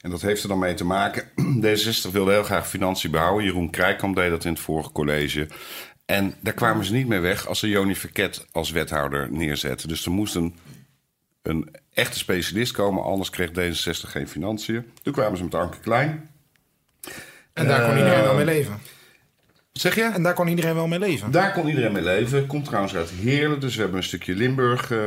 En 0.00 0.10
dat 0.10 0.22
heeft 0.22 0.42
er 0.42 0.48
dan 0.48 0.58
mee 0.58 0.74
te 0.74 0.84
maken. 0.84 1.28
D66 1.64 2.10
wilde 2.12 2.32
heel 2.32 2.42
graag 2.42 2.68
financiën 2.68 3.10
behouden. 3.10 3.44
Jeroen 3.44 3.70
Krijkamp 3.70 4.16
deed 4.16 4.30
dat 4.30 4.44
in 4.44 4.52
het 4.52 4.60
vorige 4.60 4.92
college. 4.92 5.48
En 6.04 6.34
daar 6.40 6.52
kwamen 6.52 6.84
ze 6.84 6.92
niet 6.92 7.06
mee 7.06 7.20
weg 7.20 7.46
als 7.46 7.58
ze 7.58 7.68
Joni 7.68 7.96
Verket 7.96 8.46
als 8.52 8.70
wethouder 8.70 9.32
neerzetten. 9.32 9.88
Dus 9.88 10.04
er 10.04 10.10
moest 10.10 10.34
een, 10.34 10.54
een 11.42 11.68
echte 11.92 12.18
specialist 12.18 12.72
komen, 12.72 13.02
anders 13.02 13.30
kreeg 13.30 13.50
D66 13.50 14.10
geen 14.10 14.28
financiën. 14.28 14.92
Toen 15.02 15.12
kwamen 15.12 15.38
ze 15.38 15.44
met 15.44 15.54
Anke 15.54 15.78
Klein. 15.80 16.30
En 17.52 17.66
daar 17.66 17.80
kon 17.80 17.90
Eh, 17.90 17.98
iedereen 17.98 18.22
wel 18.22 18.34
mee 18.34 18.44
leven. 18.44 18.80
Zeg 19.76 19.94
je? 19.94 20.02
En 20.02 20.22
daar 20.22 20.34
kon 20.34 20.48
iedereen 20.48 20.74
wel 20.74 20.86
mee 20.86 20.98
leven. 20.98 21.30
Daar 21.30 21.52
kon 21.52 21.68
iedereen 21.68 21.92
mee 21.92 22.02
leven. 22.02 22.46
Komt 22.46 22.64
trouwens 22.64 22.94
uit 22.94 23.10
Heerlen. 23.10 23.60
Dus 23.60 23.74
we 23.74 23.80
hebben 23.80 23.98
een 23.98 24.04
stukje 24.04 24.34
Limburg 24.34 24.90
eh, 24.90 24.98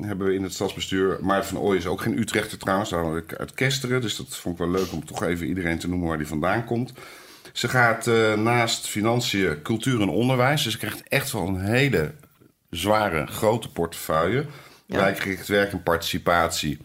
hebben 0.00 0.26
we 0.26 0.34
in 0.34 0.42
het 0.42 0.52
stadsbestuur. 0.52 1.18
Maarten 1.20 1.48
van 1.48 1.58
Ooyen 1.58 1.78
is 1.78 1.86
ook 1.86 2.00
geen 2.00 2.18
Utrechter 2.18 2.58
trouwens. 2.58 2.90
Daar 2.90 3.04
had 3.04 3.16
ik 3.16 3.34
uit 3.34 3.54
Kesteren. 3.54 4.00
Dus 4.00 4.16
dat 4.16 4.36
vond 4.36 4.58
ik 4.58 4.64
wel 4.64 4.70
leuk 4.70 4.92
om 4.92 5.04
toch 5.04 5.22
even 5.24 5.46
iedereen 5.46 5.78
te 5.78 5.88
noemen 5.88 6.08
waar 6.08 6.18
die 6.18 6.26
vandaan 6.26 6.64
komt. 6.64 6.92
Ze 7.52 7.68
gaat 7.68 8.06
eh, 8.06 8.34
naast 8.34 8.88
financiën, 8.88 9.62
cultuur 9.62 10.00
en 10.00 10.08
onderwijs. 10.08 10.62
Dus 10.62 10.72
ze 10.72 10.78
krijgt 10.78 11.02
echt 11.08 11.32
wel 11.32 11.46
een 11.46 11.60
hele 11.60 12.12
zware, 12.70 13.26
grote 13.26 13.68
portefeuille. 13.68 14.46
Wijkgericht 14.86 15.48
werk 15.48 15.72
en 15.72 15.82
participatie. 15.82 16.78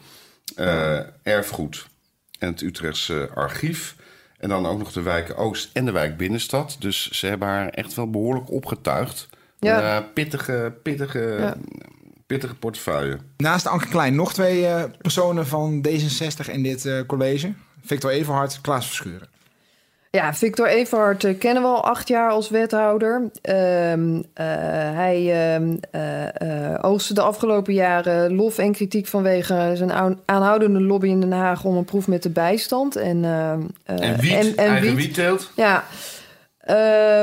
eh, 0.55 0.99
erfgoed 1.23 1.87
en 2.39 2.47
het 2.47 2.61
Utrechtse 2.61 3.29
archief. 3.35 3.95
En 4.37 4.49
dan 4.49 4.65
ook 4.65 4.77
nog 4.77 4.91
de 4.91 5.01
wijken 5.01 5.37
Oost 5.37 5.69
en 5.73 5.85
de 5.85 5.91
wijk 5.91 6.17
Binnenstad. 6.17 6.75
Dus 6.79 7.09
ze 7.09 7.27
hebben 7.27 7.47
haar 7.47 7.69
echt 7.69 7.93
wel 7.93 8.09
behoorlijk 8.09 8.51
opgetuigd. 8.51 9.29
Ja. 9.59 9.97
Eh, 9.97 10.03
pittige, 10.13 10.73
pittige, 10.83 11.35
Ja. 11.39 11.55
pittige 12.27 12.55
portefeuille. 12.55 13.17
Naast 13.37 13.67
Anke 13.67 13.87
Klein 13.87 14.15
nog 14.15 14.33
twee 14.33 14.65
eh, 14.67 14.83
personen 15.01 15.47
van 15.47 15.85
D66 15.87 16.51
in 16.51 16.63
dit 16.63 16.85
eh, 16.85 16.99
college. 17.07 17.53
Victor 17.85 18.11
Everhard, 18.11 18.61
Klaas 18.61 18.85
Verschuren. 18.85 19.27
Ja, 20.17 20.33
Victor 20.33 20.67
Everhard 20.67 21.23
eh, 21.23 21.37
kennen 21.37 21.63
we 21.63 21.69
al 21.69 21.83
acht 21.83 22.07
jaar 22.07 22.29
als 22.29 22.49
wethouder. 22.49 23.29
Ehm, 23.41 24.15
eh, 24.33 24.45
hij 24.93 25.51
eh, 25.91 26.73
oogste 26.81 27.13
de 27.13 27.21
afgelopen 27.21 27.73
jaren 27.73 28.35
lof 28.35 28.57
en 28.57 28.71
kritiek 28.71 29.07
vanwege 29.07 29.71
zijn 29.73 29.91
aan- 29.91 30.19
aanhoudende 30.25 30.81
lobby 30.81 31.07
in 31.07 31.19
Den 31.19 31.31
Haag 31.31 31.63
om 31.63 31.77
een 31.77 31.85
proef 31.85 32.07
met 32.07 32.23
de 32.23 32.29
bijstand. 32.29 32.95
En, 32.95 33.23
ehm, 33.25 33.59
eh, 33.85 34.09
en 34.09 34.19
wiet, 34.19 34.31
en- 34.31 34.55
en 34.57 34.67
eigen 34.69 34.95
wiet. 34.95 35.05
wietteelt. 35.05 35.51
Ja. 35.55 35.83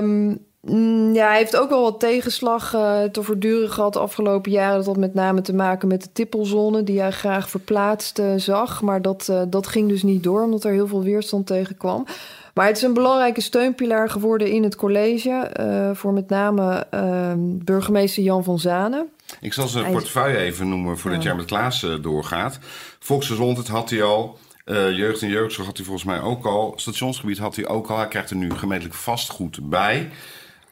Mm, 0.01 1.15
ja, 1.15 1.29
hij 1.29 1.37
heeft 1.39 1.57
ook 1.57 1.69
wel 1.69 1.83
wat 1.83 2.01
tegenslag 2.01 2.71
te 3.13 3.23
verduren 3.23 3.71
gehad 3.71 3.93
de 3.93 3.99
afgelopen 3.99 4.51
jaren. 4.51 4.77
Dat 4.77 4.87
had 4.87 4.97
met 4.97 5.15
name 5.15 5.41
te 5.41 5.55
maken 5.55 5.89
met 5.89 6.03
de 6.03 6.09
tippelzone 6.13 6.83
die 6.83 7.01
hij 7.01 7.11
graag 7.11 7.51
verplaatst 7.51 8.23
zag. 8.37 8.83
Maar 8.83 9.03
dat, 9.03 9.33
dat 9.49 9.67
ging 9.67 9.89
dus 9.89 10.03
niet 10.03 10.23
door, 10.23 10.43
omdat 10.43 10.65
er 10.65 10.73
heel 10.73 10.87
veel 10.87 11.03
weerstand 11.03 11.47
tegen 11.47 11.77
kwam. 11.77 12.07
Maar 12.55 12.67
het 12.67 12.77
is 12.77 12.83
een 12.83 12.95
belangrijke 12.95 13.41
steunpilaar 13.41 14.11
geworden 14.11 14.51
in 14.51 14.63
het 14.63 14.77
college. 14.77 15.31
eh, 15.31 15.91
voor 15.95 16.13
met 16.13 16.29
name 16.29 16.87
ehm, 16.91 17.39
burgemeester 17.41 18.23
Jan 18.23 18.45
van 18.45 18.59
Zanen. 18.59 19.09
Ik 19.41 19.53
zal 19.53 19.69
zijn 19.69 19.93
portefeuille 19.93 20.37
even 20.39 20.69
noemen 20.69 20.99
voordat 20.99 21.23
Ja. 21.23 21.29
jij 21.29 21.37
met 21.37 21.47
Klaas 21.47 21.83
eh, 21.83 21.91
doorgaat. 22.03 22.59
Volksgezondheid 22.99 23.69
had 23.69 23.91
hij 23.91 24.03
al. 24.03 24.39
Eh, 24.65 24.91
jeugd 24.97 25.23
en 25.23 25.29
jeugdzorg 25.29 25.67
had 25.67 25.77
hij 25.77 25.87
volgens 25.87 26.07
mij 26.07 26.21
ook 26.21 26.45
al. 26.47 26.73
Stationsgebied 26.77 27.39
had 27.39 27.57
hij 27.57 27.67
ook 27.67 27.89
al. 27.91 27.97
Hij 27.99 28.09
krijgt 28.09 28.31
er 28.31 28.37
nu 28.37 28.51
gemeentelijk 28.51 28.97
vastgoed 28.97 29.69
bij. 29.71 30.11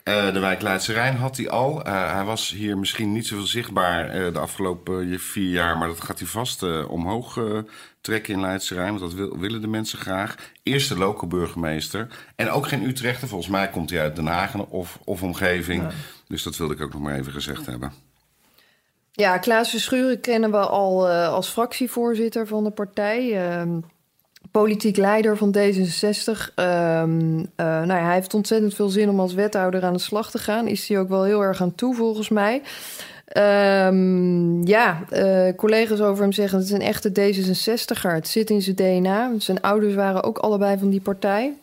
De 0.03 0.39
wijk 0.39 0.61
Leidse 0.61 0.93
Rijn 0.93 1.15
had 1.17 1.37
hij 1.37 1.49
al. 1.49 1.79
Hij 1.83 2.23
was 2.23 2.49
hier 2.49 2.77
misschien 2.77 3.11
niet 3.11 3.27
zoveel 3.27 3.45
zichtbaar 3.45 4.31
de 4.33 4.39
afgelopen 4.39 5.19
vier 5.19 5.49
jaar. 5.49 5.77
Maar 5.77 5.87
dat 5.87 6.01
gaat 6.03 6.19
hij 6.19 6.27
vast 6.27 6.63
omhoog 6.87 7.39
trekken 8.03 8.33
in 8.33 8.39
Leidse 8.41 8.73
Rijn. 8.73 8.87
Want 8.89 8.99
dat 8.99 9.13
wil- 9.13 9.37
willen 9.39 9.61
de 9.61 9.67
mensen 9.67 9.97
graag. 9.99 10.35
Eerste 10.63 10.97
local 10.97 11.27
burgemeester. 11.27 12.07
En 12.35 12.49
ook 12.49 12.67
geen 12.67 12.83
Utrechter. 12.83 13.27
Volgens 13.27 13.49
mij 13.49 13.69
komt 13.69 13.89
hij 13.89 13.99
uit 14.01 14.15
Den 14.15 14.25
Haag 14.27 14.55
of, 14.55 14.99
of 15.05 15.23
omgeving. 15.23 15.83
Dus 16.27 16.43
dat 16.43 16.57
wilde 16.57 16.73
ik 16.73 16.81
ook 16.81 16.93
nog 16.93 17.01
maar 17.01 17.15
even 17.15 17.31
gezegd 17.31 17.65
hebben. 17.65 17.93
Ja, 19.11 19.37
Klaas 19.37 19.69
Verschuren 19.69 20.19
kennen 20.21 20.51
we 20.51 20.57
al 20.57 21.09
eh, 21.09 21.27
als 21.27 21.47
fractievoorzitter 21.49 22.47
van 22.47 22.63
de 22.63 22.71
partij. 22.71 23.47
ehm, 23.49 23.79
politiek 24.51 24.97
leider 24.97 25.37
van 25.37 25.55
D66. 25.57 26.53
Ehm, 26.55 27.39
eh, 27.55 27.65
nou 27.65 27.87
ja, 27.87 28.03
hij 28.05 28.13
heeft 28.13 28.33
ontzettend 28.33 28.73
veel 28.73 28.89
zin 28.89 29.09
om 29.09 29.19
als 29.19 29.33
wethouder 29.33 29.83
aan 29.83 29.93
de 29.93 29.99
slag 29.99 30.31
te 30.31 30.37
gaan. 30.37 30.67
Is 30.67 30.87
hij 30.87 30.99
ook 30.99 31.09
wel 31.09 31.23
heel 31.23 31.41
erg 31.41 31.61
aan 31.61 31.75
toe, 31.75 31.95
volgens 31.95 32.29
mij. 32.29 32.61
Ehm, 33.33 34.67
ja, 34.67 35.03
eh, 35.09 35.55
collega's 35.55 35.99
over 35.99 36.23
hem 36.23 36.31
zeggen... 36.31 36.57
het 36.57 36.67
is 36.67 36.73
een 36.73 36.81
echte 36.81 37.09
D66er. 37.09 38.13
Het 38.13 38.27
zit 38.27 38.49
in 38.49 38.61
zijn 38.61 38.75
DNA. 38.75 39.31
Zijn 39.37 39.61
ouders 39.61 39.93
waren 39.93 40.23
ook 40.23 40.37
allebei 40.37 40.77
van 40.77 40.89
die 40.89 41.01
partij. 41.01 41.53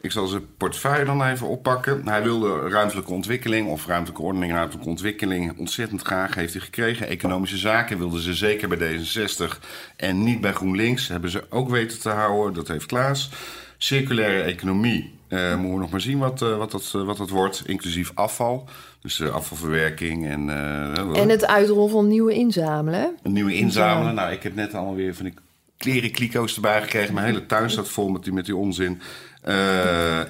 Ik 0.00 0.12
zal 0.12 0.26
zijn 0.26 0.56
portefeuille 0.56 1.04
dan 1.04 1.24
even 1.24 1.46
oppakken. 1.48 2.08
Hij 2.08 2.22
wilde 2.22 2.68
ruimtelijke 2.68 3.12
ontwikkeling 3.12 3.68
of 3.68 3.86
ruimtelijke 3.86 4.22
ordening, 4.22 4.52
ruimtelijke 4.52 4.88
ontwikkeling 4.88 5.58
ontzettend 5.58 6.02
graag. 6.02 6.34
Heeft 6.34 6.52
hij 6.52 6.62
gekregen. 6.62 7.06
Economische 7.06 7.56
zaken 7.56 7.98
wilden 7.98 8.20
ze 8.20 8.34
zeker 8.34 8.68
bij 8.68 8.78
D66 8.78 9.58
en 9.96 10.22
niet 10.22 10.40
bij 10.40 10.52
GroenLinks. 10.52 11.08
Hebben 11.08 11.30
ze 11.30 11.44
ook 11.48 11.68
weten 11.68 12.00
te 12.00 12.08
houden. 12.08 12.54
Dat 12.54 12.68
heeft 12.68 12.86
Klaas. 12.86 13.30
Circulaire 13.78 14.42
economie. 14.42 15.18
Eh 15.30 15.54
moeten 15.54 15.74
we 15.74 15.80
nog 15.80 15.90
maar 15.90 16.00
zien 16.00 16.18
wat, 16.18 16.42
eh, 16.42 16.56
wat, 16.56 16.70
dat, 16.70 16.92
eh, 16.94 17.02
wat 17.02 17.16
dat 17.16 17.30
wordt. 17.30 17.62
Inclusief 17.66 18.12
afval. 18.14 18.68
Dus 19.00 19.22
afvalverwerking 19.22 20.26
en, 20.26 20.50
En 21.14 21.28
het 21.28 21.46
uitrol 21.46 21.88
van 21.88 22.08
nieuwe 22.08 22.34
inzamelen. 22.34 23.16
een 23.22 23.32
nieuwe 23.32 23.54
inzamelen. 23.54 24.14
Nou, 24.14 24.32
ik 24.32 24.42
heb 24.42 24.54
net 24.54 24.74
allemaal 24.74 24.94
weer 24.94 25.14
van 25.14 25.24
die 25.24 25.34
klerenkliko's 25.76 26.54
erbij 26.54 26.82
gekregen. 26.82 27.14
Mijn 27.14 27.26
hele 27.26 27.46
tuin 27.46 27.70
staat 27.70 27.88
vol 27.88 28.08
met 28.08 28.24
die, 28.24 28.32
met 28.32 28.44
die 28.44 28.56
onzin. 28.56 29.00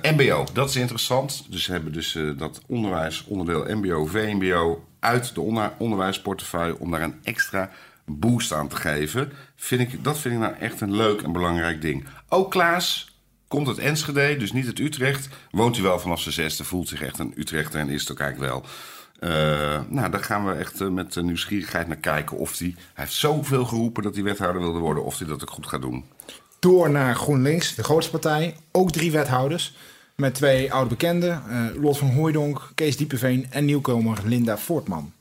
MBO, 0.02 0.44
dat 0.52 0.68
is 0.68 0.76
interessant. 0.76 1.46
Dus 1.48 1.66
hebben 1.66 1.92
dus 1.92 2.18
dat 2.36 2.60
onderwijsonderdeel 2.66 3.76
MBO, 3.76 4.06
VMBO 4.06 4.84
uit 5.00 5.34
de 5.34 5.40
onder, 5.40 5.72
onderwijsportefeuille 5.78 6.78
om 6.78 6.90
daar 6.90 7.02
een 7.02 7.20
extra 7.22 7.70
boost 8.04 8.52
aan 8.52 8.68
te 8.68 8.76
geven. 8.76 9.32
Vind 9.56 9.80
ik, 9.80 10.04
dat 10.04 10.18
vind 10.18 10.34
ik 10.34 10.40
nou 10.40 10.54
echt 10.54 10.80
een 10.80 10.96
leuk 10.96 11.22
en 11.22 11.32
belangrijk 11.32 11.82
ding. 11.82 12.04
Ook 12.28 12.50
Klaas 12.50 13.09
komt 13.50 13.68
uit 13.68 13.78
Enschede, 13.78 14.36
dus 14.36 14.52
niet 14.52 14.66
uit 14.66 14.78
Utrecht. 14.78 15.28
Woont 15.50 15.74
hij 15.76 15.84
wel 15.84 15.98
vanaf 15.98 16.20
zijn 16.20 16.34
zesde, 16.34 16.64
voelt 16.64 16.88
zich 16.88 17.02
echt 17.02 17.18
een 17.18 17.32
Utrechter 17.36 17.80
en 17.80 17.88
is 17.88 18.00
het 18.00 18.10
ook 18.10 18.20
eigenlijk 18.20 18.52
wel. 18.52 18.64
Eh, 19.20 19.80
nou, 19.88 20.10
daar 20.10 20.24
gaan 20.24 20.46
we 20.46 20.52
echt 20.52 20.80
eh, 20.80 20.88
met 20.88 21.16
eh, 21.16 21.22
nieuwsgierigheid 21.22 21.86
naar 21.86 21.96
kijken 21.96 22.36
of 22.36 22.58
hij... 22.58 22.74
Heeft 22.94 23.12
zoveel 23.12 23.64
geroepen 23.64 24.02
dat 24.02 24.14
hij 24.14 24.22
wethouder 24.24 24.62
wilde 24.62 24.78
worden, 24.78 25.04
of 25.04 25.18
hij 25.18 25.26
dat 25.26 25.42
ook 25.42 25.50
goed 25.50 25.66
gaat 25.66 25.80
doen. 25.80 26.04
Door 26.58 26.90
naar 26.90 27.14
GroenLinks, 27.14 27.74
de 27.74 27.84
grootste 27.84 28.10
partij. 28.10 28.56
Ook 28.72 28.90
drie 28.92 29.12
wethouders. 29.12 29.74
Met 30.16 30.34
twee 30.34 30.72
oude 30.72 30.88
bekenden. 30.88 31.42
eh, 31.48 31.82
Lot 31.82 31.98
van 31.98 32.10
Hooijdonk, 32.10 32.70
Kees 32.74 32.96
Diepeveen 32.96 33.46
en 33.50 33.64
nieuwkomer 33.64 34.18
Linda 34.24 34.58
Voortman. 34.58 35.12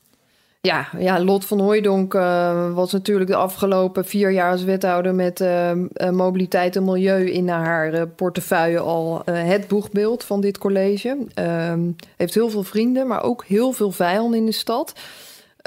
Ja, 0.62 0.88
ja, 0.98 1.24
Lot 1.24 1.46
van 1.46 1.60
Hooijdonk 1.60 2.14
eh, 2.14 2.74
was 2.74 2.92
natuurlijk 2.92 3.30
de 3.30 3.36
afgelopen 3.36 4.06
vier 4.06 4.32
jaar 4.32 4.52
als 4.52 4.64
wethouder 4.64 5.16
met 5.16 5.42
eh, 5.42 5.72
eh, 5.72 6.10
mobiliteit 6.10 6.76
en 6.76 6.84
milieu 6.84 7.32
in 7.32 7.50
haar 7.50 8.08
portefeuille 8.08 8.80
al 8.80 9.22
het 9.26 9.68
boegbeeld 9.68 10.24
van 10.24 10.42
dit 10.42 10.58
college. 10.58 11.18
Ehm, 11.34 11.92
heeft 12.18 12.34
heel 12.34 12.50
veel 12.50 12.64
vrienden, 12.64 13.08
maar 13.08 13.24
ook 13.24 13.46
heel 13.46 13.72
veel 13.72 13.92
vijanden 13.92 14.40
in 14.40 14.46
de 14.46 14.52
stad. 14.52 14.94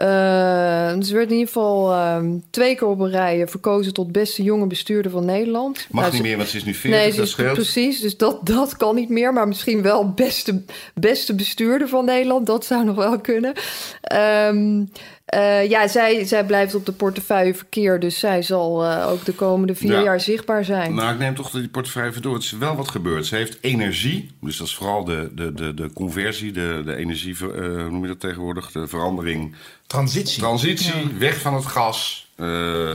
Eh, 0.03 0.09
ze 1.03 1.13
werd 1.15 1.27
in 1.31 1.37
ieder 1.37 1.47
geval 1.47 1.93
ehm, 1.93 2.37
twee 2.51 2.75
keer 2.77 2.89
op 2.89 2.99
een 3.01 3.11
rij 3.11 3.49
verkozen 3.49 3.93
tot 3.93 4.13
beste 4.13 4.43
jonge 4.43 4.67
bestuurder 4.67 5.11
van 5.11 5.25
Nederland. 5.25 5.87
Mag 5.91 6.01
Nou, 6.03 6.07
niet 6.07 6.23
ze- 6.23 6.29
meer, 6.29 6.37
want 6.37 6.49
ze 6.49 6.57
is 6.57 6.65
nu 6.65 6.75
40, 6.75 7.01
Nee, 7.01 7.13
dat 7.13 7.25
is- 7.25 7.31
scheelt. 7.31 7.53
precies. 7.55 8.01
Dus 8.01 8.17
dat, 8.17 8.47
dat 8.47 8.77
kan 8.77 8.95
niet 8.95 9.09
meer. 9.09 9.33
Maar 9.33 9.49
misschien 9.49 9.83
wel 9.83 10.11
beste, 10.13 10.63
beste 10.95 11.35
bestuurder 11.35 11.89
van 11.89 12.05
Nederland. 12.05 12.47
Dat 12.47 12.65
zou 12.65 12.85
nog 12.85 12.97
wel 12.97 13.21
kunnen. 13.21 13.53
Ehm, 14.01 14.85
eh, 15.25 15.69
ja, 15.69 15.89
zij, 15.89 16.25
zij 16.25 16.45
blijft 16.45 16.75
op 16.75 16.87
de 16.87 16.93
portefeuille 16.93 17.55
verkeer. 17.55 18.01
Dus 18.01 18.19
zij 18.19 18.43
zal 18.43 18.85
eh, 18.85 19.09
ook 19.11 19.25
de 19.25 19.33
komende 19.33 19.75
vier 19.75 19.93
Ja. 19.93 20.03
jaar 20.03 20.21
zichtbaar 20.21 20.65
zijn. 20.65 20.95
Nou, 20.95 21.13
ik 21.13 21.19
neem 21.19 21.35
toch 21.35 21.51
die 21.51 21.69
portefeuille 21.69 22.11
even 22.11 22.23
door. 22.23 22.35
Het 22.35 22.43
is 22.43 22.53
wel 22.53 22.77
wat 22.77 22.89
gebeurd. 22.89 23.27
Ze 23.27 23.37
heeft 23.37 23.59
energie, 23.61 24.31
dus 24.41 24.57
dat 24.57 24.67
is 24.67 24.75
vooral 24.75 25.05
de, 25.05 25.31
de, 25.35 25.53
de, 25.55 25.75
de 25.75 25.93
conversie, 25.93 26.53
de, 26.53 26.83
de 26.85 26.97
energie, 26.97 27.37
eh, 27.41 27.47
hoe 27.47 27.91
noem 27.91 28.03
je 28.03 28.09
dat 28.09 28.21
tegenwoordig? 28.21 28.71
De 28.71 28.87
verandering. 28.89 29.55
Transitie. 29.87 30.39
Transitie, 30.43 30.93
weg 31.19 31.41
van 31.41 31.55
het 31.55 31.67
gas 31.67 32.31
eh, 32.37 32.91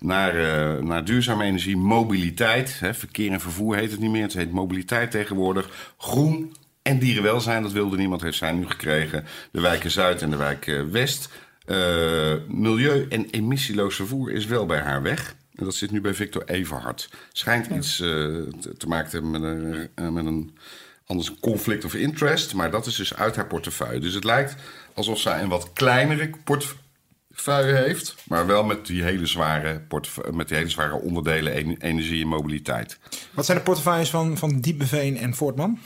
naar, 0.00 0.36
eh, 0.36 0.82
naar 0.82 1.04
duurzame 1.04 1.44
energie, 1.44 1.76
mobiliteit. 1.76 2.76
Hè, 2.80 2.94
verkeer 2.94 3.32
en 3.32 3.40
vervoer 3.40 3.76
heet 3.76 3.90
het 3.90 4.00
niet 4.00 4.10
meer. 4.10 4.22
Het 4.22 4.32
heet 4.34 4.52
mobiliteit 4.52 5.10
tegenwoordig. 5.10 5.92
Groen 5.98 6.54
en 6.82 6.98
dierenwelzijn, 6.98 7.62
dat 7.62 7.72
wilde 7.72 7.96
niemand, 7.96 8.22
heeft 8.22 8.38
zij 8.38 8.52
nu 8.52 8.66
gekregen. 8.66 9.24
De 9.52 9.60
wijken 9.60 9.90
Zuid 9.90 10.22
en 10.22 10.30
de 10.30 10.36
wijk 10.36 10.82
West. 10.90 11.28
Eh, 11.68 12.34
milieu 12.46 13.06
en 13.08 13.30
emissieloos 13.30 13.96
vervoer 13.96 14.30
is 14.32 14.46
wel 14.46 14.66
bij 14.66 14.78
haar 14.80 15.02
weg. 15.02 15.34
En 15.54 15.64
dat 15.64 15.74
zit 15.74 15.90
nu 15.90 16.00
bij 16.00 16.14
Victor 16.14 16.44
Everhard. 16.44 17.10
Schijnt 17.32 17.66
iets 17.66 18.00
eh, 18.00 18.08
te, 18.78 18.86
maken 18.86 19.10
te 19.10 19.16
hebben 19.16 19.30
met 19.30 19.42
een, 19.42 19.88
eh, 19.94 20.08
met 20.08 20.26
een 20.26 20.56
anders 21.06 21.28
een 21.28 21.40
conflict 21.40 21.84
of 21.84 21.94
interest. 21.94 22.54
Maar 22.54 22.70
dat 22.70 22.86
is 22.86 22.96
dus 22.96 23.14
uit 23.14 23.36
haar 23.36 23.46
portefeuille. 23.46 24.00
Dus 24.00 24.14
het 24.14 24.24
lijkt 24.24 24.54
alsof 24.94 25.18
zij 25.18 25.42
een 25.42 25.48
wat 25.48 25.72
kleinere 25.72 26.30
portefeuille 26.44 27.74
heeft. 27.74 28.14
Maar 28.24 28.46
wel 28.46 28.64
met 28.64 28.86
die 28.86 29.02
hele 29.02 29.26
zware, 29.26 29.82
met 30.32 30.48
die 30.48 30.56
hele 30.56 30.70
zware 30.70 30.94
onderdelen 30.94 31.54
en- 31.54 31.76
energie 31.78 32.22
en 32.22 32.28
mobiliteit. 32.28 32.98
Wat 33.32 33.44
zijn 33.44 33.58
de 33.58 33.64
portefeuilles 33.64 34.10
van, 34.10 34.38
van 34.38 34.60
Diepeveen 34.60 35.16
en 35.16 35.34
Voortman? 35.34 35.78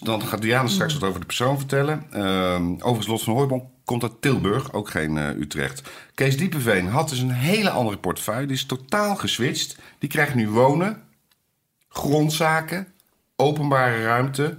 Dan 0.00 0.22
gaat 0.22 0.42
Diana 0.42 0.68
straks 0.68 0.92
wat 0.92 1.02
over 1.08 1.20
de 1.20 1.26
persoon 1.26 1.58
vertellen. 1.58 2.06
Ehm 2.10 2.72
overigens, 2.72 3.06
Lot 3.06 3.22
van 3.22 3.32
Hooijdonk 3.34 3.64
komt 3.84 4.02
uit 4.02 4.22
Tilburg, 4.22 4.72
ook 4.72 4.90
geen 4.90 5.18
eh, 5.18 5.28
Utrecht. 5.28 5.82
Kees 6.14 6.36
Diepeveen 6.36 6.88
had 6.88 7.08
dus 7.08 7.18
een 7.18 7.30
hele 7.30 7.70
andere 7.70 7.96
portefeuille. 7.96 8.46
Die 8.46 8.56
is 8.56 8.66
totaal 8.66 9.16
geswitcht. 9.16 9.76
Die 9.98 10.08
krijgt 10.08 10.34
nu 10.34 10.48
wonen, 10.48 11.02
grondzaken, 11.88 12.86
openbare 13.36 14.02
ruimte, 14.02 14.56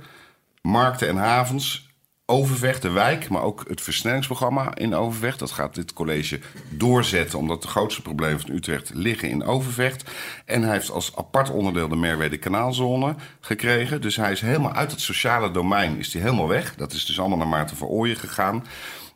markten 0.62 1.08
en 1.08 1.16
havens. 1.16 1.92
Overvecht, 2.26 2.82
de 2.82 2.90
wijk, 2.90 3.30
maar 3.30 3.42
ook 3.42 3.64
het 3.68 3.82
versnellingsprogramma 3.82 4.76
in 4.76 4.96
Overvecht. 4.96 5.40
Dat 5.40 5.52
gaat 5.52 5.76
dit 5.76 5.94
college 5.94 6.40
doorzetten, 6.70 7.40
omdat 7.40 7.62
de 7.62 7.68
grootste 7.68 8.02
problemen 8.02 8.40
van 8.40 8.52
Utrecht 8.52 8.92
liggen 8.94 9.30
in 9.30 9.44
Overvecht. 9.44 10.12
En 10.46 10.64
hij 10.64 10.72
heeft 10.72 10.92
als 10.92 11.16
apart 11.16 11.50
onderdeel 11.50 11.88
de 11.88 11.96
Merwede 11.96 12.38
Kanaalzone 12.38 13.16
gekregen. 13.40 14.02
Dus 14.02 14.16
hij 14.16 14.32
is 14.32 14.42
helemaal 14.42 14.74
uit 14.74 14.92
het 14.92 15.02
sociale 15.02 15.52
domein 15.52 15.98
is 15.98 16.14
hij 16.14 16.22
helemaal 16.22 16.48
weg. 16.48 16.76
Dat 16.76 16.94
is 16.94 17.06
dus 17.06 17.20
allemaal 17.20 17.38
naar 17.38 17.48
Maarten 17.48 17.78
van 17.78 17.88
Ooyen 17.88 18.18
gegaan, 18.18 18.66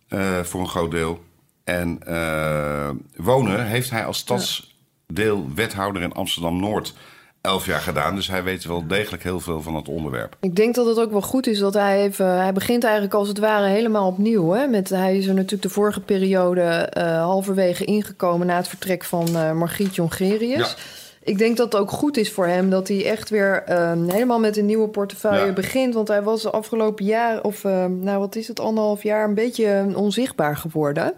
eh, 0.08 0.40
voor 0.40 0.60
een 0.60 0.68
groot 0.68 0.92
deel. 0.92 1.24
En 1.64 2.00
eh, 2.06 2.90
wonen 3.16 3.66
heeft 3.66 3.90
hij 3.90 4.06
als 4.06 4.18
stadsdeelwethouder 4.18 6.02
in 6.02 6.14
Amsterdam-Noord 6.14 6.94
elf 7.48 7.66
jaar 7.66 7.80
gedaan. 7.80 8.16
Dus 8.16 8.28
hij 8.28 8.44
weet 8.44 8.66
wel 8.66 8.88
degelijk 8.88 9.24
heel 9.24 9.40
veel 9.40 9.62
van 9.62 9.76
het 9.76 9.88
onderwerp. 9.88 10.36
Ik 10.40 10.56
denk 10.56 10.76
dat 10.76 10.86
het 10.86 11.00
ook 11.00 11.12
wel 11.12 11.22
goed 11.22 11.48
is 11.48 11.60
dat 11.60 11.74
hij 11.74 12.02
even... 12.02 12.42
Hij 12.42 12.54
begint 12.54 12.84
eigenlijk 12.84 13.14
als 13.14 13.28
het 13.28 13.38
ware 13.38 13.68
helemaal 13.68 14.08
opnieuw. 14.08 14.52
Hè? 14.52 14.68
Met, 14.68 14.90
hij 14.90 15.18
is 15.18 15.28
er 15.28 15.34
natuurlijk 15.34 15.62
de 15.62 15.70
vorige 15.70 16.00
periode 16.00 16.62
eh, 16.62 17.22
halverwege 17.22 17.86
ingekomen... 17.86 18.48
na 18.48 18.56
het 18.56 18.68
vertrek 18.68 19.04
van 19.04 19.36
eh, 19.36 19.52
Margriet 19.52 19.96
Jongerius. 19.96 20.70
Ja. 20.70 20.76
Ik 21.28 21.38
denk 21.38 21.58
dat 21.58 21.72
het 21.72 21.82
ook 21.82 21.92
goed 21.92 22.18
is 22.18 22.32
voor 22.32 22.48
hem 22.48 22.70
dat 22.70 22.88
hij 22.88 23.06
echt 23.06 23.30
weer 23.30 23.64
ehm, 23.66 24.10
helemaal 24.10 24.40
met 24.40 24.58
een 24.58 24.66
nieuwe 24.66 24.88
portefeuille 24.88 25.46
Ja. 25.46 25.54
begint. 25.54 25.94
Want 25.94 26.08
hij 26.08 26.24
was 26.24 26.42
de 26.42 26.50
afgelopen 26.50 27.06
jaar, 27.06 27.44
of 27.44 27.64
ehm, 27.64 28.00
nou 28.00 28.20
wat 28.20 28.36
is 28.36 28.48
het, 28.48 28.60
anderhalf 28.60 29.04
jaar, 29.04 29.28
een 29.28 29.34
beetje 29.34 29.86
onzichtbaar 29.96 30.58
geworden. 30.58 31.14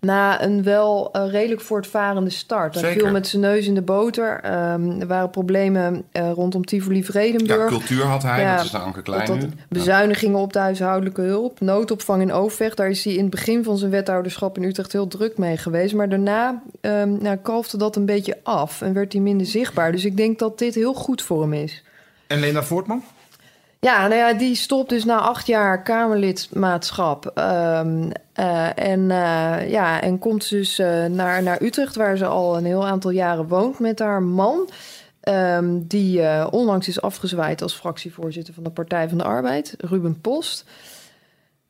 Na 0.00 0.42
een 0.42 0.62
wel 0.62 1.12
eh, 1.12 1.30
redelijk 1.30 1.60
voortvarende 1.60 2.30
start. 2.30 2.74
Hij 2.74 2.82
Zeker. 2.82 3.00
viel 3.00 3.10
met 3.10 3.26
zijn 3.26 3.42
neus 3.42 3.66
in 3.66 3.74
de 3.74 3.82
boter. 3.82 4.40
Ehm, 4.40 5.00
er 5.00 5.06
waren 5.06 5.30
problemen 5.30 6.04
eh, 6.12 6.30
rondom 6.32 6.64
Tivoli 6.64 7.04
Ja, 7.36 7.66
cultuur 7.66 8.04
had 8.04 8.22
hij, 8.22 8.40
Ja, 8.40 8.56
dat 8.56 8.64
is 8.64 8.70
de 8.70 8.78
Anke 8.78 9.02
Klein 9.02 9.26
dat, 9.26 9.46
bezuinigingen 9.68 10.38
op 10.38 10.52
de 10.52 10.58
huishoudelijke 10.58 11.22
hulp, 11.22 11.60
noodopvang 11.60 12.22
in 12.22 12.32
Overvecht. 12.32 12.76
Daar 12.76 12.88
is 12.88 13.04
hij 13.04 13.12
in 13.12 13.20
het 13.20 13.30
begin 13.30 13.64
van 13.64 13.76
zijn 13.76 13.90
wethouderschap 13.90 14.56
in 14.56 14.62
Utrecht 14.62 14.92
heel 14.92 15.08
druk 15.08 15.38
mee 15.38 15.56
geweest. 15.56 15.94
Maar 15.94 16.08
daarna 16.08 16.62
ehm 16.80 17.22
nou, 17.22 17.36
kalfde 17.36 17.76
dat 17.76 17.96
een 17.96 18.06
beetje 18.06 18.38
af 18.42 18.82
en 18.82 18.92
werd 18.92 19.12
hij 19.12 19.22
minder 19.22 19.46
zichtbaar. 19.46 19.92
Dus 19.92 20.04
ik 20.04 20.16
denk 20.16 20.38
dat 20.38 20.58
dit 20.58 20.74
heel 20.74 20.94
goed 20.94 21.22
voor 21.22 21.42
hem 21.42 21.52
is. 21.52 21.82
En 22.26 22.40
Linda 22.40 22.62
Voortman? 22.62 23.02
Ja, 23.82 24.06
nou 24.06 24.20
ja, 24.20 24.32
die 24.32 24.54
stopt 24.54 24.88
dus 24.88 25.04
na 25.04 25.20
acht 25.20 25.46
jaar 25.46 25.82
Kamerlidmaatschap. 25.82 27.24
Um, 27.24 28.10
uh, 28.36 28.78
en, 28.78 29.00
uh, 29.00 29.70
ja, 29.70 30.00
en 30.00 30.18
komt 30.18 30.48
dus 30.48 30.78
uh, 30.78 31.04
naar, 31.04 31.42
naar 31.42 31.62
Utrecht, 31.62 31.96
waar 31.96 32.16
ze 32.16 32.26
al 32.26 32.56
een 32.56 32.64
heel 32.64 32.86
aantal 32.86 33.10
jaren 33.10 33.48
woont 33.48 33.78
met 33.78 33.98
haar 33.98 34.22
man. 34.22 34.68
Um, 35.28 35.86
die 35.86 36.50
onlangs 36.50 36.88
is 36.88 37.00
afgezwaaid 37.00 37.62
als 37.62 37.74
fractievoorzitter 37.74 38.54
van 38.54 38.62
de 38.62 38.70
Partij 38.70 39.08
van 39.08 39.18
de 39.18 39.24
Arbeid, 39.24 39.74
Ruben 39.78 40.20
Post. 40.20 40.64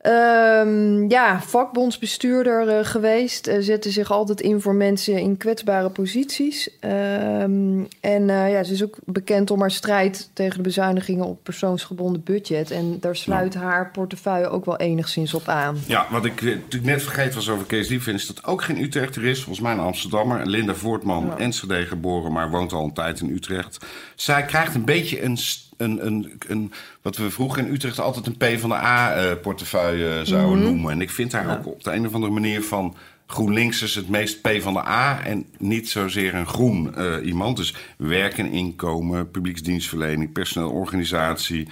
Um, 0.07 1.11
ja, 1.11 1.41
vakbondsbestuurder 1.41 2.79
uh, 2.79 2.85
geweest. 2.85 3.49
Uh, 3.49 3.55
zette 3.59 3.91
zich 3.91 4.11
altijd 4.11 4.41
in 4.41 4.61
voor 4.61 4.75
mensen 4.75 5.19
in 5.19 5.37
kwetsbare 5.37 5.91
posities. 5.91 6.71
Um, 6.81 7.89
en 8.01 8.29
uh, 8.29 8.53
ja, 8.53 8.63
ze 8.63 8.73
is 8.73 8.83
ook 8.83 8.99
bekend 9.05 9.51
om 9.51 9.61
haar 9.61 9.71
strijd 9.71 10.31
tegen 10.33 10.57
de 10.57 10.63
bezuinigingen 10.63 11.25
op 11.25 11.43
persoonsgebonden 11.43 12.23
budget. 12.23 12.71
En 12.71 12.97
daar 13.01 13.17
sluit 13.17 13.53
ja. 13.53 13.61
haar 13.61 13.91
portefeuille 13.91 14.49
ook 14.49 14.65
wel 14.65 14.77
enigszins 14.77 15.35
op 15.35 15.49
aan. 15.49 15.77
Ja, 15.87 16.07
wat 16.11 16.25
ik 16.25 16.43
natuurlijk 16.43 16.85
net 16.85 17.03
vergeten 17.03 17.35
was 17.35 17.49
over 17.49 17.67
Kees 17.67 17.89
Diep, 17.89 18.07
is 18.07 18.27
dat 18.27 18.45
ook 18.45 18.63
geen 18.63 18.83
Utrechter 18.83 19.25
is. 19.25 19.43
Volgens 19.43 19.65
mij 19.65 19.73
een 19.73 19.79
Amsterdammer. 19.79 20.47
Linda 20.47 20.75
Voortman, 20.75 21.27
ja. 21.27 21.39
Enschede 21.39 21.87
geboren, 21.87 22.33
maar 22.33 22.51
woont 22.51 22.73
al 22.73 22.85
een 22.85 22.93
tijd 22.93 23.21
in 23.21 23.31
Utrecht. 23.31 23.87
Zij 24.15 24.45
krijgt 24.45 24.75
een 24.75 24.85
beetje 24.85 25.23
een 25.23 25.39
een, 25.81 26.07
een, 26.07 26.33
een, 26.49 26.73
wat 27.03 27.17
we 27.17 27.31
vroeger 27.31 27.67
in 27.67 27.73
Utrecht 27.73 28.01
altijd 28.01 28.27
een 28.27 28.37
P 28.37 28.61
van 28.61 28.69
de 28.69 28.75
A-portefeuille 28.75 30.25
zouden 30.25 30.59
mm 30.59 30.65
-hmm. 30.65 30.73
noemen. 30.73 30.93
En 30.93 31.01
ik 31.01 31.11
vind 31.11 31.33
haar 31.33 31.47
ja. 31.47 31.57
ook 31.57 31.67
op 31.67 31.85
de 31.85 31.93
een 31.93 32.07
of 32.07 32.15
andere 32.15 32.33
manier 32.33 32.63
van 32.63 32.97
GroenLinks 33.31 33.83
is 33.83 33.95
het 33.95 34.09
meest 34.09 34.41
P 34.43 34.49
van 34.61 34.73
de 34.73 34.87
A 34.87 35.25
en 35.25 35.47
niet 35.59 35.89
zozeer 35.89 36.35
een 36.35 36.47
groen 36.47 36.95
uh, 36.99 37.27
iemand. 37.27 37.57
Dus 37.57 37.75
werk 37.97 38.39
en 38.39 38.53
inkomen, 38.53 39.31
publieksdienstverlening, 39.31 40.33
personeel 40.33 40.71
organisatie, 40.71 41.69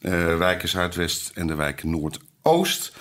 uh, 0.00 0.36
wijken 0.36 0.68
Zuidwest 0.68 1.30
en 1.34 1.46
de 1.46 1.54
wijken 1.54 1.90
Noordoost. 1.90 2.92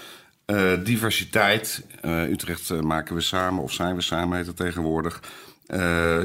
Uh, 0.46 0.72
diversiteit. 0.84 1.84
Utrecht 2.04 2.82
maken 2.82 3.16
we 3.16 3.22
samen, 3.22 3.64
of 3.64 3.72
zijn 3.72 3.96
we 3.96 4.02
samen, 4.02 4.38
heet 4.38 4.48
het 4.48 4.56
tegenwoordig. 4.56 5.24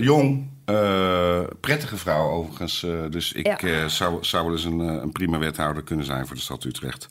Jong, 0.01 0.49
uh, 0.67 1.41
prettige 1.61 1.97
vrouw 1.97 2.31
overigens. 2.31 2.83
Uh, 2.83 3.01
dus 3.11 3.33
ik 3.33 3.61
ja. 3.61 3.89
zou, 3.89 4.19
zou 4.21 4.45
wel 4.45 4.53
eens 4.53 4.65
een, 4.65 4.79
een, 4.79 5.13
prima 5.13 5.39
wethouder 5.39 5.83
kunnen 5.83 6.05
zijn 6.05 6.27
voor 6.27 6.37
de 6.37 6.43
stad 6.43 6.65
Utrecht. 6.65 7.09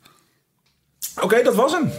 Oké, 1.15 1.25
okay, 1.25 1.43
dat 1.43 1.55
was 1.55 1.71
hem. 1.71 1.91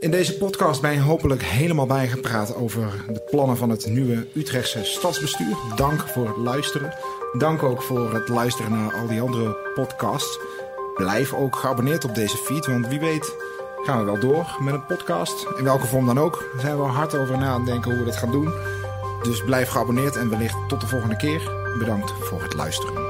In 0.00 0.10
deze 0.10 0.36
podcast 0.36 0.80
ben 0.80 0.92
je 0.92 1.00
hopelijk 1.00 1.42
helemaal 1.42 1.86
bijgepraat 1.86 2.54
over 2.54 3.04
de 3.08 3.22
plannen 3.30 3.56
van 3.56 3.70
het 3.70 3.86
nieuwe 3.86 4.28
Utrechtse 4.34 4.84
stadsbestuur. 4.84 5.56
Dank 5.76 6.00
voor 6.00 6.26
het 6.26 6.36
luisteren. 6.36 6.94
Dank 7.38 7.62
ook 7.62 7.82
voor 7.82 8.14
het 8.14 8.28
luisteren 8.28 8.70
naar 8.70 8.94
al 8.94 9.06
die 9.06 9.20
andere 9.20 9.56
podcasts. 9.74 10.38
Blijf 10.94 11.34
ook 11.34 11.56
geabonneerd 11.56 12.04
op 12.04 12.14
deze 12.14 12.36
feed, 12.36 12.66
want 12.66 12.88
wie 12.88 13.00
weet 13.00 13.34
gaan 13.84 13.98
we 13.98 14.04
wel 14.04 14.20
door 14.20 14.56
met 14.60 14.74
een 14.74 14.86
podcast. 14.86 15.46
In 15.56 15.64
welke 15.64 15.86
vorm 15.86 16.06
dan 16.06 16.18
ook. 16.18 16.48
Daar 16.52 16.60
zijn 16.60 16.76
we 16.76 16.82
hard 16.82 17.14
over 17.14 17.38
na 17.38 17.46
aan 17.46 17.60
het 17.60 17.66
denken 17.66 17.90
hoe 17.90 17.98
we 17.98 18.04
dat 18.04 18.16
gaan 18.16 18.32
doen. 18.32 18.52
Dus 19.22 19.44
blijf 19.44 19.68
geabonneerd 19.68 20.16
en 20.16 20.30
wellicht 20.30 20.68
tot 20.68 20.80
de 20.80 20.86
volgende 20.86 21.16
keer. 21.16 21.50
Bedankt 21.78 22.12
voor 22.20 22.42
het 22.42 22.54
luisteren. 22.54 23.07